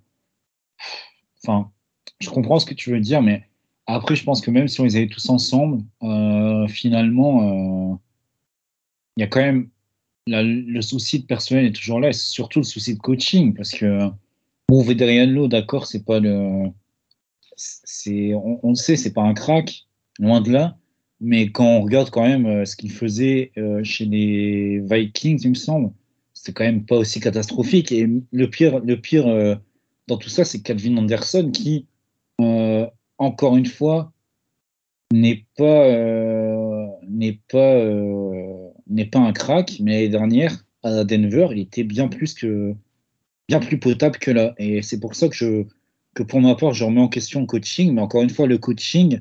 enfin, 1.43 1.73
je 2.21 2.31
comprends 2.31 2.61
ce 2.61 2.67
que 2.67 2.75
tu 2.75 2.93
veux 2.93 3.01
dire, 3.01 3.23
mais 3.23 3.49
après, 3.87 4.15
je 4.15 4.23
pense 4.23 4.41
que 4.41 4.53
même 4.53 4.69
si 4.69 4.81
on 4.81 4.85
les 4.85 4.95
avait 4.95 5.09
tous 5.09 5.29
ensemble, 5.31 5.83
euh, 6.05 6.69
finalement, 6.69 7.93
euh, 7.93 7.97
il 9.17 9.23
y 9.23 9.25
a 9.25 9.27
quand 9.27 9.41
même 9.41 9.69
le 10.27 10.81
souci 10.81 11.21
de 11.21 11.27
personnel 11.27 11.67
est 11.67 11.73
toujours 11.73 11.99
là, 11.99 12.11
et 12.11 12.13
surtout 12.13 12.61
le 12.61 12.65
souci 12.65 12.95
de 12.95 13.01
coaching, 13.01 13.53
parce 13.53 13.73
que 13.73 14.09
bon, 14.69 14.81
Vederian 14.83 15.49
d'accord, 15.49 15.87
c'est 15.87 16.05
pas 16.05 16.21
le 16.21 16.71
on, 18.07 18.61
on, 18.63 18.71
le 18.71 18.75
sait, 18.75 18.97
c'est 18.97 19.13
pas 19.13 19.23
un 19.23 19.35
crack, 19.35 19.87
loin 20.19 20.41
de 20.41 20.51
là. 20.51 20.77
Mais 21.21 21.51
quand 21.51 21.67
on 21.67 21.81
regarde 21.83 22.11
quand 22.11 22.23
même 22.23 22.47
euh, 22.47 22.65
ce 22.65 22.77
qu'il 22.77 22.93
faisait 22.93 23.53
euh, 23.57 23.83
chez 23.83 24.05
les 24.05 24.81
Vikings, 24.81 25.41
il 25.45 25.51
me 25.51 25.55
semble, 25.55 25.91
c'est 26.35 26.53
quand 26.53 26.65
même 26.65 26.85
pas 26.85 26.97
aussi 26.97 27.21
catastrophique. 27.21 27.93
Et 27.93 28.09
le 28.31 28.51
pire, 28.51 28.81
le 28.81 29.01
pire 29.01 29.27
euh, 29.27 29.55
dans 30.07 30.19
tout 30.19 30.29
ça, 30.29 30.45
c'est 30.45 30.61
Calvin 30.61 30.97
Anderson 30.97 31.51
qui, 31.53 31.87
encore 33.19 33.57
une 33.57 33.67
fois, 33.67 34.13
n'est 35.13 35.47
pas 35.57 35.89
n'est 37.09 37.41
pas 37.51 37.85
n'est 38.89 39.07
pas 39.07 39.21
un 39.21 39.33
crack. 39.33 39.79
Mais 39.81 39.93
l'année 39.93 40.09
dernière 40.09 40.65
à 40.83 41.05
Denver, 41.05 41.49
il 41.53 41.61
était 41.61 41.85
bien 41.85 42.09
plus 42.09 42.35
que 42.35 42.75
bien 43.49 43.61
plus 43.61 43.79
potable 43.79 44.19
que 44.19 44.31
là. 44.31 44.55
Et 44.59 44.83
c'est 44.83 45.01
pour 45.01 45.15
ça 45.15 45.29
que 45.29 45.35
je 45.35 45.65
que 46.15 46.23
pour 46.23 46.41
ma 46.41 46.55
part, 46.55 46.73
je 46.73 46.85
remets 46.85 47.01
en 47.01 47.09
question 47.09 47.41
le 47.41 47.47
coaching, 47.47 47.93
mais 47.93 48.01
encore 48.01 48.23
une 48.23 48.31
fois, 48.31 48.47
le 48.47 48.59
coaching, 48.59 49.21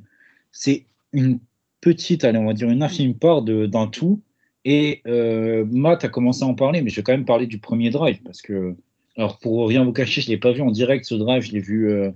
c'est 0.51 0.85
une 1.11 1.39
petite, 1.81 2.23
allez, 2.23 2.37
on 2.37 2.45
va 2.45 2.53
dire 2.53 2.69
une 2.69 2.83
infime 2.83 3.15
part 3.15 3.41
d'un 3.41 3.87
tout. 3.87 4.21
Et 4.65 5.01
euh, 5.07 5.65
Matt 5.69 6.05
a 6.05 6.09
commencé 6.09 6.43
à 6.43 6.47
en 6.47 6.55
parler, 6.55 6.81
mais 6.81 6.89
je 6.89 6.95
vais 6.95 7.03
quand 7.03 7.11
même 7.11 7.25
parler 7.25 7.47
du 7.47 7.59
premier 7.59 7.89
drive 7.89 8.21
parce 8.23 8.41
que, 8.41 8.75
alors 9.17 9.37
pour 9.39 9.67
rien 9.67 9.83
vous 9.83 9.91
cacher, 9.91 10.21
je 10.21 10.29
l'ai 10.29 10.37
pas 10.37 10.53
vu 10.53 10.61
en 10.61 10.71
direct 10.71 11.03
ce 11.03 11.15
drive, 11.15 11.43
je 11.43 11.51
l'ai 11.51 11.59
vu, 11.59 11.89
euh, 11.89 12.11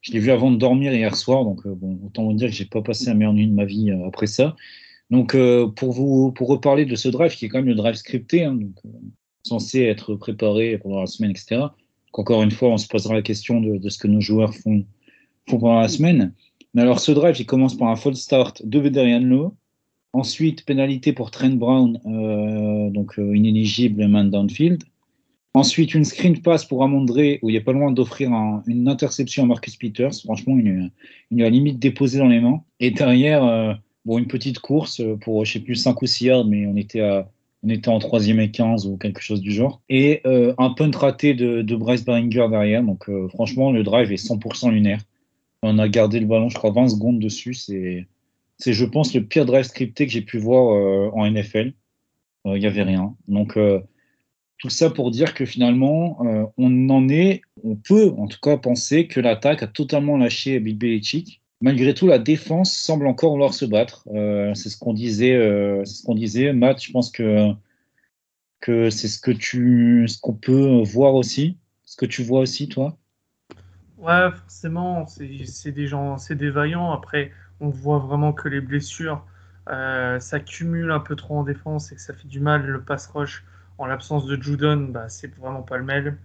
je 0.00 0.18
vu 0.18 0.30
avant 0.30 0.50
de 0.50 0.56
dormir 0.56 0.92
hier 0.92 1.14
soir, 1.14 1.44
donc 1.44 1.64
euh, 1.64 1.74
bon, 1.76 2.00
autant 2.04 2.24
vous 2.24 2.32
dire 2.32 2.48
que 2.48 2.54
j'ai 2.54 2.64
pas 2.64 2.82
passé 2.82 3.06
la 3.06 3.14
meilleure 3.14 3.34
nuit 3.34 3.46
de 3.46 3.54
ma 3.54 3.64
vie 3.64 3.92
après 4.04 4.26
ça. 4.26 4.56
Donc 5.10 5.36
pour 5.76 5.92
vous, 5.92 6.32
pour 6.32 6.48
reparler 6.48 6.84
de 6.84 6.96
ce 6.96 7.08
drive 7.08 7.32
qui 7.32 7.44
est 7.44 7.48
quand 7.48 7.58
même 7.58 7.68
le 7.68 7.76
drive 7.76 7.94
scripté, 7.94 8.42
hein, 8.42 8.58
censé 9.44 9.82
être 9.82 10.16
préparé 10.16 10.78
pendant 10.78 10.98
la 10.98 11.06
semaine, 11.06 11.30
etc. 11.30 11.66
Donc, 12.16 12.30
encore 12.30 12.42
une 12.42 12.50
fois, 12.50 12.70
on 12.70 12.78
se 12.78 12.88
posera 12.88 13.14
la 13.14 13.22
question 13.22 13.60
de, 13.60 13.88
ce 13.90 13.98
que 13.98 14.08
nos 14.08 14.22
joueurs 14.22 14.54
font, 14.54 14.86
pendant 15.46 15.78
la 15.78 15.88
semaine. 15.88 16.32
Mais 16.72 16.82
alors 16.82 16.98
ce 16.98 17.12
drive, 17.12 17.36
il 17.38 17.44
commence 17.46 17.76
par 17.76 17.88
un 17.88 17.96
false 17.96 18.20
start 18.20 18.64
de 18.64 18.78
Vederian 18.78 19.20
Lowe. 19.20 19.54
Ensuite, 20.14 20.64
pénalité 20.64 21.12
pour 21.12 21.30
Trent 21.30 21.50
Brown, 21.50 22.00
euh, 22.06 22.90
donc 22.90 23.18
euh, 23.18 23.36
inéligible 23.36 24.08
man 24.08 24.30
downfield. 24.30 24.82
Ensuite, 25.52 25.94
une 25.94 26.04
screen 26.04 26.40
pass 26.40 26.64
pour 26.64 26.82
Amondré, 26.82 27.38
où 27.42 27.50
il 27.50 27.52
n'est 27.52 27.60
pas 27.60 27.72
loin 27.72 27.92
d'offrir 27.92 28.32
un- 28.32 28.62
une 28.66 28.88
interception 28.88 29.42
à 29.42 29.46
Marcus 29.46 29.76
Peters. 29.76 30.14
Franchement, 30.24 30.56
il, 30.58 31.42
a 31.42 31.50
limite 31.50 31.78
déposé 31.78 32.18
dans 32.18 32.28
les 32.28 32.40
mains. 32.40 32.62
Et 32.80 32.90
derrière, 32.92 33.44
euh, 33.44 33.74
bon, 34.06 34.18
une 34.18 34.26
petite 34.26 34.58
course 34.58 35.02
pour, 35.20 35.44
je 35.44 35.52
sais 35.52 35.60
plus, 35.60 35.74
5 35.76 36.00
ou 36.00 36.06
6 36.06 36.24
yards, 36.26 36.46
mais 36.46 36.66
on 36.66 36.76
était, 36.76 37.00
à, 37.00 37.30
on 37.66 37.70
était 37.70 37.88
en 37.88 37.98
troisième 37.98 38.38
et 38.38 38.50
15 38.50 38.86
ou 38.86 38.96
quelque 38.96 39.20
chose 39.20 39.40
du 39.40 39.50
genre. 39.50 39.82
Et 39.88 40.20
euh, 40.24 40.54
un 40.56 40.70
punt 40.70 40.90
raté 40.96 41.34
de, 41.34 41.76
Bryce 41.76 42.04
Baringer 42.04 42.46
derrière. 42.48 42.82
Donc, 42.82 43.08
euh, 43.08 43.28
franchement, 43.28 43.72
le 43.72 43.82
drive 43.82 44.12
est 44.12 44.24
100% 44.24 44.70
lunaire. 44.70 45.00
On 45.62 45.78
a 45.78 45.88
gardé 45.88 46.20
le 46.20 46.26
ballon, 46.26 46.48
je 46.48 46.56
crois, 46.56 46.70
20 46.70 46.90
secondes 46.90 47.18
dessus. 47.18 47.54
C'est 47.54 48.06
je 48.64 48.84
pense, 48.84 49.14
le 49.14 49.24
pire 49.24 49.46
drive 49.46 49.64
scripté 49.64 50.06
que 50.06 50.12
j'ai 50.12 50.22
pu 50.22 50.38
voir 50.38 50.74
euh, 50.74 51.10
en 51.12 51.28
NFL. 51.28 51.72
Il 52.44 52.60
n'y 52.60 52.66
avait 52.66 52.84
rien. 52.84 53.16
Donc, 53.26 53.58
tout 54.58 54.70
ça 54.70 54.88
pour 54.88 55.10
dire 55.10 55.34
que 55.34 55.44
finalement, 55.44 56.20
on 56.56 56.88
en 56.90 57.08
est, 57.08 57.40
on 57.64 57.74
peut 57.74 58.10
en 58.16 58.28
tout 58.28 58.38
cas 58.40 58.56
penser 58.56 59.08
que 59.08 59.18
l'attaque 59.18 59.64
a 59.64 59.66
totalement 59.66 60.16
lâché 60.16 60.60
Bill 60.60 60.78
Belichick. 60.78 61.42
Malgré 61.62 61.94
tout, 61.94 62.06
la 62.06 62.18
défense 62.18 62.74
semble 62.76 63.06
encore 63.06 63.32
vouloir 63.32 63.54
se 63.54 63.64
battre. 63.64 64.06
Euh, 64.14 64.52
c'est 64.54 64.68
ce 64.68 64.78
qu'on 64.78 64.92
disait, 64.92 65.34
euh, 65.34 65.84
c'est 65.84 65.94
ce 65.94 66.02
qu'on 66.02 66.14
disait. 66.14 66.52
Matt, 66.52 66.82
je 66.82 66.92
pense 66.92 67.10
que 67.10 67.52
que 68.60 68.90
c'est 68.90 69.08
ce 69.08 69.20
que 69.20 69.30
tu, 69.30 70.08
ce 70.08 70.20
qu'on 70.20 70.34
peut 70.34 70.82
voir 70.82 71.14
aussi, 71.14 71.58
ce 71.84 71.96
que 71.96 72.06
tu 72.06 72.22
vois 72.22 72.40
aussi, 72.40 72.68
toi. 72.68 72.96
Ouais, 73.98 74.30
forcément, 74.30 75.06
c'est 75.06 75.72
des 75.72 75.86
gens, 75.86 76.18
c'est 76.18 76.34
des 76.34 76.50
vaillants. 76.50 76.92
Après, 76.92 77.32
on 77.60 77.68
voit 77.68 77.98
vraiment 77.98 78.32
que 78.32 78.48
les 78.48 78.60
blessures 78.60 79.24
euh, 79.68 80.20
s'accumulent 80.20 80.90
un 80.90 81.00
peu 81.00 81.16
trop 81.16 81.38
en 81.38 81.44
défense 81.44 81.92
et 81.92 81.96
que 81.96 82.00
ça 82.00 82.12
fait 82.12 82.28
du 82.28 82.40
mal. 82.40 82.66
Le 82.66 82.82
pass 82.82 83.06
rush, 83.08 83.44
en 83.78 83.86
l'absence 83.86 84.26
de 84.26 84.40
Judon, 84.40 84.88
bah, 84.90 85.08
c'est 85.08 85.34
vraiment 85.36 85.62
pas 85.62 85.76
le 85.78 85.84
même. 85.84 86.18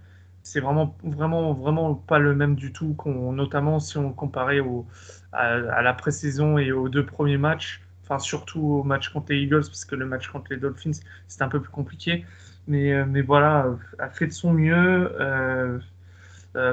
C'est 0.43 0.59
vraiment, 0.59 0.95
vraiment, 1.03 1.53
vraiment 1.53 1.93
pas 1.93 2.17
le 2.17 2.35
même 2.35 2.55
du 2.55 2.73
tout, 2.73 2.95
notamment 3.05 3.79
si 3.79 3.97
on 3.97 4.11
comparait 4.11 4.59
au, 4.59 4.87
à, 5.33 5.81
la 5.81 5.93
pré-saison 5.93 6.57
et 6.57 6.71
aux 6.71 6.89
deux 6.89 7.05
premiers 7.05 7.37
matchs. 7.37 7.81
Enfin, 8.03 8.19
surtout 8.19 8.61
au 8.61 8.83
match 8.83 9.09
contre 9.09 9.27
les 9.31 9.39
Eagles, 9.39 9.61
parce 9.61 9.85
que 9.85 9.95
le 9.95 10.05
match 10.05 10.27
contre 10.27 10.47
les 10.51 10.57
Dolphins, 10.57 10.91
c'était 11.27 11.43
un 11.43 11.49
peu 11.49 11.61
plus 11.61 11.71
compliqué. 11.71 12.25
Mais, 12.67 12.93
euh, 12.93 13.05
mais 13.07 13.21
voilà, 13.21 13.65
euh, 13.65 13.75
a 13.99 14.09
fait 14.09 14.27
de 14.27 14.31
son 14.33 14.53
mieux. 14.53 15.11
euh, 15.19 15.79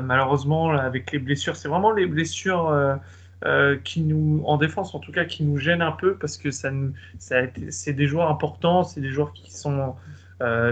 malheureusement, 0.02 0.70
avec 0.72 1.12
les 1.12 1.18
blessures, 1.18 1.56
c'est 1.56 1.68
vraiment 1.68 1.92
les 1.92 2.06
blessures 2.06 2.98
qui 3.84 4.00
nous, 4.00 4.42
en 4.44 4.56
défense 4.56 4.94
en 4.94 4.98
tout 4.98 5.12
cas, 5.12 5.24
qui 5.24 5.44
nous 5.44 5.56
gênent 5.56 5.82
un 5.82 5.92
peu 5.92 6.16
parce 6.16 6.36
que 6.36 6.50
ça, 6.50 6.70
c'est 7.18 7.92
des 7.92 8.06
joueurs 8.08 8.28
importants, 8.28 8.82
c'est 8.82 9.00
des 9.00 9.10
joueurs 9.10 9.32
qui 9.32 9.52
sont 9.52 9.94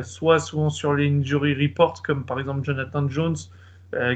soit 0.03 0.41
souvent 0.41 0.71
sur 0.71 0.95
les 0.95 1.09
injury 1.09 1.55
reports, 1.55 2.03
comme 2.03 2.25
par 2.25 2.41
exemple 2.41 2.65
Jonathan 2.65 3.09
Jones, 3.09 3.37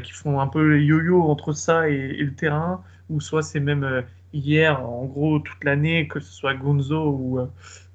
qui 0.03 0.13
font 0.13 0.41
un 0.41 0.49
peu 0.49 0.67
le 0.67 0.83
yo-yo 0.83 1.23
entre 1.23 1.53
ça 1.53 1.89
et 1.89 2.17
le 2.17 2.35
terrain, 2.35 2.83
ou 3.11 3.21
soit 3.21 3.43
c'est 3.43 3.61
même 3.61 3.85
euh, 3.85 4.03
hier, 4.33 4.85
en 4.85 5.05
gros, 5.05 5.39
toute 5.41 5.65
l'année, 5.65 6.09
que 6.09 6.21
ce 6.21 6.33
soit 6.33 6.55
Gonzo 6.55 7.11
ou, 7.11 7.41
euh, 7.41 7.47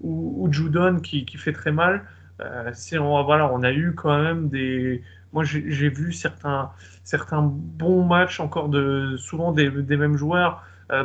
ou, 0.02 0.48
Judon 0.52 1.00
qui, 1.00 1.26
qui 1.26 1.38
fait 1.38 1.54
très 1.54 1.72
mal. 1.72 2.06
Euh, 2.42 2.72
on, 3.00 3.24
voilà, 3.24 3.52
on 3.52 3.64
a 3.64 3.72
eu 3.72 3.94
quand 3.96 4.22
même 4.22 4.50
des. 4.50 5.04
Moi, 5.34 5.44
j'ai 5.44 5.90
vu 5.90 6.14
certains, 6.14 6.72
certains 7.04 7.42
bons 7.44 8.06
matchs 8.06 8.40
encore 8.40 8.70
de 8.70 9.16
souvent 9.18 9.52
des, 9.52 9.70
des 9.70 9.98
mêmes 9.98 10.18
joueurs. 10.18 10.64
Euh, 10.92 11.04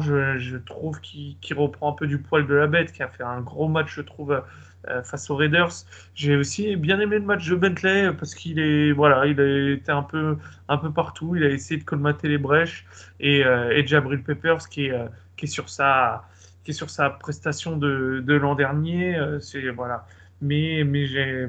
je, 0.00 0.56
trouve 0.56 1.00
qu'il 1.00 1.36
reprend 1.56 1.92
un 1.92 1.94
peu 1.94 2.06
du 2.06 2.18
poil 2.18 2.46
de 2.46 2.54
la 2.54 2.66
bête, 2.66 2.92
qui 2.92 3.02
a 3.02 3.08
fait 3.08 3.22
un 3.22 3.40
gros 3.40 3.68
match, 3.68 3.94
je 3.94 4.02
trouve, 4.02 4.42
face 5.04 5.30
aux 5.30 5.36
Raiders. 5.36 5.70
J'ai 6.14 6.36
aussi 6.36 6.76
bien 6.76 6.98
aimé 7.00 7.18
le 7.18 7.24
match 7.24 7.46
de 7.48 7.54
Bentley 7.56 8.12
parce 8.18 8.34
qu'il 8.34 8.58
est 8.58 8.92
voilà, 8.92 9.26
il 9.26 9.40
a 9.88 9.96
un 9.96 10.02
peu 10.02 10.36
un 10.68 10.78
peu 10.78 10.92
partout. 10.92 11.36
Il 11.36 11.44
a 11.44 11.48
essayé 11.50 11.78
de 11.80 11.84
colmater 11.84 12.28
les 12.28 12.38
brèches 12.38 12.86
et, 13.20 13.44
euh, 13.44 13.70
et 13.70 13.86
Jabril 13.86 14.22
Peppers 14.22 14.68
qui 14.68 14.86
est 14.86 14.92
euh, 14.92 15.08
qui 15.36 15.46
est 15.46 15.48
sur 15.48 15.68
sa 15.68 16.24
qui 16.64 16.70
est 16.72 16.74
sur 16.74 16.90
sa 16.90 17.10
prestation 17.10 17.76
de, 17.76 18.22
de 18.24 18.34
l'an 18.34 18.54
dernier. 18.54 19.16
euh, 19.16 19.40
c'est 19.40 19.68
voilà. 19.70 20.06
Mais 20.40 20.84
mais 20.84 21.06
j'ai 21.06 21.48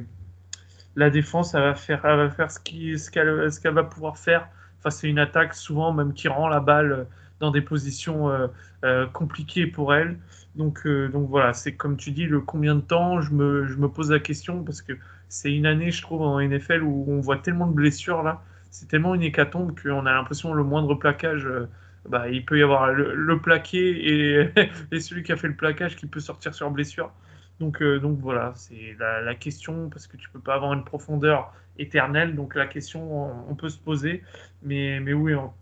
la 0.95 1.09
défense, 1.09 1.53
elle 1.53 1.61
va 1.63 1.75
faire, 1.75 2.05
elle 2.05 2.17
va 2.17 2.29
faire 2.29 2.51
ce 2.51 2.59
qui- 2.59 2.97
ce 2.99 3.09
qu'elle 3.11 3.49
qu'elle 3.61 3.73
va 3.73 3.83
pouvoir 3.83 4.17
faire 4.17 4.47
face 4.79 5.03
à 5.03 5.07
une 5.07 5.19
attaque 5.19 5.53
souvent 5.53 5.93
même 5.93 6.13
qui 6.13 6.27
rend 6.27 6.47
la 6.47 6.59
balle 6.59 7.07
dans 7.39 7.51
des 7.51 7.61
positions 7.61 8.29
euh, 8.29 8.47
euh, 8.83 9.07
compliquées 9.07 9.67
pour 9.67 9.93
elle. 9.93 10.17
Donc, 10.55 10.85
euh, 10.85 11.07
donc 11.07 11.29
voilà, 11.29 11.53
c'est 11.53 11.75
comme 11.75 11.97
tu 11.97 12.11
dis, 12.11 12.25
le 12.25 12.41
combien 12.41 12.75
de 12.75 12.81
temps, 12.81 13.21
je 13.21 13.31
me, 13.33 13.87
pose 13.87 14.11
la 14.11 14.19
question 14.19 14.63
parce 14.63 14.81
que 14.81 14.93
c'est 15.29 15.53
une 15.53 15.65
année, 15.65 15.91
je 15.91 16.01
trouve, 16.01 16.21
en 16.21 16.41
NFL 16.41 16.83
où 16.83 17.05
on 17.07 17.21
voit 17.21 17.37
tellement 17.37 17.67
de 17.67 17.73
blessures 17.73 18.23
là, 18.23 18.41
c'est 18.69 18.87
tellement 18.87 19.15
une 19.15 19.23
hécatombe 19.23 19.79
qu'on 19.79 20.05
a 20.05 20.13
l'impression 20.13 20.53
le 20.53 20.63
moindre 20.63 20.95
plaquage, 20.95 21.45
euh, 21.45 21.67
bah, 22.09 22.29
il 22.29 22.45
peut 22.45 22.59
y 22.59 22.63
avoir 22.63 22.91
le, 22.91 23.39
plaqué 23.39 23.79
et, 23.79 24.49
et 24.91 24.99
celui 24.99 25.23
qui 25.23 25.31
a 25.31 25.37
fait 25.37 25.47
le 25.47 25.55
plaquage 25.55 25.95
qui 25.95 26.05
peut 26.07 26.19
sortir 26.19 26.53
sur 26.53 26.69
blessure. 26.71 27.11
Donc, 27.59 27.81
euh, 27.81 27.99
donc 27.99 28.19
voilà, 28.19 28.53
c'est 28.55 28.95
la, 28.99 29.21
la 29.21 29.35
question 29.35 29.89
parce 29.89 30.07
que 30.07 30.17
tu 30.17 30.29
peux 30.29 30.39
pas 30.39 30.55
avoir 30.55 30.73
une 30.73 30.83
profondeur 30.83 31.53
éternelle. 31.77 32.35
Donc 32.35 32.55
la 32.55 32.65
question, 32.67 33.49
on, 33.49 33.55
peut 33.55 33.69
se 33.69 33.77
poser, 33.77 34.23
mais, 34.63 34.99
mais 34.99 35.13
oui, 35.13 35.35
en, 35.35 35.53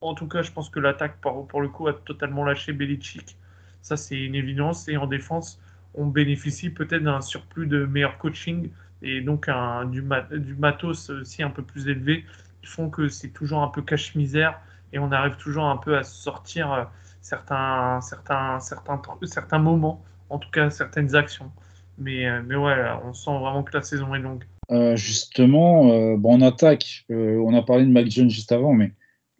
en 0.00 0.14
tout 0.14 0.28
cas, 0.28 0.42
je 0.42 0.52
pense 0.52 0.70
que 0.70 0.78
l'attaque 0.80 1.20
pour, 1.20 1.46
pour 1.48 1.60
le 1.60 1.68
coup 1.68 1.88
a 1.88 1.94
totalement 1.94 2.44
lâché 2.44 2.72
Belichick. 2.72 3.36
Ça, 3.86 3.96
c'est 3.96 4.18
une 4.18 4.34
évidence. 4.34 4.88
Et 4.88 4.96
en 4.96 5.06
défense, 5.06 5.60
on 5.94 6.06
bénéficie 6.06 6.70
peut-être 6.70 7.04
d'un 7.04 7.20
surplus 7.20 7.68
de 7.68 7.86
meilleur 7.86 8.18
coaching 8.18 8.70
et 9.00 9.20
donc 9.20 9.48
du, 9.92 10.02
mat- 10.02 10.28
matos 10.58 11.08
aussi 11.10 11.44
un 11.44 11.50
peu 11.50 11.62
plus 11.62 11.86
élevé 11.86 12.24
qui 12.60 12.66
font 12.66 12.90
que 12.90 13.06
c'est 13.06 13.28
toujours 13.28 13.62
un 13.62 13.68
peu 13.68 13.82
cache-misère 13.82 14.58
et 14.92 14.98
on 14.98 15.12
arrive 15.12 15.36
toujours 15.36 15.66
un 15.66 15.76
peu 15.76 15.96
à 15.96 16.02
sortir 16.02 16.72
euh, 16.72 16.82
certains, 17.20 18.00
certains, 18.00 18.58
certains, 18.58 19.00
certains 19.22 19.58
moments, 19.60 20.02
en 20.30 20.40
tout 20.40 20.50
cas 20.50 20.68
certaines 20.70 21.14
actions. 21.14 21.52
Mais, 21.96 22.26
euh, 22.26 22.42
mais 22.44 22.56
ouais, 22.56 22.74
on 23.04 23.12
sent 23.12 23.38
vraiment 23.38 23.62
que 23.62 23.76
la 23.76 23.82
saison 23.82 24.12
est 24.16 24.18
longue. 24.18 24.42
Euh, 24.72 24.96
justement, 24.96 26.16
bon, 26.16 26.34
en 26.34 26.40
attaque, 26.40 27.06
on 27.08 27.54
a 27.54 27.62
parlé 27.62 27.84
de 27.84 27.92
Mac 27.92 28.10
Jones 28.10 28.30
juste 28.30 28.50
avant, 28.50 28.72
mais 28.72 28.90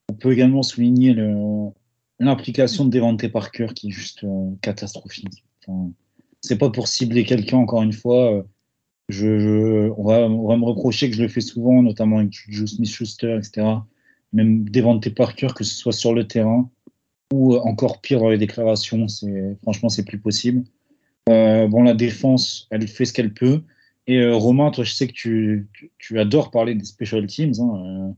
on 0.09 0.15
peut 0.15 0.31
également 0.31 0.63
souligner 0.63 1.15
le- 1.15 1.73
l'implication 2.19 2.85
de 2.85 2.91
Devante 2.91 3.27
Parker 3.29 3.69
qui 3.75 3.89
est 3.89 3.93
juste 3.93 4.25
euh, 4.25 4.51
catastrophique. 4.63 5.45
C'est 6.41 6.59
pas 6.59 6.71
pour 6.71 6.89
cibler 6.89 7.25
quelqu'un, 7.25 7.59
encore 7.59 7.83
une 7.83 7.93
fois. 7.93 8.33
euh, 8.33 8.43
je, 9.09 9.91
on, 9.97 10.05
va, 10.05 10.29
me 10.29 10.65
reprocher 10.65 11.11
que 11.11 11.17
je 11.17 11.23
le 11.23 11.29
fais 11.29 11.41
souvent, 11.41 11.83
notamment 11.83 12.19
avec 12.19 12.33
Juju 12.33 12.67
Smith-Schuster, 12.67 13.37
etc. 13.37 13.67
Même 14.33 14.69
Devante 14.69 15.09
Parker, 15.15 15.49
que 15.55 15.65
ce 15.65 15.75
soit 15.75 15.93
sur 15.93 16.15
le 16.15 16.27
terrain 16.27 16.71
ou 17.33 17.57
encore 17.57 18.01
pire 18.01 18.21
dans 18.21 18.29
les 18.29 18.39
déclarations, 18.39 19.09
c'est 19.09 19.57
franchement, 19.63 19.89
c'est 19.89 20.05
plus 20.05 20.19
possible. 20.19 20.65
Euh, 21.29 21.67
bon, 21.67 21.83
la 21.83 21.95
défense, 21.95 22.69
elle 22.71 22.87
fait 22.87 23.05
ce 23.05 23.13
qu'elle 23.13 23.35
peut. 23.35 23.63
Et 24.07 24.25
Romain, 24.31 24.71
toi, 24.71 24.85
je 24.85 24.93
sais 24.93 25.09
que 25.09 25.13
tu, 25.13 25.69
tu, 25.73 25.91
tu 25.99 26.21
adores 26.21 26.53
parler 26.53 26.77
des 26.77 26.85
special 26.85 27.27
teams, 27.27 27.55
hein, 27.59 28.15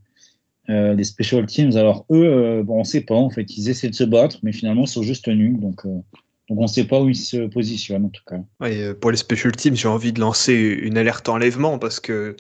euh, 0.71 0.97
euh, 0.97 1.03
special 1.03 1.47
teams. 1.47 1.77
Alors 1.77 2.05
eux, 2.11 2.25
euh, 2.25 2.63
bon, 2.63 2.81
on 2.81 2.85
sait 2.85 3.01
pas 3.01 3.15
en 3.15 3.31
fait. 3.31 3.57
Ils 3.57 3.69
essaient 3.69 3.89
de 3.89 3.95
se 3.95 4.05
battre, 4.05 4.39
mais 4.43 4.53
finalement, 4.53 4.85
ils 4.85 4.89
sont 4.89 5.03
juste 5.03 5.29
nuls. 5.29 5.59
Donc, 5.59 5.85
euh, 5.87 6.01
donc 6.49 6.59
on 6.61 6.67
sait 6.67 6.85
pas 6.85 7.01
où 7.01 7.09
ils 7.09 7.17
se 7.17 7.47
positionnent 7.47 8.07
en 8.07 8.11
tout 8.11 8.23
cas. 8.27 8.41
Ouais, 8.61 8.95
pour 8.95 9.11
les 9.11 9.17
special 9.17 9.53
teams, 9.53 9.77
j'ai 9.77 9.89
envie 9.89 10.13
de 10.13 10.21
lancer 10.21 10.55
une 10.55 10.99
alerte 10.99 11.29
enlèvement 11.29 11.79
parce 11.79 12.01
que 12.01 12.37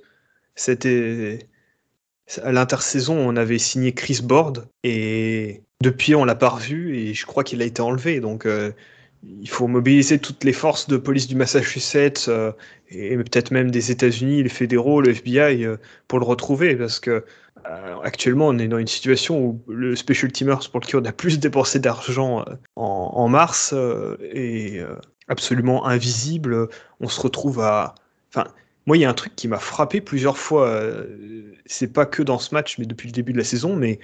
c'était 0.54 1.38
à 2.42 2.52
l'intersaison, 2.52 3.16
on 3.16 3.36
avait 3.36 3.58
signé 3.58 3.92
Chris 3.92 4.20
Board 4.22 4.68
et 4.84 5.62
depuis 5.82 6.14
on 6.14 6.24
l'a 6.24 6.34
pas 6.34 6.50
revu 6.50 6.96
et 6.96 7.14
je 7.14 7.24
crois 7.24 7.44
qu'il 7.44 7.62
a 7.62 7.64
été 7.64 7.80
enlevé. 7.80 8.20
Donc 8.20 8.46
il 8.46 9.48
faut 9.48 9.66
mobiliser 9.66 10.18
toutes 10.18 10.44
les 10.44 10.52
forces 10.52 10.88
de 10.88 10.96
police 10.96 11.26
du 11.26 11.36
Massachusetts 11.36 12.30
et 12.90 13.16
peut-être 13.16 13.50
même 13.50 13.70
des 13.70 13.90
États-Unis, 13.90 14.42
les 14.42 14.48
fédéraux, 14.48 15.00
le 15.00 15.10
FBI 15.10 15.66
pour 16.06 16.18
le 16.18 16.24
retrouver 16.26 16.76
parce 16.76 16.98
que 16.98 17.24
euh, 17.66 17.96
actuellement 18.02 18.48
on 18.48 18.58
est 18.58 18.68
dans 18.68 18.78
une 18.78 18.86
situation 18.86 19.38
où 19.40 19.62
le 19.68 19.96
special 19.96 20.32
teamers 20.32 20.70
pour 20.70 20.80
lequel 20.80 21.00
on 21.00 21.04
a 21.04 21.12
plus 21.12 21.38
dépensé 21.38 21.78
d'argent 21.78 22.40
euh, 22.40 22.54
en, 22.76 23.28
mars 23.28 23.72
euh, 23.74 24.16
euh, 24.34 24.96
absolument 25.28 25.86
invisible. 25.86 26.68
On 27.00 27.08
se 27.08 27.20
retrouve 27.20 27.60
à. 27.60 27.94
Enfin, 28.32 28.48
moi, 28.86 28.96
il 28.96 29.00
y 29.00 29.04
a 29.04 29.10
un 29.10 29.14
truc 29.14 29.36
qui 29.36 29.48
m'a 29.48 29.58
frappé 29.58 30.00
plusieurs 30.00 30.38
fois. 30.38 30.82
C'est 31.66 31.92
pas 31.92 32.06
que 32.06 32.22
dans 32.22 32.38
ce 32.38 32.54
match, 32.54 32.78
mais 32.78 32.86
depuis 32.86 33.08
le 33.08 33.12
début 33.12 33.32
de 33.32 33.38
la 33.38 33.44
saison, 33.44 33.76
mais 33.76 34.00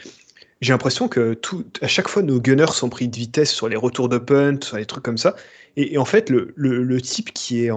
j'ai 0.60 0.72
l'impression 0.72 1.08
que 1.08 1.32
tout, 1.32 1.64
à 1.80 1.88
chaque 1.88 2.08
fois, 2.08 2.22
nos 2.22 2.38
gunners 2.38 2.72
sont 2.72 2.90
pris 2.90 3.08
de 3.08 3.16
vitesse 3.16 3.50
sur 3.50 3.68
les 3.68 3.76
retours 3.76 4.10
de 4.10 4.18
punt, 4.18 4.60
sur 4.62 4.76
les 4.76 4.84
trucs 4.84 5.02
comme 5.02 5.16
ça. 5.16 5.36
Et, 5.76 5.96
en 5.96 6.04
fait, 6.04 6.28
le, 6.28 7.00
type 7.00 7.32
qui, 7.32 7.64
est 7.64 7.70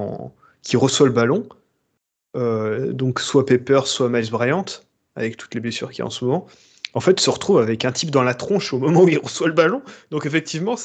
reçoit 0.75 1.07
le 1.07 1.13
ballon, 1.13 1.47
donc 2.35 3.21
soit 3.21 3.45
Pepper, 3.45 3.81
soit 3.85 4.09
Miles 4.09 4.29
Bryant, 4.29 4.65
avec 5.17 5.35
toutes 5.35 5.53
les 5.55 5.59
blessures 5.59 5.89
qu'il 5.89 5.99
y 5.99 6.01
a 6.03 6.05
en 6.05 6.09
ce 6.09 6.23
moment, 6.23 6.47
en 6.93 6.99
fait, 6.99 7.19
se 7.19 7.29
retrouve 7.29 7.59
avec 7.59 7.85
un 7.85 7.91
type 7.91 8.11
dans 8.11 8.23
la 8.23 8.33
tronche 8.33 8.73
au 8.73 8.79
moment 8.79 9.03
où 9.03 9.09
il 9.09 9.19
reçoit 9.19 9.47
le 9.47 9.53
ballon. 9.53 9.81
Donc 10.09 10.25
effectivement, 10.25 10.75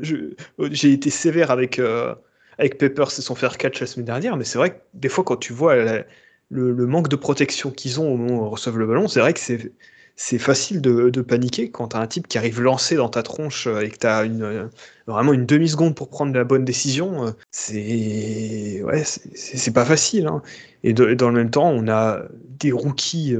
j'ai 0.00 0.92
été 0.92 1.10
sévère 1.10 1.50
avec, 1.50 1.78
euh, 1.78 2.14
avec 2.58 2.78
Pepper, 2.78 3.04
c'est 3.08 3.22
son 3.22 3.34
faire 3.34 3.58
catch 3.58 3.80
la 3.80 3.86
semaine 3.86 4.06
dernière, 4.06 4.36
mais 4.36 4.44
c'est 4.44 4.58
vrai 4.58 4.70
que 4.70 4.80
des 4.94 5.08
fois, 5.08 5.22
quand 5.22 5.36
tu 5.36 5.52
vois 5.52 5.76
le, 5.76 6.72
le, 6.72 6.86
manque 6.86 7.08
de 7.08 7.16
protection 7.16 7.70
qu'ils 7.70 8.00
ont 8.00 8.12
au 8.12 8.16
moment 8.16 8.42
où 8.42 8.46
ils 8.46 8.50
reçoivent 8.50 8.78
le 8.78 8.86
ballon, 8.86 9.06
c'est 9.06 9.20
vrai 9.20 9.32
que 9.32 9.40
c'est 9.40 9.72
c'est 10.16 10.38
facile 10.38 10.80
de, 10.80 11.22
paniquer 11.22 11.70
quand 11.70 11.88
tu 11.88 11.96
as 11.96 12.00
un 12.00 12.06
type 12.06 12.28
qui 12.28 12.38
arrive 12.38 12.60
lancé 12.60 12.94
dans 12.96 13.08
ta 13.08 13.22
tronche 13.22 13.66
euh, 13.66 13.80
et 13.80 13.90
que 13.90 13.98
tu 13.98 14.06
as 14.06 14.24
une, 14.24 14.42
euh, 14.42 14.68
vraiment 15.06 15.32
une 15.32 15.46
demi-seconde 15.46 15.96
pour 15.96 16.08
prendre 16.08 16.32
la 16.34 16.44
bonne 16.44 16.64
décision. 16.64 17.26
Euh, 17.26 17.30
c'est 17.50 18.82
ouais, 18.84 19.02
c'est 19.04 19.72
pas 19.72 19.84
facile. 19.84 20.26
Hein. 20.28 20.42
Et, 20.84 20.92
dans 20.92 21.28
le 21.28 21.32
même 21.32 21.50
temps, 21.50 21.68
on 21.68 21.88
a 21.88 22.22
des 22.60 22.70
rookies 22.72 23.36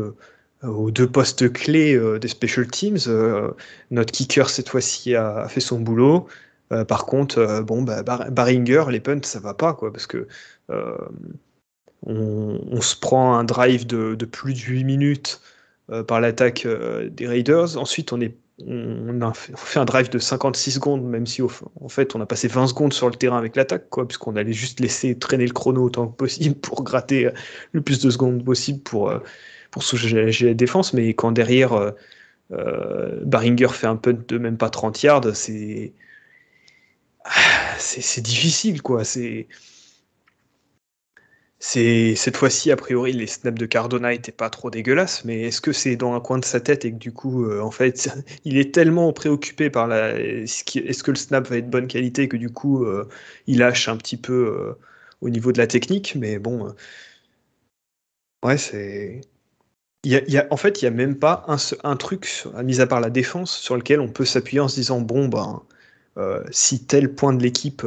aux 0.62 0.91
deux 0.91 1.07
postes 1.07 1.53
clés 1.53 2.01
des 2.18 2.29
special 2.29 2.66
teams. 2.66 2.99
notre 3.91 4.12
kicker, 4.12 4.49
cette 4.49 4.68
fois-ci, 4.70 5.14
a, 5.14 5.47
fait 5.49 5.61
son 5.61 5.79
boulot. 5.79 6.27
par 6.89 7.05
contre, 7.05 7.62
bon, 7.62 7.83
bah, 7.83 8.03
Baringer, 8.03 8.85
les 8.91 9.01
punts, 9.01 9.22
ça 9.22 9.41
va 9.41 9.53
pas, 9.53 9.75
quoi, 9.75 9.93
parce 9.93 10.07
que 10.07 10.27
on, 12.07 12.81
se 12.81 12.97
prend 12.97 13.37
un 13.37 13.45
drive 13.45 13.87
de, 13.87 14.14
de 14.14 14.25
plus 14.25 14.55
de 14.55 14.61
8 14.61 14.85
minutes 14.85 15.41
par 15.89 16.20
l'attaque 16.20 16.66
euh, 16.66 17.09
des 17.11 17.26
Raiders. 17.26 17.76
Ensuite, 17.76 18.12
on, 18.12 18.18
fait, 19.35 19.78
un 19.78 19.85
drive 19.85 20.11
de 20.11 20.18
56 20.18 20.72
secondes, 20.72 21.05
même 21.05 21.26
si 21.26 21.43
en 21.43 21.89
fait 21.89 22.14
on 22.14 22.20
a 22.20 22.26
passé 22.26 22.49
20 22.49 22.68
secondes 22.68 22.93
sur 22.93 23.09
le 23.09 23.14
terrain 23.14 23.39
avec 23.39 23.57
l'attaque, 23.57 23.89
quoi, 23.91 24.07
puisqu'on 24.07 24.37
allait 24.37 24.53
juste 24.53 24.80
laisser 24.80 25.18
traîner 25.18 25.47
le 25.47 25.53
chrono 25.53 25.82
autant 25.82 26.09
que 26.09 26.16
possible 26.16 26.55
pour 26.57 26.85
gratter 26.85 27.26
euh, 27.26 27.30
le 27.72 27.80
plus 27.80 28.01
de 28.01 28.11
secondes 28.11 28.45
possible 28.45 28.80
pour, 28.80 29.12
pour 29.70 29.82
soulager 29.82 30.47
la 30.47 30.55
défense. 30.55 30.95
Mais 30.95 31.14
quand 31.14 31.32
derrière 31.32 31.93
Baringer 32.51 33.68
fait 33.68 33.87
un 33.87 33.97
punt 33.97 34.18
de 34.28 34.39
même 34.39 34.57
pas 34.57 34.70
30 34.70 35.03
yards, 35.03 35.35
c'est 35.35 35.93
c'est 37.78 38.20
difficile, 38.20 38.82
quoi. 38.82 39.05
C'est 39.05 39.49
c'est 41.59 42.15
cette 42.17 42.37
fois-ci, 42.37 42.71
a 42.71 42.77
priori, 42.77 43.13
les 43.13 43.27
snaps 43.27 43.59
de 43.59 43.65
Cardona 43.67 44.13
étaient 44.13 44.33
pas 44.33 44.51
trop 44.51 44.71
dégueulasses, 44.71 45.25
mais 45.25 45.43
est-ce 45.45 45.61
que 45.63 45.73
c'est 45.73 45.97
dans 45.97 46.13
un 46.15 46.21
coin 46.21 46.39
de 46.39 46.45
sa 46.45 46.61
tête 46.61 46.85
et 46.85 46.93
que 46.93 46.99
du 46.99 47.13
coup, 47.13 47.45
euh, 47.47 47.61
en 47.61 47.71
fait, 47.71 48.09
il 48.45 48.59
est 48.59 48.75
tellement 48.75 49.13
préoccupé 49.13 49.71
par 49.71 49.87
la. 49.87 50.15
Est-ce 50.21 51.03
que 51.03 51.11
le 51.11 51.17
snap 51.17 51.49
va 51.49 51.57
être 51.57 51.67
de 51.67 51.71
bonne 51.71 51.87
qualité 51.89 52.29
que 52.29 52.37
du 52.37 52.51
coup, 52.53 52.85
euh, 52.85 53.09
il 53.47 53.59
lâche 53.59 53.89
un 53.89 53.97
petit 53.97 54.17
peu 54.19 54.33
euh, 54.33 54.75
au 55.23 55.31
niveau 55.31 55.53
de 55.53 55.59
la 55.59 55.67
technique, 55.67 56.15
mais 56.17 56.39
bon. 56.39 56.75
ouais, 58.43 58.59
c'est. 58.59 59.21
Y 60.05 60.39
a, 60.39 60.47
en 60.51 60.57
fait, 60.59 60.83
il 60.83 60.85
n'y 60.87 60.89
a 60.89 60.93
même 60.93 61.19
pas 61.19 61.45
un, 61.49 61.57
un 61.85 61.97
truc, 61.97 62.45
mis 62.65 62.81
à 62.81 62.87
part 62.87 63.01
la 63.01 63.11
défense, 63.11 63.57
sur 63.57 63.77
lequel 63.77 64.01
on 64.01 64.09
peut 64.09 64.27
s'appuyer 64.27 64.61
en 64.61 64.69
se 64.69 64.77
disant 64.77 65.01
bon, 65.01 65.29
ben, 65.29 65.63
si 66.51 66.87
tel 66.87 67.15
point 67.15 67.33
de 67.35 67.43
l'équipe 67.43 67.85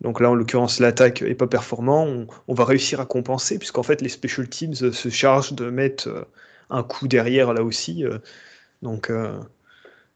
donc 0.00 0.20
là, 0.20 0.30
en 0.30 0.34
l'occurrence, 0.34 0.80
l'attaque 0.80 1.22
est 1.22 1.34
pas 1.34 1.46
performant, 1.46 2.26
on, 2.48 2.54
va 2.54 2.64
réussir 2.64 3.00
à 3.00 3.06
compenser, 3.06 3.58
puisqu'en 3.58 3.82
fait, 3.82 4.00
les 4.00 4.08
special 4.08 4.48
teams 4.48 4.74
se 4.74 5.08
chargent 5.10 5.52
de 5.52 5.68
mettre 5.68 6.08
euh, 6.08 6.24
un 6.70 6.82
coup 6.82 7.06
derrière 7.06 7.52
là 7.52 7.62
aussi. 7.62 8.04
Euh. 8.04 8.18
donc, 8.82 9.10
euh, 9.10 9.38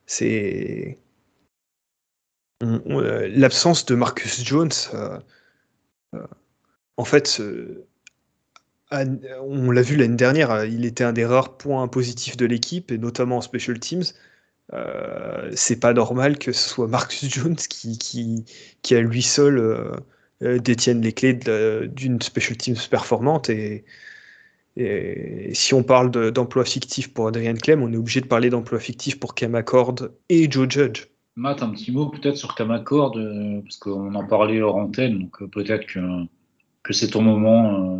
c'est. 0.06 0.98
L'absence 2.60 3.84
de 3.84 3.94
Marcus 3.94 4.42
Jones, 4.42 4.70
en 6.96 7.04
fait, 7.04 7.42
on 8.90 9.70
l'a 9.70 9.82
vu 9.82 9.96
l'année 9.96 10.16
dernière, 10.16 10.64
il 10.64 10.86
était 10.86 11.04
un 11.04 11.12
des 11.12 11.26
rares 11.26 11.58
points 11.58 11.86
positifs 11.88 12.38
de 12.38 12.46
l'équipe, 12.46 12.90
et 12.90 12.96
notamment 12.96 13.38
en 13.38 13.40
special 13.42 13.78
teams. 13.80 14.04
Euh, 14.72 15.50
c'est 15.54 15.78
pas 15.78 15.92
normal 15.92 16.38
que 16.38 16.52
ce 16.52 16.68
soit 16.68 16.88
Marcus 16.88 17.28
Jones 17.28 17.56
qui, 17.56 17.98
qui, 17.98 18.44
qui 18.82 18.94
à 18.94 19.00
lui 19.00 19.22
seul 19.22 19.58
euh, 19.58 19.92
euh, 20.42 20.58
détienne 20.58 21.02
les 21.02 21.12
clés 21.12 21.34
d'une 21.34 22.20
special 22.22 22.56
teams 22.56 22.76
performante. 22.90 23.50
Et, 23.50 23.84
et 24.76 25.50
si 25.54 25.74
on 25.74 25.82
parle 25.82 26.10
d'emploi 26.32 26.64
fictif 26.64 27.12
pour 27.12 27.28
Adrian 27.28 27.54
Clem, 27.54 27.82
on 27.82 27.92
est 27.92 27.96
obligé 27.96 28.20
de 28.20 28.26
parler 28.26 28.50
d'emploi 28.50 28.80
fictif 28.80 29.20
pour 29.20 29.34
Cam 29.34 29.54
Accord 29.54 29.94
et 30.28 30.50
Joe 30.50 30.68
Judge. 30.68 31.06
Matt, 31.36 31.62
un 31.62 31.70
petit 31.70 31.92
mot 31.92 32.08
peut-être 32.08 32.36
sur 32.36 32.54
Cam 32.54 32.70
Accord, 32.70 33.12
parce 33.62 33.76
qu'on 33.76 34.14
en 34.14 34.26
parlait 34.26 34.60
hors 34.60 34.76
antenne, 34.76 35.18
donc 35.18 35.50
peut-être 35.50 35.86
que, 35.86 36.00
que 36.84 36.92
c'est 36.92 37.08
ton 37.08 37.22
moment 37.22 37.98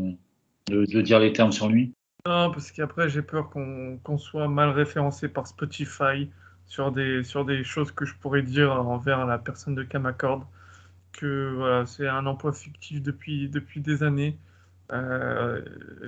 de, 0.66 0.84
de, 0.84 1.00
dire 1.00 1.18
les 1.18 1.32
termes 1.32 1.50
sur 1.50 1.68
lui. 1.68 1.92
Non, 2.26 2.50
parce 2.52 2.70
qu'après 2.70 3.08
j'ai 3.08 3.22
peur 3.22 3.50
qu'on 3.50 4.18
soit 4.18 4.48
mal 4.48 4.70
référencé 4.70 5.28
par 5.28 5.46
Spotify 5.46 6.28
sur 6.66 6.92
des, 6.92 7.24
sur 7.24 7.44
des 7.44 7.64
choses 7.64 7.92
que 7.92 8.04
je 8.04 8.14
pourrais 8.14 8.42
dire 8.42 8.72
envers 8.72 9.26
la 9.26 9.38
personne 9.38 9.74
de 9.74 9.82
Camacord, 9.82 10.46
que 11.12 11.54
voilà, 11.56 11.86
c'est 11.86 12.08
un 12.08 12.26
emploi 12.26 12.52
fictif 12.52 13.02
depuis, 13.02 13.48
depuis 13.48 13.80
des 13.80 14.02
années. 14.02 14.36
Euh, 14.92 15.62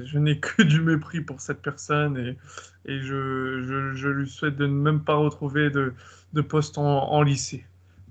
je 0.04 0.18
n'ai 0.18 0.38
que 0.40 0.62
du 0.62 0.80
mépris 0.80 1.20
pour 1.20 1.40
cette 1.40 1.62
personne 1.62 2.18
et, 2.18 2.90
et 2.90 3.00
je, 3.00 3.92
je, 3.94 4.08
lui 4.08 4.28
souhaite 4.28 4.56
de 4.56 4.66
ne 4.66 4.72
même 4.72 5.00
pas 5.00 5.14
retrouver 5.14 5.70
de, 5.70 5.94
de 6.34 6.40
poste 6.42 6.76
en, 6.76 7.10
en, 7.10 7.22
lycée 7.22 7.64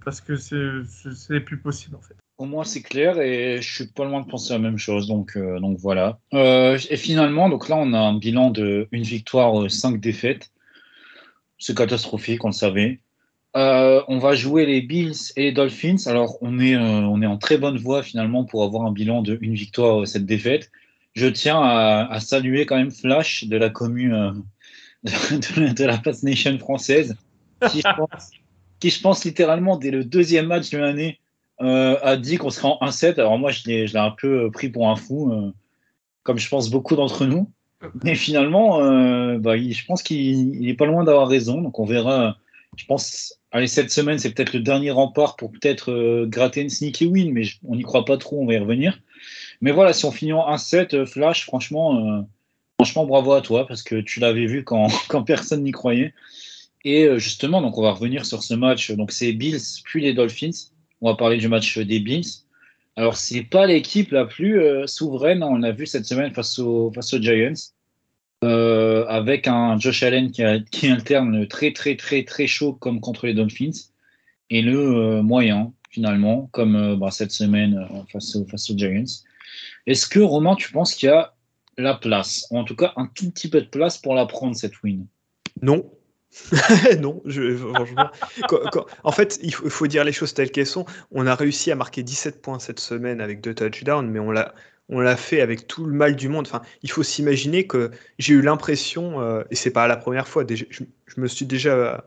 parce 0.04 0.22
que 0.22 0.36
c'est 0.36 1.40
plus 1.42 1.58
possible 1.58 1.96
en 1.96 2.02
fait. 2.02 2.16
Au 2.38 2.46
moins 2.46 2.64
c'est 2.64 2.82
clair 2.82 3.20
et 3.20 3.62
je 3.62 3.76
suis 3.76 3.88
pas 3.88 4.06
loin 4.06 4.22
de 4.22 4.28
penser 4.28 4.54
la 4.54 4.60
même 4.60 4.80
chose 4.80 5.08
donc, 5.08 5.38
euh, 5.38 5.60
donc 5.60 5.78
voilà. 5.78 6.20
Euh, 6.34 6.80
et 6.90 6.98
finalement 6.98 7.48
donc 7.48 7.70
là 7.70 7.76
on 7.78 7.94
a 7.94 8.00
un 8.00 8.18
bilan 8.18 8.50
de 8.50 8.88
une 8.92 9.04
victoire, 9.04 9.70
cinq 9.70 10.00
défaites 10.00 10.52
c'est 11.66 11.76
catastrophique, 11.76 12.46
on 12.46 12.50
le 12.50 12.54
savait. 12.54 13.00
Euh, 13.58 14.04
on 14.08 14.20
va 14.20 14.36
jouer 14.36 14.68
les 14.68 14.82
Bills 14.82 15.32
et 15.36 15.46
les 15.46 15.52
Dolphins. 15.52 15.96
Alors, 16.06 16.38
on 16.42 16.60
est, 16.60 16.76
euh, 16.76 16.80
on 16.80 17.24
est 17.24 17.26
en 17.26 17.38
très 17.38 17.58
bonne 17.58 17.78
voie 17.78 18.04
finalement 18.04 18.44
pour 18.44 18.64
avoir 18.64 18.86
un 18.86 18.92
bilan 18.92 19.24
de 19.24 19.40
une 19.42 19.56
victoire, 19.56 20.02
euh, 20.02 20.06
cette 20.06 20.28
défaite. 20.28 20.70
Je 21.16 21.26
tiens 21.26 21.60
à, 21.60 22.20
saluer 22.20 22.68
quand 22.68 22.76
même 22.76 22.92
Flash 22.92 23.46
de 23.46 23.58
la 23.58 23.72
commune 23.72 24.44
de, 25.04 25.86
la 25.86 25.98
Pass 25.98 26.22
Nation 26.22 26.56
française, 26.60 27.16
qui 27.72 27.82
je, 27.82 29.02
pense, 29.02 29.26
littéralement 29.26 29.78
dès 29.78 29.90
le 29.90 30.04
deuxième 30.04 30.48
match 30.48 30.70
de 30.70 30.78
l'année 30.78 31.20
a 31.60 32.18
dit 32.18 32.36
qu'on 32.36 32.50
serait 32.52 32.68
en 32.68 32.86
1-7. 32.86 33.14
Alors 33.14 33.40
moi, 33.40 33.50
je 33.52 33.64
l'ai 33.66 33.96
un 33.96 34.12
peu 34.12 34.52
pris 34.52 34.68
pour 34.68 34.90
un 34.90 34.98
fou, 34.98 35.54
comme 36.24 36.38
je 36.38 36.50
pense 36.50 36.70
beaucoup 36.70 36.98
d'entre 36.98 37.26
nous. 37.26 37.50
Mais 38.04 38.16
finalement, 38.16 38.82
euh, 38.82 39.38
bah, 39.38 39.58
je 39.58 39.86
pense 39.86 40.04
qu'il 40.04 40.60
n'est 40.60 40.74
pas 40.74 40.86
loin 40.86 41.04
d'avoir 41.04 41.28
raison. 41.28 41.62
Donc 41.62 41.80
on 41.80 41.86
verra. 41.86 42.38
Je 42.78 42.86
pense, 42.86 43.40
allez, 43.52 43.68
cette 43.68 43.92
semaine, 43.92 44.20
c'est 44.20 44.34
peut-être 44.34 44.54
le 44.54 44.60
dernier 44.60 44.92
rempart 44.92 45.38
pour 45.38 45.52
peut-être 45.52 45.92
euh, 45.92 46.26
gratter 46.26 46.62
une 46.62 46.70
sneaky 46.70 47.06
win, 47.06 47.32
mais 47.32 47.44
on 47.64 47.76
n'y 47.76 47.84
croit 47.84 48.04
pas 48.04 48.18
trop, 48.18 48.42
on 48.42 48.46
va 48.46 48.54
y 48.54 48.58
revenir. 48.58 49.00
Mais 49.62 49.72
voilà, 49.72 49.94
si 49.94 50.06
on 50.06 50.12
finit 50.12 50.34
en 50.34 50.46
1-7, 50.54 50.94
euh, 50.94 51.06
Flash, 51.06 51.46
franchement, 51.46 52.28
franchement, 52.78 53.06
bravo 53.06 53.32
à 53.32 53.42
toi, 53.42 53.66
parce 53.66 53.82
que 53.82 54.02
tu 54.02 54.20
l'avais 54.20 54.46
vu 54.46 54.64
quand, 54.64 54.90
personne 55.26 55.64
n'y 55.64 55.72
croyait. 55.72 56.14
Et 56.84 57.08
justement, 57.18 57.62
donc 57.62 57.78
on 57.80 57.82
va 57.82 57.94
revenir 57.94 58.26
sur 58.26 58.44
ce 58.44 58.54
match. 58.54 58.92
Donc 58.92 59.12
c'est 59.12 59.34
Bills 59.34 59.82
puis 59.84 60.04
les 60.04 60.14
Dolphins. 60.14 60.70
On 61.02 61.10
va 61.10 61.16
parler 61.16 61.38
du 61.38 61.48
match 61.48 61.80
des 61.80 62.00
Bills. 62.00 62.44
Alors, 62.96 63.18
c'est 63.18 63.42
pas 63.42 63.66
l'équipe 63.66 64.12
la 64.12 64.26
plus 64.26 64.62
souveraine, 64.86 65.44
on 65.44 65.58
l'a 65.58 65.72
vu 65.72 65.88
cette 65.88 66.06
semaine 66.06 66.32
face 66.34 66.60
aux 66.60 66.92
Giants. 66.94 67.54
Euh, 68.46 69.06
avec 69.08 69.48
un 69.48 69.80
Josh 69.80 70.04
Allen 70.04 70.30
qui, 70.30 70.44
qui, 70.70 70.88
alterne 70.88 71.48
très 71.48 71.74
très 71.74 71.96
très 71.96 72.24
très 72.24 72.46
chaud 72.46 72.74
comme 72.74 73.00
contre 73.00 73.26
les 73.26 73.34
Dolphins 73.34 73.72
et 74.52 74.62
le 74.62 74.78
euh, 74.78 75.24
moyen 75.24 75.74
finalement 75.90 76.48
comme 76.52 76.76
euh, 76.76 76.96
bah, 76.96 77.10
cette 77.10 77.32
semaine 77.32 77.88
face, 78.12 78.36
aux 78.36 78.78
Giants. 78.78 79.24
Est-ce 79.88 80.06
que 80.06 80.20
Romain, 80.20 80.56
tu 80.56 80.72
penses 80.72 80.94
qu'il 80.94 81.10
y 81.10 81.12
a 81.12 81.34
la 81.78 81.96
place, 81.96 82.46
ou 82.52 82.60
en 82.60 82.66
tout 82.66 82.76
cas 82.76 82.94
un 82.98 83.08
tout 83.16 83.32
petit 83.32 83.50
peu 83.50 83.62
de 83.62 83.68
place 83.68 83.98
pour 83.98 84.14
la 84.14 84.28
prendre 84.28 84.56
cette 84.56 84.84
win? 84.84 85.08
Non, 85.64 85.90
non, 87.00 87.24
je, 87.26 87.58
en 89.04 89.12
fait, 89.12 89.40
il 89.42 89.54
faut, 89.56 89.66
il 89.66 89.72
faut, 89.72 89.88
dire 89.88 90.04
les 90.04 90.12
choses 90.12 90.36
telles 90.36 90.52
qu'elles 90.52 90.68
sont. 90.68 90.86
On 91.12 91.26
a 91.26 91.34
réussi 91.34 91.72
à 91.72 91.76
marquer 91.76 92.04
17 92.04 92.44
points 92.44 92.60
cette 92.60 92.80
semaine 92.80 93.22
avec 93.22 93.42
deux 93.42 93.56
touchdowns, 93.56 94.10
mais 94.10 94.20
on 94.20 94.32
l'a, 94.32 94.54
on 94.90 95.00
l'a 95.00 95.18
fait 95.18 95.42
avec 95.42 95.68
tout 95.68 95.86
le 95.86 95.94
mal 95.94 96.16
du 96.16 96.30
monde. 96.30 96.48
Enfin, 96.48 96.62
il 96.84 96.92
faut 96.92 97.04
s'imaginer 97.04 97.68
que 97.68 97.92
j'ai 98.20 98.34
eu 98.34 98.42
l'impression, 98.42 99.22
euh, 99.22 99.44
et 99.50 99.56
c'est 99.56 99.72
pas 99.72 99.88
la 99.88 99.98
première 99.98 100.28
fois, 100.28 100.46
je, 100.48 100.66
me 101.18 101.28
suis 101.28 101.46
déjà 101.46 102.06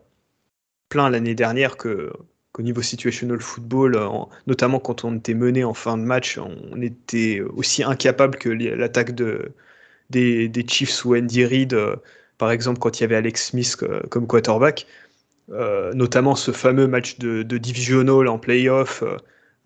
plaint 0.89 1.11
l'année 1.11 1.35
dernière 1.35 1.77
que, 1.77 2.13
qu'au 2.53 2.63
niveau 2.63 2.83
situational 2.83 3.41
football, 3.41 3.99
notamment 4.47 4.79
quand 4.81 5.05
on 5.05 5.17
était 5.17 5.35
mené 5.35 5.65
en 5.65 5.75
fin 5.75 5.99
de 5.99 6.03
match, 6.03 6.39
on 6.39 6.81
était 6.81 7.41
aussi 7.41 7.83
incapable 7.83 8.39
que 8.39 8.49
l'attaque 8.49 9.15
de, 9.15 9.53
des, 10.11 10.67
Chiefs 10.69 11.05
ou 11.05 11.17
Andy 11.17 11.45
Reid, 11.45 11.77
par 12.39 12.51
exemple 12.51 12.79
quand 12.79 12.99
il 12.99 13.03
y 13.03 13.05
avait 13.05 13.17
Alex 13.17 13.49
Smith 13.49 13.77
comme 14.11 14.27
quarterback. 14.27 14.87
notamment 15.49 16.37
ce 16.37 16.53
fameux 16.53 16.87
match 16.87 17.19
de, 17.19 17.43
de 17.43 17.59
divisional 17.59 18.29
en 18.29 18.39
playoff 18.39 19.03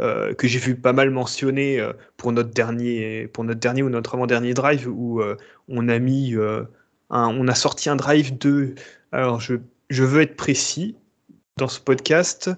euh, 0.02 0.34
que 0.34 0.48
j'ai 0.48 0.58
vu 0.58 0.74
pas 0.74 0.92
mal 0.92 1.10
mentionner 1.10 1.78
euh, 1.78 1.92
pour 2.16 2.32
notre 2.32 2.50
dernier, 2.50 3.28
pour 3.28 3.44
notre 3.44 3.60
dernier 3.60 3.84
ou 3.84 3.88
notre 3.88 4.14
avant-dernier 4.14 4.52
drive 4.52 4.88
où 4.88 5.20
euh, 5.20 5.36
on 5.68 5.88
a 5.88 6.00
mis, 6.00 6.34
on 7.10 7.48
a 7.48 7.54
sorti 7.54 7.88
un 7.88 7.94
drive 7.94 8.36
de, 8.36 8.74
alors 9.12 9.38
je, 9.38 9.54
je 9.90 10.02
veux 10.02 10.22
être 10.22 10.34
précis 10.34 10.96
dans 11.56 11.68
ce 11.68 11.78
podcast. 11.78 12.50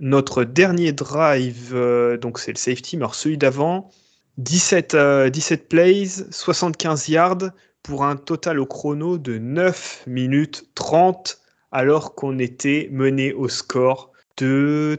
Notre 0.00 0.44
dernier 0.44 0.92
drive, 0.92 1.74
donc 2.20 2.38
c'est 2.38 2.52
le 2.52 2.58
safety, 2.58 2.96
mais 2.96 3.02
alors 3.02 3.14
celui 3.14 3.36
d'avant, 3.36 3.90
17, 4.38 4.96
17 5.30 5.68
plays, 5.68 6.06
75 6.30 7.08
yards 7.08 7.50
pour 7.82 8.04
un 8.04 8.16
total 8.16 8.58
au 8.58 8.66
chrono 8.66 9.18
de 9.18 9.38
9 9.38 10.04
minutes 10.06 10.68
30 10.74 11.40
alors 11.72 12.14
qu'on 12.14 12.38
était 12.38 12.88
mené 12.90 13.32
au 13.32 13.48
score 13.48 14.12
de 14.38 14.96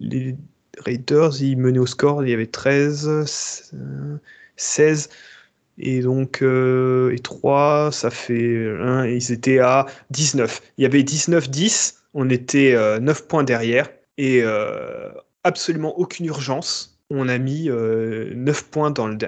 les 0.00 0.36
Raiders, 0.78 1.42
ils 1.42 1.56
menaient 1.56 1.78
au 1.78 1.86
score, 1.86 2.24
il 2.24 2.30
y 2.30 2.34
avait 2.34 2.46
13, 2.46 3.70
16, 4.56 5.08
et 5.78 6.00
donc 6.00 6.42
euh, 6.42 7.14
et 7.14 7.18
3, 7.18 7.90
ça 7.92 8.10
fait 8.10 8.70
1, 8.80 9.04
et 9.04 9.16
ils 9.16 9.32
étaient 9.32 9.58
à 9.58 9.86
19. 10.10 10.60
Il 10.78 10.82
y 10.82 10.86
avait 10.86 11.02
19-10, 11.02 11.96
on 12.14 12.28
était 12.30 12.72
9 13.00 13.20
euh, 13.20 13.26
points 13.26 13.44
derrière, 13.44 13.88
et 14.18 14.42
euh, 14.42 15.10
absolument 15.44 15.98
aucune 15.98 16.26
urgence. 16.26 16.98
On 17.10 17.28
a 17.28 17.38
mis 17.38 17.68
9 17.68 18.64
points 18.70 18.90
dans 18.90 19.08
le 19.08 19.18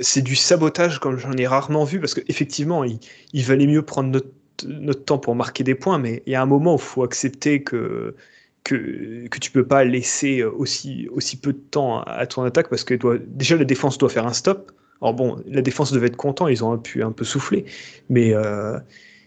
c'est 0.00 0.22
du 0.22 0.36
sabotage 0.36 1.00
comme 1.00 1.18
j'en 1.18 1.32
ai 1.32 1.46
rarement 1.46 1.84
vu 1.84 2.00
parce 2.00 2.14
qu'effectivement 2.14 2.82
il, 2.82 2.98
il 3.34 3.44
valait 3.44 3.66
mieux 3.66 3.82
prendre 3.82 4.08
notre, 4.08 4.30
notre, 4.66 5.04
temps 5.04 5.18
pour 5.18 5.34
marquer 5.34 5.64
des 5.64 5.74
points 5.74 5.98
mais 5.98 6.22
il 6.26 6.32
y 6.32 6.34
a 6.34 6.40
un 6.40 6.46
moment 6.46 6.74
où 6.74 6.78
il 6.78 6.82
faut 6.82 7.02
accepter 7.02 7.62
que 7.62 8.14
que, 8.66 9.28
que 9.28 9.38
tu 9.38 9.52
peux 9.52 9.64
pas 9.64 9.84
laisser 9.84 10.40
euh, 10.40 10.50
aussi, 10.50 11.08
aussi 11.12 11.36
peu 11.38 11.52
de 11.52 11.58
temps 11.58 12.02
à 12.02 12.26
ton 12.26 12.42
attaque 12.42 12.68
parce 12.68 12.82
que 12.82 12.94
déjà 13.28 13.56
la 13.56 13.64
défense 13.64 13.96
doit 13.96 14.08
faire 14.08 14.26
un 14.26 14.32
stop. 14.32 14.72
Alors 15.00 15.14
bon, 15.14 15.42
la 15.46 15.62
défense 15.62 15.92
devait 15.92 16.08
être 16.08 16.16
content, 16.16 16.48
ils 16.48 16.64
ont 16.64 16.76
pu 16.78 17.02
un 17.02 17.12
peu 17.12 17.24
souffler, 17.24 17.64
mais 18.08 18.34
euh, 18.34 18.78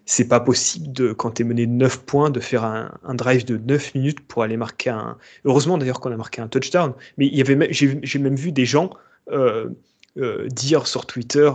c'est 0.05 0.27
pas 0.27 0.41
possible 0.41 0.91
de, 0.91 1.13
quand 1.13 1.31
tu 1.31 1.43
es 1.43 1.45
mené 1.45 1.67
de 1.67 1.71
9 1.71 1.99
points 2.01 2.31
de 2.31 2.39
faire 2.41 2.65
un, 2.65 3.13
drive 3.13 3.45
de 3.45 3.57
9 3.57 3.95
minutes 3.95 4.19
pour 4.19 4.43
aller 4.43 4.57
marquer 4.57 4.89
un. 4.89 5.17
Heureusement 5.45 5.77
d'ailleurs 5.77 6.01
qu'on 6.01 6.11
a 6.11 6.17
marqué 6.17 6.41
un 6.41 6.47
touchdown, 6.47 6.93
mais 7.17 7.31
j'ai 7.71 8.19
même 8.19 8.35
vu 8.35 8.51
des 8.51 8.65
gens 8.65 8.89
euh, 9.31 9.69
euh, 10.17 10.47
dire 10.47 10.85
sur 10.87 11.05
Twitter, 11.05 11.49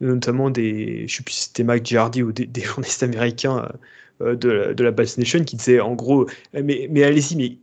notamment 0.00 0.50
des, 0.50 1.06
je 1.08 1.16
sais 1.16 1.22
plus 1.22 1.34
si 1.34 1.44
c'était 1.44 1.62
Mike 1.62 1.86
Giardi 1.86 2.22
ou 2.22 2.32
des, 2.32 2.60
journalistes 2.60 3.02
américains 3.02 3.66
de, 4.20 4.48
la, 4.48 4.74
de 4.74 4.84
la 4.84 4.90
Nation 4.90 5.44
qui 5.44 5.56
disait 5.56 5.80
en 5.80 5.94
gros 5.94 6.26
mais, 6.52 6.88
mais 6.90 7.04
allez-y, 7.04 7.36
mais 7.36 7.58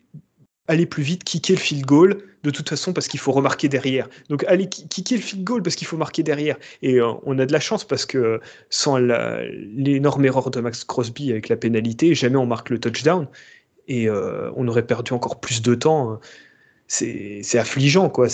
allez 0.68 0.86
plus 0.86 1.04
vite, 1.04 1.24
kicker 1.24 1.54
le 1.54 1.60
field 1.60 1.86
goal 1.86 2.18
de 2.44 2.52
toute 2.52 2.70
façon 2.70 2.94
parce 2.94 3.08
qu'il 3.08 3.20
faut 3.20 3.32
remarquer 3.32 3.68
derrière. 3.70 4.08
Donc 4.30 4.44
allez 4.48 4.68
kicker 4.68 5.16
le 5.16 5.22
field 5.22 5.44
goal 5.44 5.64
parce 5.64 5.76
qu'il 5.76 5.88
faut 5.88 5.98
marquer 5.98 6.24
derrière. 6.24 6.58
Et 6.82 7.00
euh, 7.00 7.14
on 7.24 7.38
a 7.40 7.46
de 7.46 7.52
la 7.52 7.60
chance 7.60 7.84
parce 7.84 8.06
que 8.06 8.40
sans 8.70 8.98
l'énorme 8.98 10.26
erreur 10.26 10.52
de 10.52 10.60
Max 10.62 10.84
Crosby 10.84 11.32
avec 11.32 11.50
la 11.50 11.58
pénalité, 11.58 12.14
jamais 12.16 12.38
on 12.38 12.46
marque 12.46 12.70
le 12.70 12.80
touchdown. 12.80 13.28
Et 13.88 14.10
euh, 14.10 14.52
on 14.56 14.68
aurait 14.68 14.86
perdu 14.86 15.14
encore 15.14 15.40
plus 15.40 15.62
de 15.62 15.76
temps. 15.76 16.20
C'est 16.88 17.58
affligeant, 17.58 18.10
quoi. 18.10 18.28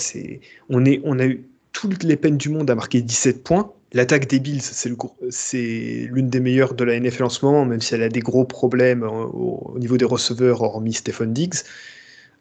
On, 0.68 0.84
est, 0.84 1.00
on 1.04 1.18
a 1.18 1.26
eu 1.26 1.46
toutes 1.72 2.02
les 2.02 2.16
peines 2.16 2.36
du 2.36 2.50
monde 2.50 2.70
à 2.70 2.74
marquer 2.74 3.02
17 3.02 3.42
points. 3.42 3.72
L'attaque 3.94 4.26
des 4.26 4.40
Bills, 4.40 4.62
c'est 4.62 6.08
l'une 6.10 6.30
des 6.30 6.40
meilleures 6.40 6.72
de 6.72 6.82
la 6.82 6.98
NFL 6.98 7.24
en 7.24 7.28
ce 7.28 7.44
moment, 7.44 7.66
même 7.66 7.82
si 7.82 7.94
elle 7.94 8.02
a 8.02 8.08
des 8.08 8.20
gros 8.20 8.46
problèmes 8.46 9.02
au, 9.02 9.76
niveau 9.78 9.98
des 9.98 10.06
receveurs, 10.06 10.62
hormis 10.62 10.94
Stephen 10.94 11.34
Diggs. 11.34 11.56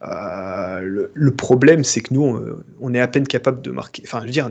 Euh, 0.03 1.09
le, 1.13 1.35
problème, 1.35 1.83
c'est 1.83 2.01
que 2.01 2.13
nous, 2.13 2.39
on, 2.79 2.93
est 2.93 3.01
à 3.01 3.07
peine 3.09 3.27
capable 3.27 3.61
de 3.61 3.71
marquer. 3.71 4.01
Enfin, 4.05 4.21
je 4.21 4.25
veux 4.27 4.31
dire, 4.31 4.49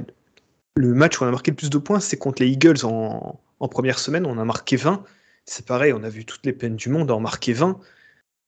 le 0.76 0.92
match 0.92 1.18
où 1.18 1.24
on 1.24 1.28
a 1.28 1.30
marqué 1.30 1.50
le 1.50 1.56
plus 1.56 1.70
de 1.70 1.78
points, 1.78 2.00
c'est 2.00 2.18
contre 2.18 2.42
les 2.42 2.48
Eagles 2.50 2.84
en, 2.84 3.40
première 3.70 3.98
semaine, 3.98 4.26
on 4.26 4.36
a 4.36 4.44
marqué 4.44 4.76
20. 4.76 5.02
C'est 5.46 5.64
pareil, 5.64 5.94
on 5.94 6.02
a 6.04 6.10
vu 6.10 6.26
toutes 6.26 6.44
les 6.44 6.52
peines 6.52 6.76
du 6.76 6.90
monde 6.90 7.10
en 7.10 7.18
marquer 7.18 7.54
20. 7.54 7.80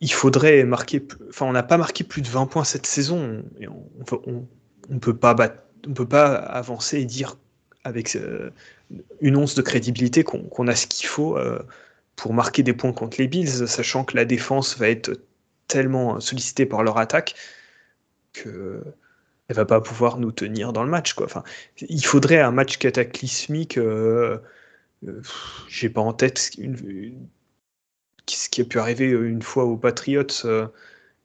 Il 0.00 0.12
faudrait 0.12 0.64
marquer. 0.64 1.06
Enfin, 1.30 1.46
on 1.46 1.52
n'a 1.52 1.62
pas 1.62 1.78
marqué 1.78 2.04
plus 2.04 2.20
de 2.20 2.28
20 2.28 2.46
points 2.46 2.64
cette 2.64 2.86
saison. 2.86 3.42
On 4.26 4.46
ne 4.90 4.98
peut 4.98 5.16
pas 5.16 6.34
avancer 6.34 6.98
et 6.98 7.06
dire 7.06 7.36
avec 7.84 8.16
euh, 8.16 8.50
une 9.20 9.36
once 9.36 9.54
de 9.54 9.62
crédibilité 9.62 10.24
qu'on 10.24 10.68
a 10.68 10.74
ce 10.74 10.86
qu'il 10.86 11.06
faut 11.06 11.36
euh, 11.36 11.60
pour 12.16 12.34
marquer 12.34 12.62
des 12.62 12.72
points 12.72 12.92
contre 12.92 13.18
les 13.18 13.28
Bills, 13.28 13.66
sachant 13.66 14.04
que 14.04 14.16
la 14.16 14.24
défense 14.24 14.78
va 14.78 14.88
être 14.88 15.20
tellement 15.68 16.20
sollicitée 16.20 16.66
par 16.66 16.82
leur 16.82 16.98
attaque 16.98 17.34
que 18.32 18.82
elle 19.48 19.56
va 19.56 19.64
pas 19.64 19.80
pouvoir 19.80 20.18
nous 20.18 20.32
tenir 20.32 20.72
dans 20.72 20.84
le 20.84 20.90
match. 20.90 21.14
Enfin, 21.20 21.42
il 21.76 22.04
faudrait 22.04 22.40
un 22.40 22.52
match 22.52 22.78
cataclysmique. 22.78 23.76
Euh, 23.76 24.38
J'ai 25.68 25.90
pas 25.90 26.00
en 26.00 26.12
tête 26.12 26.38
ce 26.38 26.50
qui 28.48 28.60
a 28.60 28.64
pu 28.64 28.78
arriver 28.78 29.06
une 29.10 29.42
fois 29.42 29.64
aux 29.64 29.76
Patriots, 29.76 30.46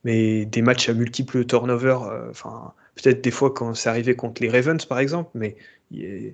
mais 0.04 0.46
des 0.46 0.62
matchs 0.62 0.90
à 0.90 0.94
multiples 0.94 1.46
turnovers. 1.46 2.02
Enfin, 2.30 2.74
peut-être 3.02 3.22
des 3.24 3.32
fois 3.32 3.54
quand 3.54 3.74
c'est 3.74 3.90
arrivé 3.90 4.16
contre 4.16 4.42
les 4.42 4.50
Ravens 4.50 4.84
par 4.86 5.00
exemple, 5.00 5.32
mais 5.36 5.56
il 5.92 6.34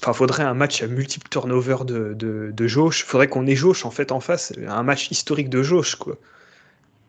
Enfin, 0.00 0.14
faudrait 0.14 0.42
un 0.42 0.54
match 0.54 0.82
à 0.82 0.88
multiples 0.88 1.28
turnovers 1.28 1.84
de, 1.84 2.14
de, 2.14 2.50
de. 2.50 2.68
Faudrait 2.68 3.28
qu'on 3.28 3.46
ait 3.46 3.54
Josh 3.54 3.84
en 3.84 3.90
fait 3.90 4.10
en 4.10 4.20
face, 4.20 4.52
un 4.66 4.82
match 4.82 5.10
historique 5.10 5.48
de 5.48 5.62
Josh 5.62 5.94
quoi. 5.96 6.16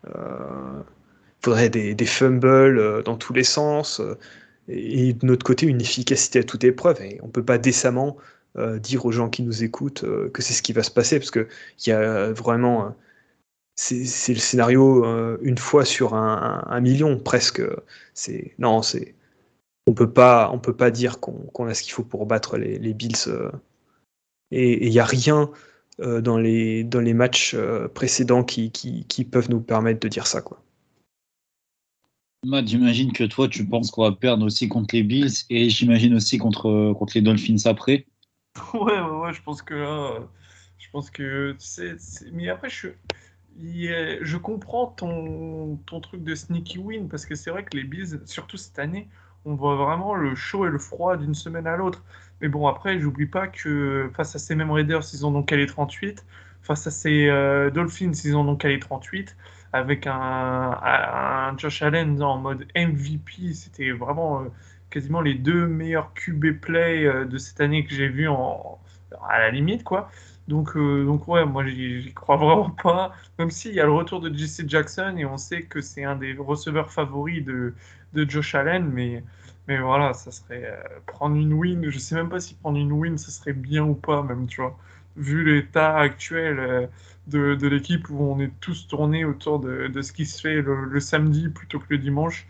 Euh, 0.09 0.81
faudrait 1.41 1.69
des, 1.69 2.05
fumbles 2.05 2.77
euh, 2.77 3.01
dans 3.01 3.17
tous 3.17 3.33
les 3.33 3.43
sens 3.43 3.99
euh, 3.99 4.17
et, 4.67 5.13
de 5.13 5.25
notre 5.25 5.45
côté 5.45 5.65
une 5.65 5.81
efficacité 5.81 6.39
à 6.39 6.43
toute 6.43 6.63
épreuve. 6.65 7.01
Et 7.01 7.19
on 7.23 7.29
peut 7.29 7.43
pas 7.43 7.57
décemment 7.57 8.17
dire 8.55 9.03
aux 9.07 9.11
gens 9.11 9.29
qui 9.29 9.41
nous 9.41 9.63
écoutent 9.63 10.05
que 10.31 10.41
c'est 10.43 10.53
ce 10.53 10.61
qui 10.61 10.73
va 10.73 10.83
se 10.83 10.91
passer 10.91 11.17
parce 11.17 11.31
que 11.31 11.47
il 11.79 11.89
y 11.89 11.91
a 11.91 12.31
vraiment 12.31 12.95
c'est 13.75 14.33
le 14.33 14.39
scénario 14.39 15.03
une 15.41 15.57
fois 15.57 15.85
sur 15.85 16.13
un, 16.13 16.63
un 16.67 16.79
million 16.81 17.17
presque. 17.19 17.61
C'est 18.13 18.53
non 18.59 18.81
c'est 18.81 19.15
on 19.85 19.93
peut 19.93 20.11
pas, 20.11 20.49
on 20.51 20.59
peut 20.59 20.75
pas 20.75 20.91
dire 20.91 21.19
qu'on 21.19 21.67
a 21.67 21.73
ce 21.73 21.83
qu'il 21.83 21.93
faut 21.93 22.03
pour 22.03 22.25
battre 22.25 22.57
les, 22.57 22.93
Bills. 22.93 23.27
Euh, 23.27 23.51
et 24.51 24.85
il 24.85 24.91
n'y 24.91 24.99
a 24.99 25.05
rien 25.05 25.49
euh, 25.99 26.21
dans, 26.21 26.37
les, 26.37 26.83
dans 26.83 27.01
les 27.01 27.13
matchs 27.13 27.53
euh, 27.53 27.87
précédents 27.87 28.43
qui, 28.43 28.71
qui, 28.71 29.25
peuvent 29.25 29.49
nous 29.49 29.61
permettre 29.61 29.99
de 29.99 30.07
dire 30.07 30.27
ça. 30.27 30.41
Quoi. 30.41 30.61
Matt, 32.45 32.67
j'imagine 32.67 33.11
que 33.11 33.23
toi, 33.23 33.47
tu 33.47 33.65
penses 33.65 33.91
qu'on 33.91 34.03
va 34.03 34.11
perdre 34.11 34.45
aussi 34.45 34.67
contre 34.67 34.95
les 34.95 35.03
Bills 35.03 35.45
et 35.49 35.69
j'imagine 35.69 36.15
aussi 36.15 36.37
contre, 36.37 36.93
contre 36.93 37.13
les 37.15 37.21
Dolphins 37.21 37.65
après. 37.65 38.05
Ouais, 38.73 38.99
ouais, 38.99 39.17
ouais, 39.19 39.33
je 39.33 39.41
pense 39.41 39.63
que 39.63 39.73
là, 39.73 40.19
je 40.77 40.87
pense 40.91 41.09
que 41.09 41.55
c'est, 41.57 41.95
mais 42.31 42.49
après, 42.49 42.69
je, 42.69 42.89
je 43.59 44.37
comprends 44.37 44.87
ton, 44.87 45.79
truc 46.01 46.23
de 46.23 46.35
sneaky 46.35 46.79
win 46.79 47.07
parce 47.07 47.25
que 47.25 47.35
c'est 47.35 47.51
vrai 47.51 47.63
que 47.63 47.77
les 47.77 47.83
Bills, 47.83 48.21
surtout 48.25 48.57
cette 48.57 48.79
année, 48.79 49.09
on 49.45 49.55
voit 49.55 49.75
vraiment 49.75 50.15
le 50.15 50.35
chaud 50.35 50.65
et 50.65 50.69
le 50.69 50.79
froid 50.79 51.17
d'une 51.17 51.35
semaine 51.35 51.67
à 51.67 51.75
l'autre. 51.75 52.03
Mais 52.41 52.47
bon, 52.47 52.67
après, 52.67 52.99
j'oublie 52.99 53.25
pas 53.25 53.47
que 53.47 54.09
face 54.15 54.35
à 54.35 54.39
ces 54.39 54.55
mêmes 54.55 54.71
Raiders, 54.71 55.03
ils 55.13 55.25
ont 55.25 55.31
donc 55.31 55.51
allé 55.51 55.65
38. 55.65 56.25
Face 56.61 56.87
à 56.87 56.91
ces 56.91 57.27
euh, 57.27 57.69
Dolphins, 57.69 58.11
ils 58.23 58.37
ont 58.37 58.45
donc 58.45 58.63
allé 58.65 58.79
38. 58.79 59.35
Avec 59.73 60.07
un, 60.07 61.55
Josh 61.57 61.81
Allen 61.81 62.21
en 62.21 62.37
mode 62.37 62.67
MVP, 62.75 63.53
c'était 63.53 63.91
vraiment 63.91 64.41
euh, 64.41 64.45
quasiment 64.89 65.21
les 65.21 65.33
deux 65.33 65.67
meilleurs 65.67 66.13
QB 66.13 66.59
play 66.61 67.05
euh, 67.05 67.25
de 67.25 67.37
cette 67.37 67.59
année 67.59 67.85
que 67.85 67.93
j'ai 67.93 68.07
vu 68.07 68.27
à 68.29 69.39
la 69.39 69.49
limite, 69.49 69.83
quoi. 69.83 70.09
Donc, 70.47 70.75
donc 70.77 71.27
ouais, 71.27 71.45
moi 71.45 71.65
j'y 71.65 72.13
crois 72.13 72.35
vraiment 72.37 72.69
pas. 72.83 73.13
Même 73.39 73.49
s'il 73.51 73.73
y 73.73 73.79
a 73.79 73.85
le 73.85 73.93
retour 73.93 74.19
de 74.19 74.29
JC 74.29 74.67
Jackson 74.67 75.15
et 75.17 75.25
on 75.25 75.37
sait 75.37 75.63
que 75.63 75.81
c'est 75.81 76.03
un 76.03 76.15
des 76.15 76.33
receveurs 76.33 76.91
favoris 76.91 77.43
de, 77.43 77.73
de 78.13 78.29
Josh 78.29 78.55
Allen, 78.55 78.89
mais, 78.91 79.23
mais 79.67 79.79
voilà, 79.79 80.13
ça 80.13 80.31
serait 80.31 80.65
euh, 80.65 80.99
prendre 81.05 81.35
une 81.35 81.53
win. 81.53 81.89
Je 81.89 81.99
sais 81.99 82.15
même 82.15 82.29
pas 82.29 82.39
si 82.39 82.55
prendre 82.55 82.77
une 82.77 82.91
win, 82.91 83.17
ça 83.17 83.31
serait 83.31 83.53
bien 83.53 83.83
ou 83.83 83.95
pas, 83.95 84.23
même, 84.23 84.47
tu 84.47 84.61
vois. 84.61 84.77
Vu 85.15 85.43
l'état 85.43 85.97
actuel 85.97 86.59
euh, 86.59 86.87
de, 87.27 87.55
de 87.55 87.67
l'équipe 87.67 88.09
où 88.09 88.21
on 88.21 88.39
est 88.39 88.51
tous 88.59 88.87
tournés 88.87 89.25
autour 89.25 89.59
de, 89.59 89.87
de 89.87 90.01
ce 90.01 90.11
qui 90.13 90.25
se 90.25 90.41
fait 90.41 90.61
le, 90.61 90.99
samedi 90.99 91.49
plutôt 91.49 91.79
que 91.79 91.85
le 91.89 91.97
dimanche. 91.97 92.47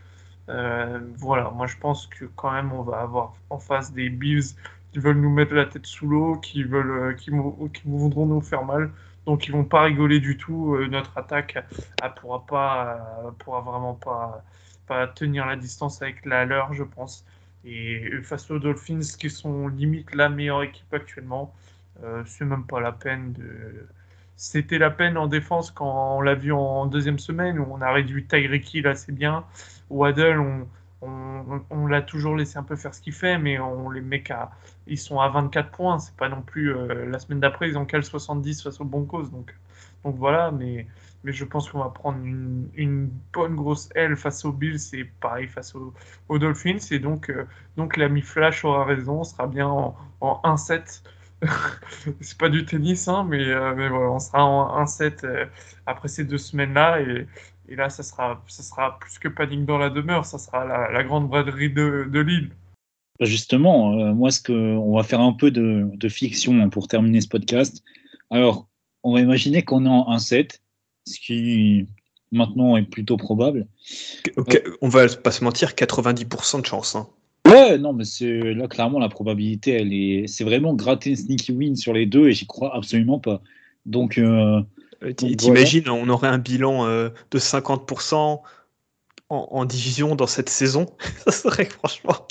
Euh, 0.49 0.99
voilà, 1.17 1.51
moi 1.51 1.67
je 1.67 1.77
pense 1.77 2.07
que 2.07 2.25
quand 2.35 2.51
même 2.51 2.73
on 2.73 2.81
va 2.81 2.99
avoir 2.99 3.33
en 3.49 3.59
face 3.59 3.93
des 3.93 4.09
Bills 4.09 4.55
qui 4.93 4.99
veulent 4.99 5.19
nous 5.19 5.29
mettre 5.29 5.53
la 5.53 5.65
tête 5.65 5.85
sous 5.85 6.07
l'eau, 6.07 6.37
qui 6.37 6.63
veulent, 6.63 7.15
qui, 7.15 7.31
qui 7.73 7.81
voudront 7.85 8.25
nous 8.25 8.41
faire 8.41 8.63
mal. 8.63 8.91
Donc 9.25 9.47
ils 9.47 9.51
vont 9.51 9.63
pas 9.65 9.83
rigoler 9.83 10.19
du 10.19 10.37
tout. 10.37 10.77
notre 10.89 11.17
attaque 11.17 11.57
elle 12.03 12.13
pourra 12.15 12.45
pas, 12.45 13.33
pourra 13.39 13.61
vraiment 13.61 13.95
pas, 13.95 14.43
tenir 15.15 15.45
la 15.45 15.55
distance 15.55 16.01
avec 16.01 16.25
la 16.25 16.45
leur, 16.45 16.73
je 16.73 16.83
pense. 16.83 17.25
Et 17.65 18.09
face 18.23 18.51
aux 18.51 18.59
Dolphins, 18.59 18.99
qui 19.17 19.29
sont 19.29 19.67
limite 19.69 20.13
la 20.15 20.29
meilleure 20.29 20.63
équipe 20.63 20.93
actuellement, 20.93 21.53
c'est 22.25 22.45
même 22.45 22.65
pas 22.65 22.81
la 22.81 22.91
peine 22.91 23.33
de 23.33 23.87
c'était 24.35 24.77
la 24.77 24.89
peine 24.89 25.17
en 25.17 25.27
défense 25.27 25.71
quand 25.71 26.17
on 26.17 26.21
l'a 26.21 26.35
vu 26.35 26.51
en 26.51 26.85
deuxième 26.85 27.19
semaine 27.19 27.59
où 27.59 27.67
on 27.69 27.81
a 27.81 27.91
réduit 27.91 28.25
Tyreek 28.25 28.73
Hill 28.73 28.87
assez 28.87 29.11
bien. 29.11 29.45
Waddle, 29.89 30.39
on, 30.39 30.67
on, 31.69 31.87
l'a 31.87 32.01
toujours 32.01 32.35
laissé 32.35 32.57
un 32.57 32.63
peu 32.63 32.75
faire 32.75 32.93
ce 32.93 33.01
qu'il 33.01 33.13
fait, 33.13 33.37
mais 33.37 33.59
on 33.59 33.89
les 33.89 34.01
met 34.01 34.23
à, 34.31 34.51
ils 34.87 34.97
sont 34.97 35.19
à 35.19 35.29
24 35.29 35.71
points. 35.71 35.99
C'est 35.99 36.15
pas 36.15 36.29
non 36.29 36.41
plus 36.41 36.75
euh, 36.75 37.05
la 37.09 37.19
semaine 37.19 37.39
d'après, 37.39 37.69
ils 37.69 37.77
ont 37.77 37.85
qu'à 37.85 38.01
70 38.01 38.63
face 38.63 38.79
aux 38.79 38.85
Broncos. 38.85 39.29
Donc, 39.29 39.55
donc 40.03 40.15
voilà, 40.17 40.51
mais, 40.51 40.87
mais 41.23 41.31
je 41.31 41.45
pense 41.45 41.69
qu'on 41.69 41.79
va 41.79 41.89
prendre 41.89 42.19
une, 42.23 42.69
une, 42.75 43.09
bonne 43.31 43.55
grosse 43.55 43.89
L 43.95 44.15
face 44.15 44.43
aux 44.45 44.51
Bills 44.51 44.79
et 44.93 45.05
pareil 45.21 45.47
face 45.47 45.75
aux, 45.75 46.39
Dolphins. 46.39 46.77
Et 46.91 46.99
donc, 46.99 47.29
euh, 47.29 47.45
donc 47.77 47.97
l'ami 47.97 48.21
Flash 48.21 48.65
aura 48.65 48.85
raison, 48.85 49.19
on 49.19 49.23
sera 49.23 49.47
bien 49.47 49.67
en, 49.67 49.95
en 50.21 50.41
1-7 50.55 51.03
c'est 52.21 52.37
pas 52.37 52.49
du 52.49 52.65
tennis, 52.65 53.07
hein, 53.07 53.25
mais, 53.27 53.43
euh, 53.47 53.73
mais 53.75 53.89
voilà, 53.89 54.11
on 54.11 54.19
sera 54.19 54.45
en 54.45 54.83
1-7 54.83 55.25
euh, 55.25 55.45
après 55.85 56.07
ces 56.07 56.23
deux 56.23 56.37
semaines-là. 56.37 57.01
Et, 57.01 57.27
et, 57.73 57.75
là, 57.75 57.89
ça 57.89 58.03
sera, 58.03 58.41
ça 58.47 58.63
sera 58.63 58.99
plus 58.99 59.19
que 59.19 59.27
panique 59.27 59.65
dans 59.65 59.77
la 59.77 59.89
demeure. 59.89 60.25
Ça 60.25 60.37
sera 60.37 60.65
la, 60.65 61.03
grande 61.03 61.27
braderie 61.27 61.71
de, 61.71 62.07
de 62.11 62.19
Lille. 62.19 62.51
Justement, 63.19 63.99
euh, 63.99 64.13
moi, 64.13 64.31
ce 64.31 64.41
que, 64.41 64.53
on 64.53 64.95
va 64.95 65.03
faire 65.03 65.21
un 65.21 65.33
peu 65.33 65.51
de, 65.51 65.89
de, 65.93 66.09
fiction 66.09 66.59
hein, 66.59 66.69
pour 66.69 66.87
terminer 66.87 67.21
ce 67.21 67.27
podcast. 67.27 67.83
Alors, 68.29 68.67
on 69.03 69.13
va 69.13 69.21
imaginer 69.21 69.63
qu'on 69.63 69.85
est 69.85 69.89
en 69.89 70.15
1-7, 70.15 70.59
ce 71.05 71.19
qui 71.19 71.87
maintenant 72.31 72.75
est 72.77 72.83
plutôt 72.83 73.17
probable. 73.17 73.67
on 74.81 74.89
va 74.89 75.07
pas 75.07 75.31
se 75.31 75.43
mentir, 75.43 75.71
90% 75.71 76.61
de 76.61 76.65
chance. 76.65 76.95
Hein. 76.95 77.07
Ouais, 77.47 77.77
non, 77.77 77.93
mais 77.93 78.05
c'est 78.05 78.53
là 78.53 78.67
clairement 78.67 78.99
la 78.99 79.09
probabilité, 79.09 79.71
elle 79.71 79.93
est, 79.93 80.27
c'est 80.27 80.43
vraiment 80.43 80.73
gratter 80.73 81.15
sneaky 81.15 81.51
win 81.51 81.75
sur 81.75 81.93
les 81.93 82.05
deux 82.05 82.29
et 82.29 82.31
j'y 82.31 82.47
crois 82.47 82.75
absolument 82.75 83.19
pas. 83.19 83.41
Donc, 83.85 84.17
euh, 84.17 84.61
euh 85.03 85.13
t'imagines, 85.13 85.89
on 85.89 86.09
aurait 86.09 86.27
un 86.27 86.37
bilan 86.37 86.85
euh, 86.85 87.09
de 87.31 87.39
50% 87.39 88.41
en, 89.29 89.65
division 89.65 90.15
dans 90.15 90.27
cette 90.27 90.49
saison, 90.49 90.85
ça 91.25 91.31
serait 91.31 91.65
franchement, 91.65 92.27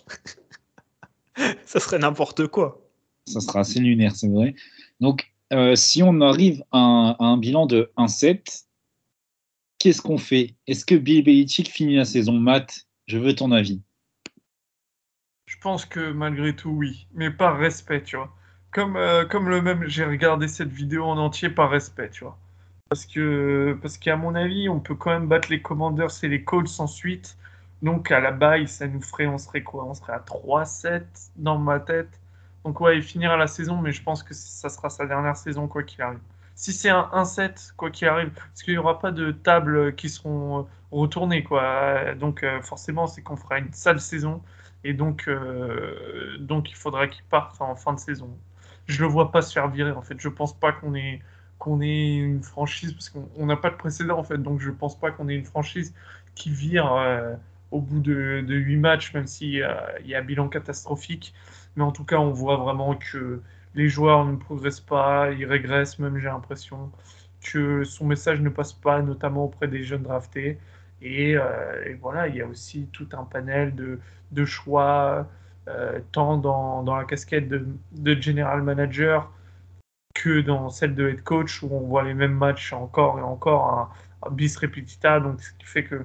ça 1.65 1.81
serait 1.81 1.99
n'importe 1.99 2.47
quoi. 2.47 2.81
Ça 3.27 3.41
sera 3.41 3.61
assez 3.61 3.81
lunaire, 3.81 4.15
c'est 4.15 4.29
vrai. 4.29 4.55
Donc, 5.01 5.33
si 5.75 6.03
on 6.03 6.21
arrive 6.21 6.63
à 6.71 7.17
un, 7.19 7.37
bilan 7.37 7.67
de 7.67 7.91
1-7, 7.97 8.65
qu'est-ce 9.79 10.01
qu'on 10.01 10.19
fait? 10.19 10.55
Est-ce 10.69 10.85
que 10.85 10.95
Bill 10.95 11.25
Belichick 11.25 11.69
finit 11.69 11.97
la 11.97 12.05
saison? 12.05 12.33
Matt 12.35 12.87
Je 13.07 13.19
veux 13.19 13.35
ton 13.35 13.51
avis. 13.51 13.83
Je 15.47 15.59
pense 15.59 15.85
que 15.85 16.13
malgré 16.13 16.55
tout, 16.55 16.71
oui. 16.71 17.09
Mais 17.15 17.31
par 17.31 17.59
respect, 17.59 18.03
tu 18.03 18.17
vois. 18.17 18.33
Comme, 18.71 18.97
euh, 18.97 19.27
comme 19.27 19.49
le 19.49 19.61
même, 19.61 19.87
j'ai 19.87 20.05
regardé 20.05 20.49
cette 20.49 20.73
vidéo 20.73 21.05
en 21.05 21.19
entier 21.19 21.51
par 21.51 21.69
respect, 21.69 22.11
tu 22.11 22.25
vois. 22.25 22.39
Parce 22.93 23.07
que, 23.07 23.79
parce 23.81 23.97
qu'à 23.97 24.17
mon 24.17 24.35
avis, 24.35 24.69
on 24.69 24.79
peut 24.79 24.95
quand 24.95 25.13
même 25.13 25.27
battre 25.27 25.49
les 25.51 25.63
Commanders 25.63 26.11
et 26.25 26.29
les 26.29 26.45
Colts 26.45 26.79
ensuite. 26.79 27.39
Donc 27.81 28.11
à 28.11 28.21
la 28.21 28.33
baille, 28.33 28.69
ça 28.69 28.87
nous 28.87 29.01
ferait, 29.01 29.27
on 29.27 29.39
serait 29.39 29.63
quoi? 29.63 29.87
On 29.87 29.95
serait 29.95 30.13
à 30.13 30.19
3-7 30.19 31.03
dans 31.37 31.57
ma 31.57 31.81
tête. 31.81 32.21
Donc 32.67 32.83
ouais, 32.83 32.99
il 32.99 33.03
finira 33.03 33.39
la 33.39 33.47
saison, 33.47 33.79
mais 33.79 33.93
je 33.93 34.03
pense 34.03 34.23
que 34.23 34.35
ça 34.35 34.69
sera 34.69 34.91
sa 34.91 35.07
dernière 35.07 35.39
saison, 35.39 35.69
quoi 35.69 35.85
qu'il 35.85 36.03
arrive. 36.03 36.19
Si 36.55 36.71
c'est 36.75 36.91
un 36.91 37.09
1-7, 37.15 37.73
quoi 37.79 37.91
qu'il 37.91 38.09
arrive, 38.09 38.31
parce 38.35 38.63
qu'il 38.63 38.75
n'y 38.75 38.79
aura 38.79 38.99
pas 38.99 39.11
de 39.11 39.33
tables 39.33 39.95
qui 39.95 40.11
seront 40.11 40.69
retournées, 40.91 41.45
quoi. 41.45 42.15
Donc 42.17 42.43
euh, 42.43 42.61
forcément, 42.61 43.07
c'est 43.07 43.23
qu'on 43.23 43.37
fera 43.37 43.59
une 43.59 43.73
sale 43.73 44.01
saison. 44.01 44.43
Et 44.85 44.93
donc, 44.93 45.29
euh, 45.29 46.37
donc 46.41 46.71
il 46.71 46.77
faudra 46.77 47.09
qu'il 47.09 47.25
parte 47.25 47.59
en 47.63 47.75
fin 47.75 47.95
de 47.95 48.01
saison. 48.01 48.39
Je 48.87 49.01
le 49.01 49.09
vois 49.09 49.33
pas 49.33 49.41
se 49.41 49.53
faire 49.55 49.69
virer 49.69 49.93
en 49.93 50.03
fait. 50.03 50.21
Je 50.21 50.29
pense 50.29 50.53
pas 50.53 50.73
qu'on 50.73 50.95
ait 50.95 51.23
qu'on 51.63 51.81
ait 51.81 52.17
une 52.17 52.43
franchise 52.43 52.93
parce 52.93 53.09
qu'on 53.09 53.47
n'a 53.47 53.57
pas 53.57 53.71
de 53.71 53.77
précédent 53.77 54.19
en 54.19 54.25
fait. 54.25 54.39
Donc 54.39 54.61
je 54.61 54.71
pense 54.73 54.99
pas 54.99 55.13
qu'on 55.13 55.29
ait 55.29 55.37
une 55.37 55.45
franchise 55.45 55.95
qui 56.35 56.51
vire 56.51 56.93
euh, 56.93 57.37
au 57.71 57.81
bout 57.81 58.01
de, 58.01 58.43
de 58.45 58.55
8 58.57 58.77
matchs, 58.79 59.15
même 59.15 59.29
s'il 59.29 59.51
y, 59.51 59.63
a 59.63 59.95
un 60.13 60.23
bilan 60.23 60.49
catastrophique. 60.49 61.33
Mais 61.77 61.85
en 61.85 61.93
tout 61.93 62.05
cas, 62.05 62.17
on 62.17 62.33
voit 62.33 62.57
vraiment 62.57 62.97
que 62.97 63.41
les 63.77 63.89
joueurs 63.89 64.25
ne 64.25 64.35
progressent 64.35 64.81
pas, 64.81 65.31
ils 65.31 65.45
régressent 65.47 66.01
même, 66.01 66.19
j'ai 66.19 66.27
l'impression, 66.27 66.91
que 67.41 67.85
son 67.85 68.07
message 68.07 68.41
ne 68.41 68.49
passe 68.49 68.73
pas, 68.73 69.01
notamment 69.01 69.45
auprès 69.45 69.69
des 69.69 69.85
jeunes 69.85 70.03
draftés. 70.03 70.59
Euh, 71.05 71.85
et, 71.87 71.95
voilà, 71.95 72.27
il 72.27 72.35
y 72.35 72.43
a 72.43 72.47
aussi 72.47 72.89
tout 72.93 73.09
un 73.13 73.23
panel 73.23 73.75
de, 73.77 74.45
choix, 74.45 75.29
euh, 75.69 76.01
tant 76.11 76.39
dans, 76.39 76.83
dans, 76.83 76.97
la 76.97 77.05
casquette 77.05 77.49
de, 77.49 77.65
de, 77.93 78.21
general 78.21 78.63
manager 78.63 79.31
que 80.15 80.41
dans 80.41 80.71
celle 80.71 80.95
de 80.95 81.09
head 81.09 81.23
coach, 81.23 81.63
où 81.63 81.69
on 81.73 81.81
voit 81.81 82.05
les 82.05 82.15
mêmes 82.15 82.35
matchs 82.35 82.73
encore 82.73 83.19
et 83.19 83.23
encore, 83.23 83.95
bis 84.31 84.57
repetita, 84.57 85.21
donc 85.21 85.41
ce 85.41 85.53
qui 85.55 85.67
fait 85.67 85.85
que 85.85 86.05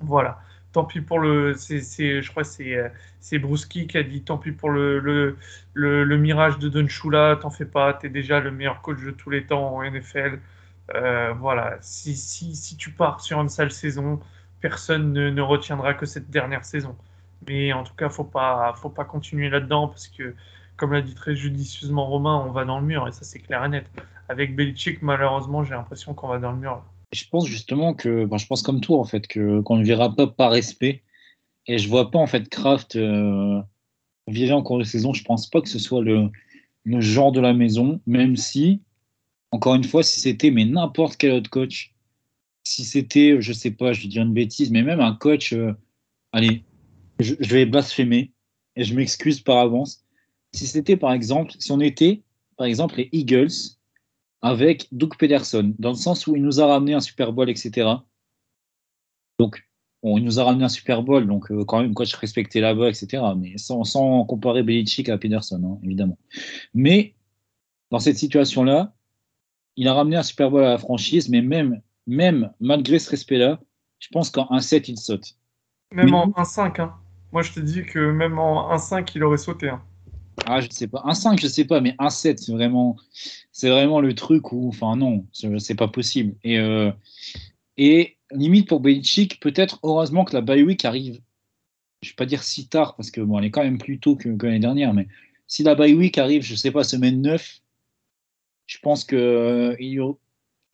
voilà. 0.00 0.40
Tant 0.72 0.84
pis 0.84 1.00
pour 1.00 1.18
le. 1.18 1.54
c'est 1.54 2.22
je 2.22 2.30
crois 2.30 2.44
que 2.44 2.90
c'est 3.20 3.38
Bruski 3.38 3.86
qui 3.88 3.98
a 3.98 4.02
dit 4.04 4.22
tant 4.22 4.38
pis 4.38 4.52
pour 4.52 4.70
le, 4.70 5.00
le, 5.00 5.36
le, 5.74 6.16
mirage 6.18 6.58
de 6.58 6.68
Don 6.68 6.86
Shula, 6.86 7.36
t'en 7.40 7.50
fais 7.50 7.64
pas, 7.64 7.92
t'es 7.94 8.08
déjà 8.08 8.38
le 8.40 8.52
meilleur 8.52 8.80
coach 8.82 9.00
de 9.02 9.10
tous 9.10 9.30
les 9.30 9.46
temps 9.46 9.76
en 9.76 9.82
NFL. 9.82 10.38
Euh, 10.94 11.32
voilà, 11.34 11.78
si, 11.82 12.16
si, 12.16 12.56
si, 12.56 12.76
tu 12.76 12.90
pars 12.90 13.20
sur 13.20 13.40
une 13.40 13.48
sale 13.48 13.70
saison, 13.70 14.20
personne 14.60 15.12
ne, 15.12 15.30
ne, 15.30 15.42
retiendra 15.42 15.94
que 15.94 16.06
cette 16.06 16.30
dernière 16.30 16.64
saison. 16.64 16.96
Mais 17.48 17.72
en 17.72 17.84
tout 17.84 17.94
cas, 17.94 18.08
faut 18.08 18.24
pas, 18.24 18.74
faut 18.76 18.90
pas 18.90 19.04
continuer 19.04 19.48
là-dedans 19.50 19.88
parce 19.88 20.08
que, 20.08 20.34
comme 20.80 20.92
l'a 20.92 21.02
dit 21.02 21.14
très 21.14 21.36
judicieusement 21.36 22.06
Romain, 22.06 22.42
on 22.46 22.50
va 22.50 22.64
dans 22.64 22.80
le 22.80 22.86
mur 22.86 23.06
et 23.06 23.12
ça 23.12 23.22
c'est 23.22 23.38
clair 23.38 23.64
et 23.64 23.68
net. 23.68 23.86
Avec 24.28 24.56
Belichick, 24.56 25.02
malheureusement, 25.02 25.62
j'ai 25.62 25.74
l'impression 25.74 26.14
qu'on 26.14 26.28
va 26.28 26.38
dans 26.38 26.52
le 26.52 26.58
mur. 26.58 26.82
Je 27.12 27.24
pense 27.30 27.46
justement 27.46 27.94
que, 27.94 28.24
ben, 28.24 28.38
je 28.38 28.46
pense 28.46 28.62
comme 28.62 28.80
toi 28.80 28.98
en 28.98 29.04
fait, 29.04 29.26
que 29.26 29.60
qu'on 29.60 29.76
ne 29.76 29.84
verra 29.84 30.14
pas 30.14 30.26
par 30.26 30.50
respect. 30.50 31.02
Et 31.66 31.78
je 31.78 31.88
vois 31.88 32.10
pas 32.10 32.18
en 32.18 32.26
fait 32.26 32.48
Kraft 32.48 32.96
euh, 32.96 33.60
virer 34.26 34.52
en 34.52 34.62
cours 34.62 34.78
de 34.78 34.84
saison. 34.84 35.12
Je 35.12 35.22
pense 35.22 35.48
pas 35.48 35.60
que 35.60 35.68
ce 35.68 35.78
soit 35.78 36.02
le, 36.02 36.30
le 36.84 37.00
genre 37.00 37.30
de 37.30 37.40
la 37.40 37.52
maison, 37.52 38.00
même 38.06 38.36
si 38.36 38.80
encore 39.52 39.74
une 39.74 39.84
fois, 39.84 40.02
si 40.02 40.20
c'était 40.20 40.50
mais 40.50 40.64
n'importe 40.64 41.16
quel 41.16 41.32
autre 41.32 41.50
coach, 41.50 41.92
si 42.62 42.84
c'était, 42.84 43.40
je 43.40 43.52
sais 43.52 43.70
pas, 43.70 43.92
je 43.92 44.02
vais 44.02 44.08
dire 44.08 44.22
une 44.22 44.32
bêtise, 44.32 44.70
mais 44.70 44.82
même 44.82 45.00
un 45.00 45.14
coach, 45.14 45.52
euh, 45.52 45.72
allez, 46.32 46.64
je, 47.18 47.34
vais 47.40 47.66
blasphémer 47.66 48.32
et 48.76 48.84
je 48.84 48.94
m'excuse 48.94 49.40
par 49.40 49.58
avance. 49.58 50.04
Si 50.52 50.66
c'était 50.66 50.96
par 50.96 51.12
exemple, 51.12 51.52
si 51.58 51.70
on 51.72 51.80
était 51.80 52.22
par 52.56 52.66
exemple 52.66 52.96
les 52.96 53.08
Eagles 53.12 53.78
avec 54.42 54.88
Doug 54.92 55.16
Pederson, 55.16 55.74
dans 55.78 55.90
le 55.90 55.96
sens 55.96 56.26
où 56.26 56.36
il 56.36 56.42
nous 56.42 56.60
a 56.60 56.66
ramené 56.66 56.94
un 56.94 57.00
Super 57.00 57.32
Bowl, 57.32 57.50
etc. 57.50 57.88
Donc, 59.38 59.62
bon, 60.02 60.18
il 60.18 60.24
nous 60.24 60.40
a 60.40 60.44
ramené 60.44 60.64
un 60.64 60.68
Super 60.68 61.02
Bowl, 61.02 61.26
donc 61.26 61.50
euh, 61.50 61.64
quand 61.64 61.80
même 61.80 61.94
coach 61.94 62.14
respecté 62.14 62.60
là-bas, 62.60 62.88
etc. 62.88 63.22
Mais 63.36 63.58
sans, 63.58 63.84
sans 63.84 64.24
comparer 64.24 64.62
Belichick 64.62 65.08
à 65.08 65.18
Pederson, 65.18 65.62
hein, 65.64 65.78
évidemment. 65.84 66.18
Mais 66.74 67.14
dans 67.90 67.98
cette 67.98 68.16
situation-là, 68.16 68.94
il 69.76 69.88
a 69.88 69.94
ramené 69.94 70.16
un 70.16 70.22
Super 70.22 70.50
Bowl 70.50 70.64
à 70.64 70.70
la 70.70 70.78
franchise, 70.78 71.28
mais 71.28 71.42
même, 71.42 71.80
même 72.06 72.52
malgré 72.60 72.98
ce 72.98 73.10
respect-là, 73.10 73.60
je 73.98 74.08
pense 74.08 74.30
qu'en 74.30 74.46
1-7, 74.46 74.90
il 74.90 74.98
saute. 74.98 75.36
Même 75.92 76.14
en 76.14 76.28
1-5, 76.28 76.80
hein. 76.80 76.94
Moi, 77.32 77.42
je 77.42 77.52
te 77.52 77.60
dis 77.60 77.84
que 77.84 78.10
même 78.10 78.38
en 78.38 78.74
1-5, 78.74 79.12
il 79.14 79.22
aurait 79.22 79.36
sauté. 79.36 79.68
Hein. 79.68 79.82
Ah, 80.46 80.60
je 80.60 80.68
sais 80.70 80.88
pas. 80.88 81.02
1-5, 81.06 81.40
je 81.40 81.46
sais 81.46 81.64
pas, 81.64 81.80
mais 81.80 81.94
1-7, 81.98 82.38
c'est 82.38 82.52
vraiment, 82.52 82.96
c'est 83.52 83.68
vraiment 83.68 84.00
le 84.00 84.14
truc 84.14 84.52
où, 84.52 84.68
enfin, 84.68 84.96
non, 84.96 85.26
c'est 85.32 85.74
pas 85.74 85.88
possible. 85.88 86.34
Et, 86.44 86.58
euh, 86.58 86.90
et 87.76 88.16
limite 88.32 88.68
pour 88.68 88.80
Belichick, 88.80 89.40
peut-être 89.40 89.78
heureusement 89.82 90.24
que 90.24 90.34
la 90.34 90.40
bye 90.40 90.62
week 90.62 90.84
arrive, 90.84 91.20
je 92.02 92.10
vais 92.10 92.14
pas 92.14 92.26
dire 92.26 92.42
si 92.42 92.68
tard, 92.68 92.96
parce 92.96 93.10
que 93.10 93.20
bon, 93.20 93.38
elle 93.38 93.46
est 93.46 93.50
quand 93.50 93.62
même 93.62 93.78
plus 93.78 93.98
tôt 93.98 94.16
que, 94.16 94.28
que 94.28 94.46
l'année 94.46 94.60
dernière, 94.60 94.94
mais 94.94 95.08
si 95.46 95.62
la 95.62 95.74
bye 95.74 95.94
week 95.94 96.18
arrive, 96.18 96.42
je 96.42 96.54
sais 96.54 96.70
pas, 96.70 96.84
semaine 96.84 97.20
9, 97.22 97.60
je 98.66 98.78
pense 98.78 99.06
euh, 99.12 99.76
y, 99.80 99.98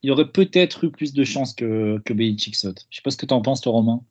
y, 0.03 0.11
aurait 0.11 0.31
peut-être 0.31 0.85
eu 0.85 0.91
plus 0.91 1.15
de 1.15 1.25
chances 1.25 1.55
que, 1.55 2.01
que 2.05 2.13
Belichick 2.13 2.55
saute. 2.55 2.87
Je 2.91 2.97
sais 2.97 3.03
pas 3.03 3.11
ce 3.11 3.17
que 3.17 3.27
tu 3.27 3.35
en 3.35 3.41
penses, 3.41 3.63
toi, 3.63 3.73
Romain. 3.73 4.03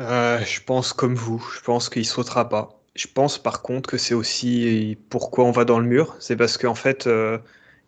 Euh, 0.00 0.40
je 0.44 0.60
pense 0.62 0.92
comme 0.92 1.14
vous. 1.14 1.44
Je 1.54 1.60
pense 1.60 1.88
qu'il 1.88 2.06
sautera 2.06 2.48
pas. 2.48 2.80
Je 2.94 3.06
pense 3.08 3.38
par 3.38 3.62
contre 3.62 3.90
que 3.90 3.98
c'est 3.98 4.14
aussi 4.14 4.98
pourquoi 5.10 5.44
on 5.44 5.50
va 5.50 5.64
dans 5.64 5.78
le 5.78 5.86
mur. 5.86 6.16
C'est 6.20 6.36
parce 6.36 6.58
qu'en 6.58 6.74
fait, 6.74 7.06
euh, 7.06 7.38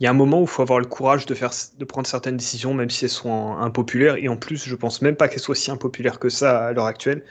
il 0.01 0.05
y 0.05 0.07
a 0.07 0.11
un 0.11 0.15
moment 0.15 0.41
où 0.41 0.45
il 0.45 0.49
faut 0.49 0.63
avoir 0.63 0.79
le 0.81 0.87
courage 0.87 1.27
de, 1.27 1.35
faire, 1.35 1.53
de 1.79 1.85
prendre 1.85 2.07
certaines 2.07 2.37
décisions, 2.37 2.75
même 2.75 2.91
si 2.91 3.05
elles 3.05 3.11
sont 3.11 3.57
impopulaires. 3.59 4.17
Et 4.17 4.29
en 4.29 4.37
plus, 4.37 4.65
je 4.69 4.75
pense 4.77 5.03
même 5.03 5.17
pas 5.17 5.29
qu'elles 5.29 5.41
soient 5.41 5.55
si 5.55 5.71
impopulaires 5.71 6.19
que 6.19 6.29
ça 6.29 6.67
à 6.67 6.73
l'heure 6.73 6.87
actuelle. 6.87 7.25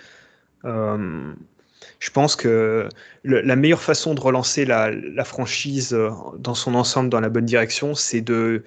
Je 1.99 2.11
pense 2.11 2.35
que 2.35 2.89
la 3.23 3.55
meilleure 3.55 3.81
façon 3.81 4.13
de 4.13 4.21
relancer 4.21 4.65
la, 4.65 4.91
franchise 5.23 5.93
euh, 5.93 6.11
dans 6.37 6.53
son 6.55 6.75
ensemble 6.75 7.09
dans 7.09 7.19
la 7.19 7.29
bonne 7.29 7.45
direction, 7.45 7.95
c'est 7.95 8.21
de, 8.21 8.63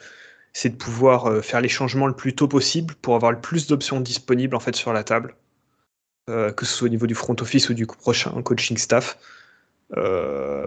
de 0.64 0.68
pouvoir 0.70 1.26
euh, 1.26 1.42
faire 1.42 1.60
les 1.60 1.68
changements 1.68 2.06
le 2.06 2.16
plus 2.16 2.34
tôt 2.34 2.48
possible 2.48 2.94
pour 3.02 3.14
avoir 3.14 3.32
le 3.32 3.40
plus 3.40 3.66
d'options 3.66 4.00
disponibles 4.00 4.56
en 4.56 4.60
fait 4.60 4.76
sur 4.76 4.92
la 4.92 5.04
table, 5.04 5.34
euh, 6.28 6.52
que 6.52 6.64
ce 6.64 6.72
soit 6.72 6.86
au 6.86 6.90
niveau 6.90 7.06
du 7.06 7.14
front 7.14 7.36
office 7.40 7.68
ou 7.68 7.74
du 7.74 7.86
prochain 7.86 8.30
coaching 8.42 8.76
staff. 8.76 9.18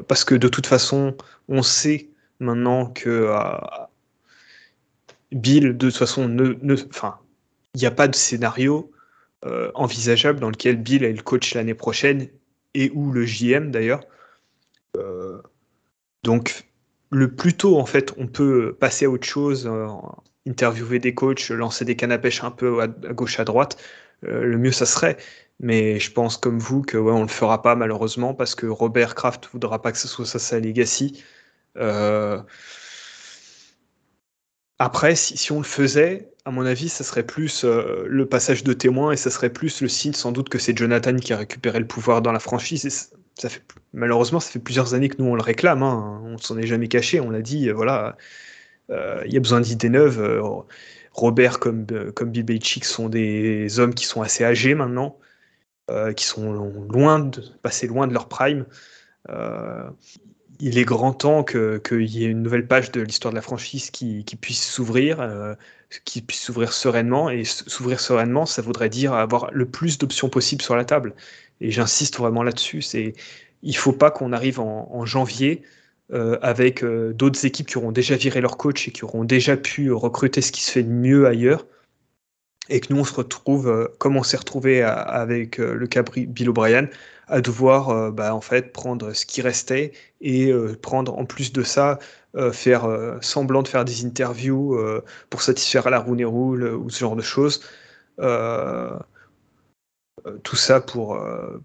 parce 0.07 0.23
que 0.23 0.35
de 0.35 0.47
toute 0.47 0.67
façon, 0.67 1.15
on 1.47 1.63
sait 1.63 2.09
maintenant 2.39 2.87
que 2.87 3.29
Bill, 5.31 5.77
de 5.77 5.89
toute 5.89 5.97
façon, 5.97 6.27
ne, 6.27 6.55
ne, 6.61 6.75
il 6.75 7.79
n'y 7.79 7.85
a 7.85 7.91
pas 7.91 8.07
de 8.07 8.15
scénario 8.15 8.91
envisageable 9.75 10.39
dans 10.39 10.49
lequel 10.49 10.77
Bill 10.77 11.03
est 11.03 11.13
le 11.13 11.23
coach 11.23 11.53
l'année 11.53 11.75
prochaine 11.75 12.27
et 12.73 12.91
ou 12.93 13.11
le 13.11 13.25
JM 13.25 13.71
d'ailleurs. 13.71 14.01
Euh, 14.97 15.41
donc 16.23 16.65
le 17.11 17.33
plus 17.33 17.53
tôt 17.53 17.79
en 17.79 17.85
fait 17.85 18.13
on 18.17 18.27
peut 18.27 18.75
passer 18.79 19.05
à 19.05 19.09
autre 19.09 19.27
chose, 19.27 19.67
euh, 19.67 19.87
interviewer 20.47 20.99
des 20.99 21.13
coachs, 21.13 21.49
lancer 21.49 21.85
des 21.85 21.95
cannes 21.95 22.11
à 22.11 22.17
pêche 22.17 22.43
un 22.43 22.51
peu 22.51 22.81
à, 22.81 22.87
gauche 22.87 23.39
à 23.39 23.45
droite, 23.45 23.77
euh, 24.25 24.43
le 24.43 24.57
mieux 24.57 24.71
ça 24.71 24.85
serait. 24.85 25.17
Mais 25.61 25.99
je 25.99 26.11
pense 26.11 26.37
comme 26.37 26.59
vous 26.59 26.81
que 26.81 26.97
ouais, 26.97 27.13
on 27.13 27.21
le 27.21 27.27
fera 27.29 27.61
pas 27.61 27.75
malheureusement 27.75 28.33
parce 28.33 28.55
que 28.55 28.65
Robert 28.65 29.15
Kraft 29.15 29.47
voudra 29.53 29.81
pas 29.81 29.91
que 29.91 29.97
ce 29.97 30.07
soit 30.07 30.25
ça 30.25 30.39
sa 30.39 30.59
legacy. 30.59 31.23
Après, 34.83 35.15
si, 35.15 35.51
on 35.51 35.59
le 35.59 35.63
faisait, 35.63 36.31
à 36.43 36.49
mon 36.49 36.65
avis, 36.65 36.89
ça 36.89 37.03
serait 37.03 37.21
plus 37.23 37.65
euh, 37.65 38.03
le 38.07 38.25
passage 38.25 38.63
de 38.63 38.73
témoin 38.73 39.11
et 39.11 39.15
ça 39.15 39.29
serait 39.29 39.51
plus 39.51 39.79
le 39.79 39.87
signe 39.87 40.13
sans 40.13 40.31
doute 40.31 40.49
que 40.49 40.57
c'est 40.57 40.75
Jonathan 40.75 41.15
qui 41.17 41.33
a 41.33 41.37
récupéré 41.37 41.77
le 41.77 41.85
pouvoir 41.85 42.23
dans 42.23 42.31
la 42.31 42.39
franchise. 42.39 43.11
malheureusement, 43.93 44.39
ça 44.39 44.49
fait 44.49 44.57
plusieurs 44.57 44.95
années 44.95 45.07
que 45.07 45.21
nous 45.21 45.29
on 45.29 45.35
le 45.35 45.43
réclame. 45.43 45.83
Hein. 45.83 46.23
On 46.25 46.39
s'en 46.39 46.57
est 46.57 46.65
jamais 46.65 46.87
caché. 46.87 47.19
On 47.19 47.29
l'a 47.29 47.43
dit. 47.43 47.69
Euh, 47.69 47.73
voilà, 47.73 48.17
euh, 48.89 49.21
il 49.27 49.33
y 49.33 49.37
a 49.37 49.39
besoin 49.39 49.61
d'idées 49.61 49.89
neuves. 49.89 50.41
Robert 51.13 51.59
comme 51.59 51.85
comme 52.15 52.31
Bill 52.31 52.59
sont 52.83 53.07
des 53.07 53.79
hommes 53.79 53.93
qui 53.93 54.05
sont 54.05 54.23
assez 54.23 54.43
âgés 54.43 54.73
maintenant, 54.73 55.19
qui 56.15 56.25
sont 56.25 56.53
loin 56.89 57.19
de 57.19 57.41
passer 57.61 57.87
loin 57.87 58.07
de 58.07 58.13
leur 58.13 58.27
prime 58.27 58.65
il 60.61 60.77
est 60.77 60.85
grand 60.85 61.11
temps 61.11 61.43
qu'il 61.43 62.05
y 62.05 62.23
ait 62.23 62.27
une 62.27 62.43
nouvelle 62.43 62.67
page 62.67 62.91
de 62.91 63.01
l'histoire 63.01 63.31
de 63.31 63.35
la 63.35 63.41
franchise 63.41 63.89
qui, 63.89 64.23
puisse 64.39 64.63
s'ouvrir, 64.63 65.19
euh, 65.19 65.55
qui 66.05 66.21
puisse 66.21 66.43
s'ouvrir 66.43 66.71
sereinement. 66.71 67.31
Et 67.31 67.43
s'ouvrir 67.43 67.99
sereinement, 67.99 68.45
ça 68.45 68.61
voudrait 68.61 68.89
dire 68.89 69.13
avoir 69.13 69.49
le 69.51 69.65
plus 69.65 69.97
d'options 69.97 70.29
possibles 70.29 70.61
sur 70.61 70.75
la 70.75 70.85
table. 70.85 71.15
Et 71.61 71.71
j'insiste 71.71 72.17
vraiment 72.17 72.43
là-dessus. 72.43 72.83
C'est, 72.83 73.13
il 73.63 73.75
faut 73.75 73.91
pas 73.91 74.11
qu'on 74.11 74.31
arrive 74.33 74.59
en, 74.59 75.03
janvier 75.05 75.63
euh, 76.13 76.37
avec 76.43 76.83
euh, 76.83 77.11
d'autres 77.11 77.43
équipes 77.45 77.67
qui 77.67 77.77
auront 77.79 77.91
déjà 77.91 78.15
viré 78.15 78.39
leur 78.39 78.57
coach 78.57 78.87
et 78.87 78.91
qui 78.91 79.03
auront 79.03 79.23
déjà 79.23 79.57
pu 79.57 79.91
recruter 79.91 80.41
ce 80.41 80.51
qui 80.51 80.61
se 80.61 80.71
fait 80.71 80.83
de 80.83 80.91
mieux 80.91 81.25
ailleurs. 81.25 81.65
Et 82.69 82.79
que 82.79 82.93
nous, 82.93 83.01
on 83.01 83.03
se 83.03 83.13
retrouve, 83.13 83.89
comme 83.97 84.15
on 84.15 84.23
s'est 84.23 84.37
retrouvé 84.37 84.81
avec 84.83 85.57
le 85.57 85.87
cas 85.87 86.03
Bill 86.03 86.49
O'Brien, 86.49 86.87
à 87.31 87.41
devoir 87.41 87.89
euh, 87.89 88.11
bah, 88.11 88.35
en 88.35 88.41
fait 88.41 88.73
prendre 88.73 89.13
ce 89.13 89.25
qui 89.25 89.41
restait 89.41 89.93
et 90.19 90.51
euh, 90.51 90.77
prendre 90.79 91.17
en 91.17 91.25
plus 91.25 91.53
de 91.53 91.63
ça 91.63 91.97
euh, 92.35 92.51
faire 92.51 92.87
semblant 93.21 93.63
de 93.63 93.67
faire 93.67 93.85
des 93.85 94.05
interviews 94.05 94.77
pour 95.29 95.41
satisfaire 95.41 95.89
la 95.89 95.99
Rooney 95.99 96.25
Rule 96.25 96.65
ou 96.65 96.89
ce 96.89 96.99
genre 96.99 97.15
de 97.15 97.21
choses. 97.21 97.61
tout 100.43 100.55
ça 100.55 100.81
pour, 100.81 101.19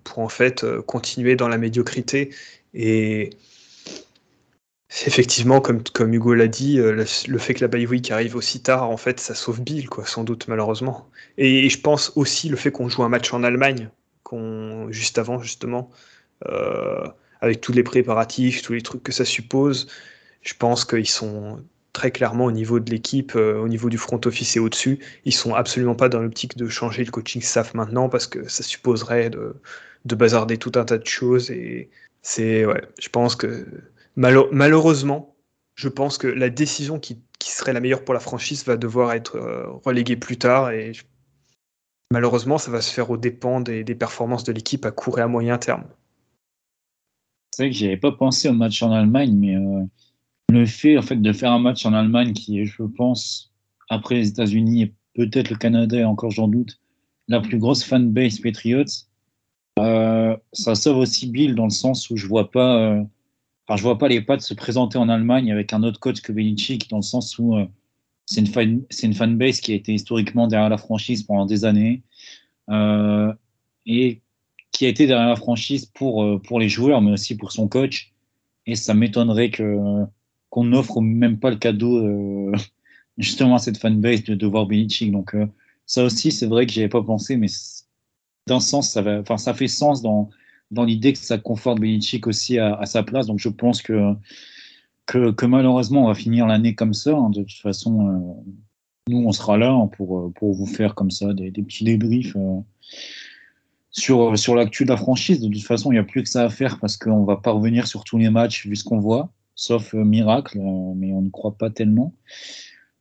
pour 0.05 0.19
en 0.21 0.29
fait 0.29 0.65
continuer 0.87 1.37
dans 1.37 1.49
la 1.49 1.59
médiocrité 1.59 2.31
et 2.75 3.31
effectivement, 5.05 5.61
comme, 5.61 5.83
Hugo 6.15 6.35
l'a 6.35 6.49
dit, 6.49 6.77
le, 6.79 7.05
fait 7.05 7.55
que 7.55 7.61
la 7.61 7.69
bye 7.69 8.01
qui 8.01 8.13
arrive 8.13 8.37
aussi 8.37 8.63
tard, 8.63 8.91
en 8.91 8.97
fait, 8.97 9.21
ça 9.21 9.35
sauve 9.35 9.61
Bill, 9.61 9.89
quoi, 9.89 10.07
sans 10.07 10.25
doute, 10.25 10.49
malheureusement. 10.49 11.09
Et, 11.39 11.67
et 11.67 11.69
je 11.69 11.81
pense 11.81 12.13
aussi 12.17 12.49
le 12.49 12.57
fait 12.57 12.71
qu'on 12.71 12.89
joue 12.89 13.03
un 13.03 13.09
match 13.09 13.33
en 13.33 13.43
Allemagne, 13.43 13.91
juste 14.91 15.19
avant, 15.19 15.41
justement, 15.41 15.91
euh, 16.47 17.07
avec 17.41 17.61
tous 17.61 17.73
les 17.73 17.83
préparatifs, 17.83 18.63
tous 18.63 18.73
les 18.73 18.83
trucs 18.83 19.03
que 19.03 19.13
ça 19.13 19.25
suppose. 19.25 19.89
Je 20.43 20.55
pense 20.55 20.85
qu'ils 20.85 21.09
sont 21.09 21.63
très 21.93 22.11
clairement 22.11 22.47
au 22.47 22.53
niveau 22.53 22.81
de 22.81 22.91
l'équipe, 22.91 23.35
euh, 23.37 23.59
au 23.59 23.69
niveau 23.69 23.89
du 23.89 23.99
front 23.99 24.21
office 24.25 24.57
et 24.57 24.61
au-dessus. 24.61 24.99
Ils 25.25 25.35
sont 25.35 25.55
absolument 25.55 25.95
pas 25.95 26.09
dans 26.09 26.21
l'optique 26.21 26.57
de 26.57 26.69
changer 26.69 27.05
le 27.05 27.11
coaching 27.11 27.43
staff 27.43 27.75
maintenant 27.75 28.09
parce 28.09 28.27
que 28.27 28.49
ça 28.49 28.63
supposerait 28.63 29.31
de, 29.31 29.55
de 30.05 30.15
bazarder 30.15 30.59
tout 30.59 30.73
un 30.77 30.85
tas 30.85 30.99
de 30.99 31.07
choses. 31.07 31.51
Et 31.51 31.91
c'est, 32.23 32.65
ouais, 32.67 32.83
je 33.01 33.09
pense 33.09 33.37
que 33.37 33.67
malheureusement, 34.17 35.37
je 35.75 35.89
pense 35.89 36.19
que 36.19 36.27
la 36.27 36.51
décision 36.51 36.99
qui, 36.99 37.23
serait 37.41 37.73
la 37.73 37.81
meilleure 37.81 38.05
pour 38.05 38.13
la 38.13 38.21
franchise 38.21 38.65
va 38.67 38.77
devoir 38.77 39.13
être 39.13 39.37
euh, 39.37 39.67
reléguée 39.85 40.17
plus 40.17 40.37
tard. 40.37 40.73
Et 40.73 40.93
Malheureusement, 42.13 42.59
ça 42.59 42.71
va 42.71 42.81
se 42.81 42.93
faire 42.93 43.11
aux 43.11 43.17
dépens 43.17 43.61
des, 43.61 43.85
performances 43.95 44.45
de 44.45 44.53
l'équipe 44.53 44.85
à 44.87 44.93
court 44.93 45.19
et 45.19 45.23
à 45.23 45.29
moyen 45.29 45.59
terme. 45.59 45.85
C'est 47.51 47.65
vrai 47.65 47.71
que 47.71 47.77
j'avais 47.77 47.97
pas 47.97 48.13
pensé 48.13 48.49
au 48.49 48.53
match 48.53 48.83
en 48.83 48.93
Allemagne, 48.93 49.35
mais 49.35 49.57
euh, 49.57 49.83
le 50.53 50.67
fait 50.67 50.99
en 50.99 51.03
fait 51.03 51.17
de 51.17 51.33
faire 51.33 51.51
un 51.51 51.59
match 51.59 51.85
en 51.85 51.95
Allemagne 51.95 52.33
qui 52.33 52.61
est, 52.61 52.67
je 52.67 52.83
pense, 52.83 53.53
après 53.89 54.17
les 54.17 54.29
États-Unis 54.29 54.83
et 54.83 54.95
peut-être 55.15 55.51
le 55.51 55.57
Canada 55.57 55.97
et 55.97 56.05
encore 56.05 56.31
j'en 56.31 56.49
doute, 56.49 56.81
la 57.29 57.41
plus 57.41 57.59
grosse 57.59 57.83
fanbase 57.83 58.39
Patriots, 58.39 58.85
euh, 59.81 60.37
ça 60.53 60.75
sauve 60.75 60.99
aussi 60.99 61.29
Bill 61.29 61.55
dans 61.55 61.65
le 61.65 61.71
sens 61.71 62.09
où 62.11 62.17
je 62.17 62.27
vois 62.27 62.51
pas, 62.51 63.03
enfin 63.67 63.77
je 63.77 63.83
vois 63.83 63.99
pas 63.99 64.09
les 64.09 64.21
Pats 64.21 64.39
se 64.41 64.55
présenter 64.55 64.99
en 64.99 65.09
Allemagne 65.09 65.51
avec 65.53 65.73
un 65.73 65.83
autre 65.83 66.01
coach 66.01 66.21
que 66.21 66.33
Belichick 66.33 66.89
dans 66.91 66.99
le 66.99 67.03
sens 67.03 67.39
où 67.39 67.57
c'est 68.27 68.41
une, 68.41 68.47
fan, 68.49 68.83
une 69.03 69.15
fanbase 69.15 69.61
qui 69.61 69.73
a 69.73 69.77
été 69.77 69.95
historiquement 69.95 70.49
derrière 70.49 70.69
la 70.69 70.79
franchise 70.79 71.23
pendant 71.23 71.47
des 71.47 71.65
années 71.65 72.03
euh, 72.69 73.33
et 73.87 74.21
qui 74.73 74.85
a 74.85 74.89
été 74.89 75.07
derrière 75.07 75.29
la 75.29 75.37
franchise 75.37 75.87
pour, 75.87 76.25
euh, 76.25 76.39
pour 76.39 76.59
les 76.59 76.69
joueurs, 76.69 77.01
mais 77.01 77.13
aussi 77.13 77.37
pour 77.37 77.53
son 77.53 77.69
coach. 77.69 78.13
Et 78.67 78.75
ça 78.75 78.95
m'étonnerait 78.95 79.51
que 79.51 80.05
qu'on 80.51 80.65
n'offre 80.65 81.01
même 81.01 81.39
pas 81.39 81.51
le 81.51 81.57
cadeau 81.57 81.99
euh, 81.99 82.53
justement 83.19 83.57
à 83.57 83.59
cette 83.59 83.79
fanbase 83.79 84.25
de, 84.25 84.35
de 84.35 84.47
voir 84.47 84.67
Belichick. 84.67 85.13
Donc 85.13 85.35
euh, 85.35 85.47
ça 85.87 86.05
aussi, 86.05 86.33
c'est 86.33 86.47
vrai 86.47 86.67
que 86.67 86.73
j'y 86.73 86.81
avais 86.81 86.89
pas 86.89 87.03
pensé, 87.03 87.37
mais 87.37 87.49
d'un 88.49 88.61
sens, 88.61 88.91
ça, 88.91 89.03
va, 89.03 89.21
enfin, 89.21 89.39
ça 89.39 89.55
fait 89.55 89.69
sens 89.69 90.03
dans, 90.03 90.31
dans 90.71 90.85
l'idée 90.85 91.13
que 91.13 91.19
ça 91.19 91.39
conforte 91.39 91.81
Belichick 91.81 92.27
aussi 92.27 92.59
à, 92.59 92.85
sa 92.87 93.03
place. 93.03 93.27
Donc 93.27 93.39
je 93.39 93.49
pense 93.49 93.83
que 93.83 94.15
que, 95.07 95.47
malheureusement 95.47 96.05
on 96.05 96.09
va 96.09 96.15
finir 96.15 96.47
l'année 96.47 96.75
comme 96.75 96.95
ça. 96.95 97.13
Hein. 97.13 97.31
De 97.31 97.43
toute 97.43 97.61
façon, 97.61 98.09
euh, 98.09 98.53
nous 99.09 99.25
on 99.27 99.33
sera 99.33 99.57
là 99.57 99.71
hein, 99.71 99.89
pour, 99.97 100.19
euh, 100.19 100.33
pour 100.35 100.53
vous 100.53 100.67
faire 100.67 100.95
comme 100.95 101.11
ça 101.11 101.33
des, 101.33 101.51
petits 101.53 101.85
débriefs 101.85 102.35
euh, 102.37 102.59
sur, 103.91 104.37
sur 104.37 104.57
l'actu 104.57 104.85
de 104.85 104.91
la 104.91 104.97
franchise. 104.97 105.41
De 105.41 105.49
toute 105.49 105.63
façon, 105.63 105.93
il 105.93 105.95
n'y 105.95 106.01
a 106.01 106.05
plus 106.05 106.25
que 106.25 106.29
ça 106.29 106.45
à 106.45 106.49
faire 106.49 106.81
parce 106.81 106.97
qu'on 106.97 107.25
va 107.25 107.37
pas 107.37 107.53
revenir 107.53 107.87
sur 107.87 108.03
tous 108.03 108.19
les 108.19 108.31
matchs 108.31 108.67
vu 108.67 108.75
ce 108.75 108.85
qu'on 108.85 108.99
voit, 108.99 109.31
sauf 109.55 109.95
miracle, 109.95 110.59
mais 110.97 111.13
on 111.13 111.23
ne 111.23 111.31
croit 111.31 111.57
pas 111.57 111.71
tellement. 111.71 112.13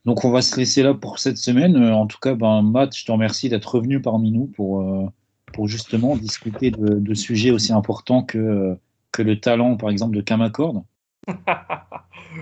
Donc 0.06 0.24
on 0.24 0.30
va 0.30 0.44
se 0.44 0.56
laisser 0.56 0.84
là 0.84 0.94
pour 0.94 1.18
cette 1.18 1.38
semaine. 1.38 1.76
En 1.76 2.06
tout 2.06 2.20
cas, 2.22 2.36
ben, 2.36 2.62
Matt, 2.62 2.96
je 2.96 3.04
te 3.06 3.12
remercie 3.12 3.50
d'être 3.50 3.74
revenu 3.74 4.00
parmi 4.00 4.32
nous 4.32 4.46
pour, 4.46 4.86
pour 5.54 5.68
justement 5.68 6.16
discuter 6.16 6.72
de, 6.72 7.14
sujets 7.14 7.52
aussi 7.52 7.74
importants 7.74 8.24
que, 8.24 8.78
que 9.12 9.22
le 9.22 9.40
talent, 9.40 9.78
par 9.78 9.90
exemple, 9.90 10.16
de 10.16 10.22
Kamacord. 10.22 10.84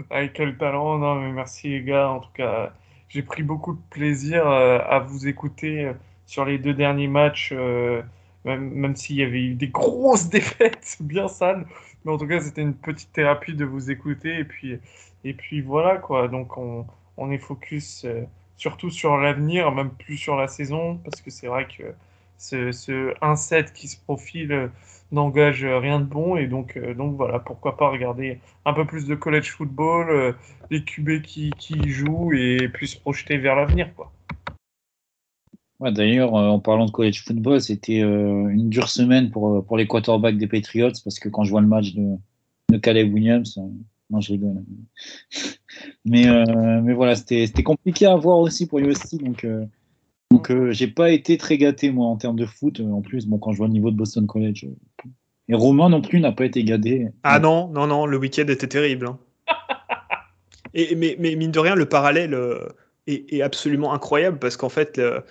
Avec 0.10 0.34
quel 0.34 0.58
talent, 0.58 0.98
non 0.98 1.16
mais 1.16 1.32
merci 1.32 1.70
les 1.70 1.84
gars, 1.84 2.10
en 2.10 2.20
tout 2.20 2.32
cas 2.34 2.74
j'ai 3.14 3.22
pris 3.22 3.44
beaucoup 3.44 3.74
de 3.74 3.82
plaisir 3.92 4.48
euh, 4.48 4.80
à 4.90 4.98
vous 4.98 5.28
écouter 5.28 5.86
euh, 5.86 5.94
sur 6.26 6.46
les 6.46 6.58
deux 6.58 6.74
derniers 6.74 7.08
matchs, 7.08 7.52
euh, 7.56 8.02
même, 8.44 8.72
même 8.72 8.96
s'il 8.96 9.18
y 9.18 9.24
avait 9.24 9.44
eu 9.44 9.54
des 9.54 9.68
grosses 9.68 10.30
défaites 10.32 10.98
bien 11.00 11.28
sales, 11.28 11.66
mais 12.04 12.12
en 12.12 12.18
tout 12.18 12.28
cas 12.28 12.40
c'était 12.42 12.64
une 12.64 12.74
petite 12.74 13.14
thérapie 13.14 13.54
de 13.54 13.66
vous 13.66 13.92
écouter. 13.92 14.40
Et 14.40 14.44
puis, 14.44 14.80
et 15.24 15.34
puis 15.34 15.62
voilà 15.62 15.98
quoi, 15.98 16.28
donc 16.28 16.58
on, 16.58 16.88
on 17.18 17.32
est 17.32 17.38
focus 17.38 18.06
surtout 18.58 18.90
sur 18.90 19.18
l'avenir, 19.18 19.72
même 19.72 19.92
plus 19.92 20.18
sur 20.18 20.36
la 20.36 20.48
saison, 20.48 20.98
parce 21.04 21.22
que 21.22 21.30
c'est 21.30 21.48
vrai 21.48 21.68
que 21.68 21.84
ce, 22.44 22.74
ce 22.74 23.14
1-7 23.22 23.72
qui 23.72 23.88
se 23.88 23.98
profile 23.98 24.70
n'engage 25.14 25.64
rien 25.64 26.00
de 26.00 26.06
bon 26.06 26.36
et 26.36 26.48
donc, 26.48 26.76
euh, 26.76 26.94
donc 26.94 27.16
voilà, 27.16 27.40
pourquoi 27.40 27.78
pas 27.78 27.90
regarder 27.90 28.40
un 28.66 28.74
peu 28.74 28.86
plus 28.86 29.06
de 29.06 29.16
college 29.16 29.52
football, 29.52 30.10
euh, 30.10 30.34
les 30.70 30.84
QB 30.84 31.22
qui, 31.22 31.52
qui 31.58 31.90
jouent 31.90 32.34
et 32.34 32.68
puis 32.74 32.88
se 32.88 33.00
projeter 33.00 33.38
vers 33.38 33.56
l'avenir. 33.56 33.94
quoi. 33.96 34.12
D'ailleurs, 35.80 36.36
euh, 36.36 36.48
en 36.48 36.60
parlant 36.60 36.86
de 36.86 36.92
college 36.92 37.24
football, 37.24 37.62
c'était 37.62 38.00
une 38.00 38.70
dure 38.70 38.90
semaine 38.90 39.32
pour, 39.32 39.66
pour 39.66 39.78
les 39.78 39.88
quarterbacks 39.88 40.38
des 40.38 40.48
Patriots 40.48 40.92
parce 41.04 41.20
que 41.20 41.30
quand 41.30 41.44
je 41.44 41.52
vois 41.52 41.62
le 41.62 41.68
match 41.68 41.94
de, 41.94 42.18
de 42.72 42.78
Caleb 42.78 43.14
Williams, 43.14 43.58
non, 44.10 44.20
je 44.20 44.34
rigole. 44.34 44.64
Mais, 46.06 46.28
mais 46.84 46.94
voilà, 46.94 47.16
c'était 47.16 47.64
compliqué 47.64 48.06
à 48.06 48.16
voir 48.16 48.38
aussi 48.38 48.68
pour 48.68 48.78
USC. 48.78 49.18
Donc, 49.24 49.44
donc, 50.34 50.72
j'ai 50.72 50.88
pas 50.88 51.12
été 51.12 51.38
très 51.38 51.58
gâté, 51.58 51.92
moi, 51.92 52.08
en 52.08 52.18
termes 52.18 52.36
de 52.38 52.46
foot. 52.46 52.80
En 52.80 53.02
plus, 53.02 53.26
bon, 53.28 53.38
quand 53.38 53.52
je 53.52 53.58
vois 53.58 53.68
le 53.68 53.74
niveau 53.74 53.92
de 53.92 53.96
Boston 53.96 54.28
College, 54.28 54.68
Et 55.50 55.54
Romain 55.54 55.90
non 55.90 56.02
plus 56.02 56.20
n'a 56.20 56.32
pas 56.32 56.46
été 56.46 56.64
gadé. 56.64 57.08
Ah 57.24 57.40
non, 57.40 57.68
non, 57.70 57.88
non, 57.88 58.06
le 58.06 58.18
week-end 58.18 58.46
était 58.48 58.68
terrible. 58.68 59.08
hein. 59.08 59.20
Et, 60.74 60.96
mais, 60.96 61.16
mais 61.20 61.36
mine 61.36 61.52
de 61.52 61.60
rien, 61.60 61.76
le 61.76 61.86
parallèle 61.86 62.34
euh, 62.34 62.68
est, 63.08 63.32
est 63.32 63.42
absolument 63.44 63.94
incroyable 63.94 64.40
parce 64.40 64.58
qu'en 64.58 64.70
fait, 64.70 64.98
le- 64.98 65.24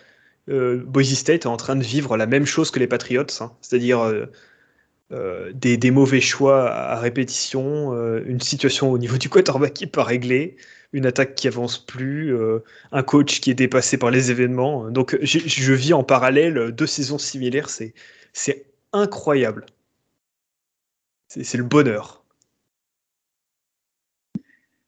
euh, 0.48 0.82
Boise 0.86 1.12
State 1.14 1.42
est 1.44 1.46
en 1.48 1.56
train 1.56 1.74
de 1.76 1.82
vivre 1.82 2.16
la 2.16 2.26
même 2.26 2.46
chose 2.46 2.70
que 2.70 2.78
les 2.78 2.86
Patriots, 2.86 3.24
hein. 3.40 3.52
c'est-à-dire 3.60 4.00
euh, 4.00 4.26
euh, 5.12 5.52
des, 5.52 5.76
des 5.76 5.90
mauvais 5.90 6.20
choix 6.20 6.70
à 6.70 6.98
répétition, 7.00 7.92
euh, 7.94 8.22
une 8.26 8.40
situation 8.40 8.90
au 8.90 8.98
niveau 8.98 9.18
du 9.18 9.28
quarterback 9.28 9.74
qui 9.74 9.84
n'est 9.84 9.90
pas 9.90 10.04
réglée, 10.04 10.56
une 10.92 11.06
attaque 11.06 11.34
qui 11.34 11.48
avance 11.48 11.78
plus, 11.78 12.34
euh, 12.34 12.60
un 12.92 13.02
coach 13.02 13.40
qui 13.40 13.50
est 13.50 13.54
dépassé 13.54 13.98
par 13.98 14.10
les 14.10 14.30
événements. 14.30 14.90
Donc 14.90 15.16
je, 15.22 15.72
vis 15.72 15.94
en 15.94 16.04
parallèle 16.04 16.72
deux 16.72 16.86
saisons 16.86 17.18
similaires, 17.18 17.68
c'est 17.70 17.94
incroyable. 18.92 19.66
C'est 21.28 21.56
le 21.56 21.64
bonheur. 21.64 22.22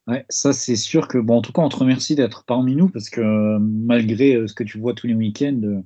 Ouais, 0.07 0.26
ça 0.28 0.52
c'est 0.52 0.76
sûr 0.76 1.09
que, 1.09 1.16
bon, 1.16 1.38
en 1.38 1.42
tout 1.42 1.52
cas, 1.52 1.62
on 1.62 1.70
te 1.70 1.76
remercie 1.76 2.14
d'être 2.14 2.44
parmi 2.44 2.76
nous 2.76 2.90
parce 2.90 3.09
que 3.09 3.22
euh, 3.22 3.59
malgré 3.59 4.34
euh, 4.34 4.46
ce 4.46 4.52
que 4.52 4.62
tu 4.62 4.78
vois 4.78 4.92
tous 4.92 5.07
les 5.07 5.14
week-ends, 5.14 5.82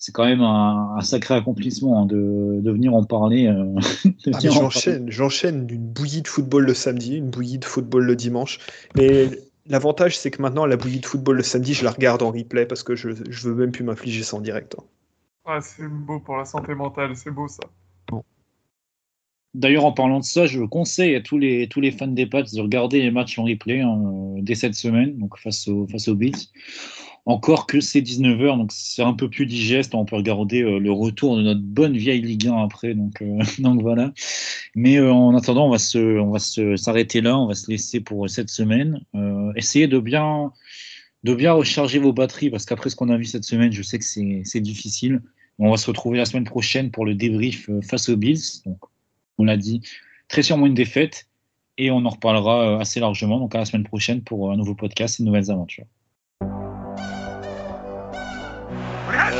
c'est 0.00 0.12
quand 0.12 0.24
même 0.24 0.40
un, 0.40 0.96
un 0.96 1.00
sacré 1.02 1.34
accomplissement 1.34 2.02
hein, 2.02 2.06
de, 2.06 2.60
de 2.60 2.70
venir 2.72 2.94
en 2.94 3.04
parler. 3.04 3.46
euh, 3.46 3.64
de 4.26 4.32
Ah, 4.32 4.38
j'enchaîne, 4.40 5.10
j'enchaîne 5.10 5.66
d'une 5.66 5.86
bouillie 5.86 6.22
de 6.22 6.26
football 6.28 6.64
le 6.64 6.74
samedi, 6.74 7.18
une 7.18 7.30
bouillie 7.30 7.58
de 7.58 7.64
football 7.66 8.04
le 8.06 8.16
dimanche. 8.16 8.58
Mais 8.96 9.28
l'avantage, 9.66 10.18
c'est 10.18 10.30
que 10.30 10.40
maintenant, 10.40 10.64
la 10.66 10.76
bouillie 10.78 11.00
de 11.00 11.06
football 11.06 11.36
le 11.36 11.42
samedi, 11.42 11.74
je 11.74 11.84
la 11.84 11.90
regarde 11.90 12.22
en 12.22 12.30
replay 12.32 12.64
parce 12.66 12.82
que 12.82 12.96
je, 12.96 13.10
je 13.28 13.48
veux 13.48 13.54
même 13.54 13.72
plus 13.72 13.84
m'infliger 13.84 14.22
ça 14.22 14.36
en 14.36 14.40
direct. 14.40 14.74
hein. 14.78 14.84
Ah, 15.44 15.60
c'est 15.60 15.86
beau 15.86 16.18
pour 16.20 16.36
la 16.38 16.44
santé 16.46 16.74
mentale, 16.74 17.14
c'est 17.14 17.30
beau 17.30 17.46
ça. 17.46 17.62
D'ailleurs, 19.52 19.84
en 19.84 19.90
parlant 19.92 20.20
de 20.20 20.24
ça, 20.24 20.46
je 20.46 20.62
conseille 20.62 21.16
à 21.16 21.20
tous 21.20 21.36
les, 21.36 21.68
tous 21.68 21.80
les 21.80 21.90
fans 21.90 22.06
des 22.06 22.24
Pats 22.26 22.42
de 22.44 22.60
regarder 22.60 23.02
les 23.02 23.10
matchs 23.10 23.36
en 23.38 23.42
replay 23.44 23.80
hein, 23.80 24.00
dès 24.38 24.54
cette 24.54 24.74
semaine, 24.74 25.18
donc 25.18 25.36
face, 25.38 25.66
au, 25.66 25.88
face 25.88 26.06
aux 26.06 26.14
Bills. 26.14 26.36
Encore 27.26 27.66
que 27.66 27.80
c'est 27.80 28.00
19h, 28.00 28.56
donc 28.56 28.72
c'est 28.72 29.02
un 29.02 29.12
peu 29.12 29.28
plus 29.28 29.46
digeste. 29.46 29.94
On 29.94 30.04
peut 30.04 30.16
regarder 30.16 30.62
euh, 30.62 30.78
le 30.78 30.90
retour 30.90 31.36
de 31.36 31.42
notre 31.42 31.60
bonne 31.60 31.96
vieille 31.96 32.22
Ligue 32.22 32.48
1 32.48 32.56
après. 32.64 32.94
Donc, 32.94 33.20
euh, 33.20 33.42
donc 33.58 33.82
voilà. 33.82 34.12
Mais 34.74 34.96
euh, 34.96 35.12
en 35.12 35.36
attendant, 35.36 35.66
on 35.66 36.30
va 36.30 36.38
s'arrêter 36.38 37.20
là. 37.20 37.38
On 37.38 37.46
va 37.46 37.54
se 37.54 37.70
laisser 37.70 38.00
pour 38.00 38.28
cette 38.28 38.48
semaine. 38.48 39.00
Essayez 39.54 39.86
de 39.86 39.98
bien, 39.98 40.50
recharger 41.24 41.98
vos 41.98 42.12
batteries 42.12 42.50
parce 42.50 42.64
qu'après 42.64 42.90
ce 42.90 42.96
qu'on 42.96 43.10
a 43.10 43.16
vu 43.16 43.26
cette 43.26 43.44
semaine, 43.44 43.72
je 43.72 43.82
sais 43.82 43.98
que 43.98 44.04
c'est, 44.04 44.60
difficile. 44.60 45.22
On 45.58 45.70
va 45.70 45.76
se 45.76 45.86
retrouver 45.86 46.16
la 46.16 46.24
semaine 46.24 46.44
prochaine 46.44 46.90
pour 46.90 47.04
le 47.04 47.14
débrief 47.14 47.68
face 47.82 48.08
aux 48.08 48.16
Bills. 48.16 48.62
On 49.36 49.44
l'a 49.44 49.58
dit, 49.58 49.82
très 50.28 50.42
sûrement 50.42 50.66
une 50.66 50.74
défaite. 50.74 51.26
Et 51.76 51.90
on 51.90 52.04
en 52.04 52.10
reparlera 52.10 52.80
assez 52.80 53.00
largement. 53.00 53.38
Donc 53.38 53.54
à 53.54 53.58
la 53.58 53.64
semaine 53.64 53.84
prochaine 53.84 54.22
pour 54.22 54.50
un 54.52 54.56
nouveau 54.56 54.74
podcast 54.74 55.20
et 55.20 55.22
de 55.22 55.28
nouvelles 55.28 55.50
aventures. 55.50 55.86